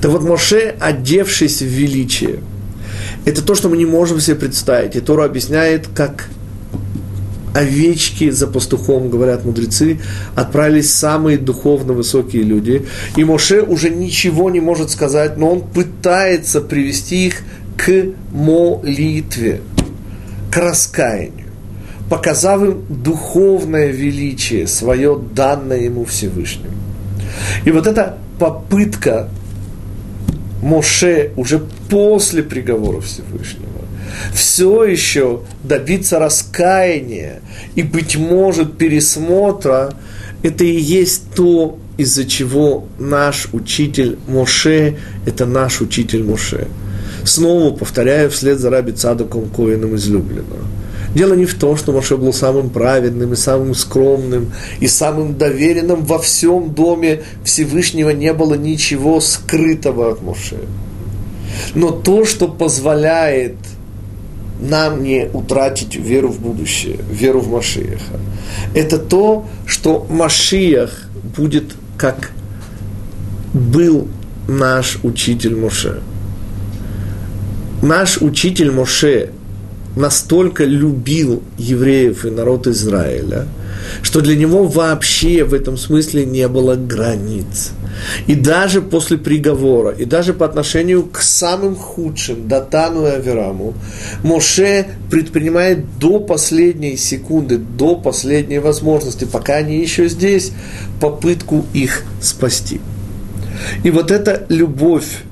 Так 0.00 0.10
вот, 0.10 0.22
Моше, 0.22 0.74
одевшись 0.80 1.60
в 1.60 1.66
величие, 1.66 2.40
это 3.24 3.42
то, 3.42 3.54
что 3.54 3.68
мы 3.68 3.76
не 3.76 3.86
можем 3.86 4.20
себе 4.20 4.36
представить. 4.36 4.96
И 4.96 5.00
Тора 5.00 5.24
объясняет, 5.24 5.88
как 5.94 6.28
овечки 7.54 8.30
за 8.30 8.46
пастухом, 8.46 9.10
говорят 9.10 9.44
мудрецы, 9.44 10.00
отправились 10.34 10.92
самые 10.92 11.38
духовно 11.38 11.92
высокие 11.92 12.42
люди. 12.42 12.86
И 13.16 13.24
Моше 13.24 13.62
уже 13.62 13.90
ничего 13.90 14.50
не 14.50 14.60
может 14.60 14.90
сказать, 14.90 15.36
но 15.36 15.50
он 15.50 15.60
пытается 15.60 16.60
привести 16.60 17.26
их 17.26 17.42
к 17.76 18.06
молитве, 18.32 19.60
к 20.50 20.56
раскаянию, 20.56 21.46
показав 22.08 22.62
им 22.62 22.82
духовное 22.88 23.88
величие, 23.88 24.66
свое 24.66 25.20
данное 25.34 25.80
ему 25.80 26.04
Всевышнему. 26.04 26.74
И 27.64 27.70
вот 27.70 27.86
эта 27.86 28.18
попытка 28.38 29.28
Моше 30.62 31.30
уже 31.36 31.60
после 31.90 32.42
приговора 32.42 33.00
Всевышнего 33.00 33.72
все 34.32 34.84
еще 34.84 35.42
добиться 35.62 36.18
раскаяния 36.18 37.40
и, 37.74 37.82
быть 37.82 38.16
может, 38.16 38.76
пересмотра, 38.78 39.94
это 40.42 40.64
и 40.64 40.78
есть 40.78 41.34
то, 41.34 41.78
из-за 41.98 42.24
чего 42.24 42.86
наш 42.98 43.48
учитель 43.52 44.18
Моше– 44.26 44.96
это 45.26 45.46
наш 45.46 45.80
учитель 45.80 46.24
Моше. 46.24 46.68
Снова 47.24 47.74
повторяю 47.74 48.30
вслед 48.30 48.58
за 48.58 48.70
Раби 48.70 48.92
Цадоком 48.92 49.48
Коином 49.48 49.94
излюбленного. 49.94 50.64
Дело 51.14 51.34
не 51.34 51.44
в 51.44 51.54
том, 51.54 51.76
что 51.76 51.92
Моше 51.92 52.16
был 52.16 52.32
самым 52.32 52.70
праведным 52.70 53.32
и 53.32 53.36
самым 53.36 53.74
скромным 53.74 54.52
и 54.80 54.86
самым 54.86 55.36
доверенным 55.36 56.04
во 56.04 56.18
всем 56.18 56.72
доме 56.72 57.22
Всевышнего 57.44 58.10
не 58.10 58.32
было 58.32 58.54
ничего 58.54 59.20
скрытого 59.20 60.10
от 60.10 60.22
Моше. 60.22 60.56
Но 61.74 61.90
то, 61.90 62.24
что 62.24 62.48
позволяет 62.48 63.56
нам 64.60 65.02
не 65.02 65.28
утратить 65.32 65.96
веру 65.96 66.28
в 66.28 66.40
будущее, 66.40 66.98
веру 67.10 67.40
в 67.40 67.50
Машиаха. 67.50 68.20
Это 68.74 68.98
то, 68.98 69.46
что 69.66 70.06
Машиах 70.08 71.08
будет 71.36 71.74
как 71.98 72.30
был 73.52 74.08
наш 74.48 74.98
учитель 75.02 75.56
Моше. 75.56 76.00
Наш 77.82 78.18
учитель 78.18 78.70
Моше 78.70 79.30
настолько 79.96 80.64
любил 80.64 81.42
евреев 81.58 82.24
и 82.24 82.30
народ 82.30 82.66
Израиля, 82.66 83.46
что 84.02 84.20
для 84.20 84.36
него 84.36 84.64
вообще 84.64 85.44
в 85.44 85.54
этом 85.54 85.76
смысле 85.76 86.24
не 86.24 86.48
было 86.48 86.76
границ. 86.76 87.72
И 88.26 88.34
даже 88.34 88.80
после 88.80 89.18
приговора, 89.18 89.90
и 89.90 90.04
даже 90.04 90.32
по 90.32 90.46
отношению 90.46 91.04
к 91.04 91.20
самым 91.20 91.76
худшим, 91.76 92.48
Датану 92.48 93.06
и 93.06 93.10
Авераму, 93.10 93.74
Моше 94.22 94.86
предпринимает 95.10 95.98
до 95.98 96.18
последней 96.18 96.96
секунды, 96.96 97.58
до 97.58 97.96
последней 97.96 98.60
возможности, 98.60 99.24
пока 99.24 99.56
они 99.56 99.78
еще 99.78 100.08
здесь, 100.08 100.52
попытку 101.00 101.66
их 101.74 102.02
спасти. 102.20 102.80
И 103.84 103.90
вот 103.90 104.10
эта 104.10 104.46
любовь 104.48 105.24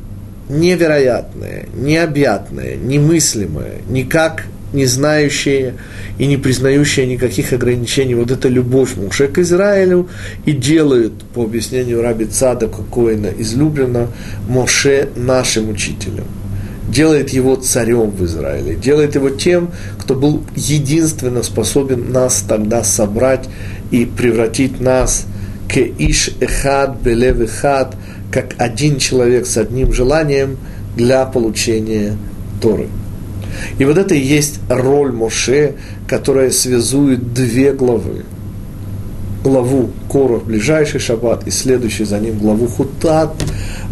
невероятное, 0.50 1.66
необъятное, 1.74 2.76
немыслимое, 2.76 3.76
никак 3.88 4.44
не 4.72 4.86
знающее 4.86 5.74
и 6.18 6.26
не 6.26 6.36
признающее 6.36 7.06
никаких 7.06 7.52
ограничений. 7.52 8.14
Вот 8.14 8.30
эта 8.30 8.48
любовь 8.48 8.96
Муше 8.96 9.28
к 9.28 9.38
Израилю 9.38 10.08
и 10.44 10.52
делает, 10.52 11.12
по 11.34 11.44
объяснению 11.44 12.02
Раби 12.02 12.26
Цадака 12.26 12.82
Коина 12.82 13.28
излюбленно, 13.38 14.08
Моше 14.48 15.08
нашим 15.16 15.70
учителем. 15.70 16.24
Делает 16.88 17.30
его 17.30 17.54
царем 17.56 18.10
в 18.10 18.24
Израиле, 18.24 18.74
делает 18.74 19.14
его 19.14 19.30
тем, 19.30 19.70
кто 19.98 20.14
был 20.14 20.42
единственно 20.56 21.42
способен 21.44 22.10
нас 22.10 22.44
тогда 22.48 22.82
собрать 22.82 23.48
и 23.92 24.04
превратить 24.04 24.80
нас 24.80 25.26
к 25.68 25.76
Иш 25.76 26.30
Эхад 26.40 27.00
Белев 27.00 27.40
Эхад– 27.40 27.94
как 28.30 28.54
один 28.58 28.98
человек 28.98 29.46
с 29.46 29.56
одним 29.56 29.92
желанием 29.92 30.56
для 30.96 31.24
получения 31.26 32.16
Торы. 32.60 32.88
И 33.78 33.84
вот 33.84 33.98
это 33.98 34.14
и 34.14 34.20
есть 34.20 34.60
роль 34.68 35.12
Моше, 35.12 35.74
которая 36.06 36.50
связует 36.50 37.32
две 37.34 37.72
главы. 37.72 38.24
Главу 39.42 39.90
Корах, 40.10 40.44
ближайший 40.44 41.00
шаббат, 41.00 41.46
и 41.46 41.50
следующий 41.50 42.04
за 42.04 42.18
ним 42.18 42.38
главу 42.38 42.66
Хутат. 42.66 43.34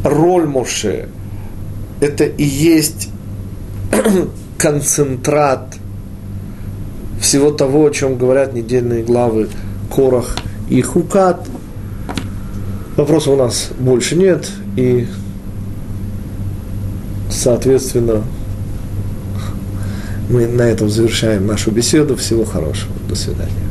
Роль 0.05 0.47
Моше– 0.47 1.09
это 2.01 2.25
и 2.25 2.45
есть 2.45 3.09
концентрат 4.59 5.75
всего 7.21 7.51
того, 7.51 7.87
о 7.87 7.91
чем 7.91 8.17
говорят 8.17 8.53
недельные 8.53 9.03
главы 9.03 9.49
Корах 9.91 10.37
и 10.69 10.81
Хукат– 10.83 11.49
Вопросов 12.99 13.35
у 13.35 13.37
нас 13.37 13.69
больше 13.79 14.17
нет, 14.17 14.51
и, 14.75 15.07
соответственно, 17.31 18.25
мы 20.29 20.49
на 20.49 20.63
этом 20.63 20.91
завершаем 20.91 21.47
нашу 21.47 21.71
беседу. 21.71 22.17
Всего 22.17 22.45
хорошего. 22.45 22.91
До 23.09 23.15
свидания. 23.15 23.68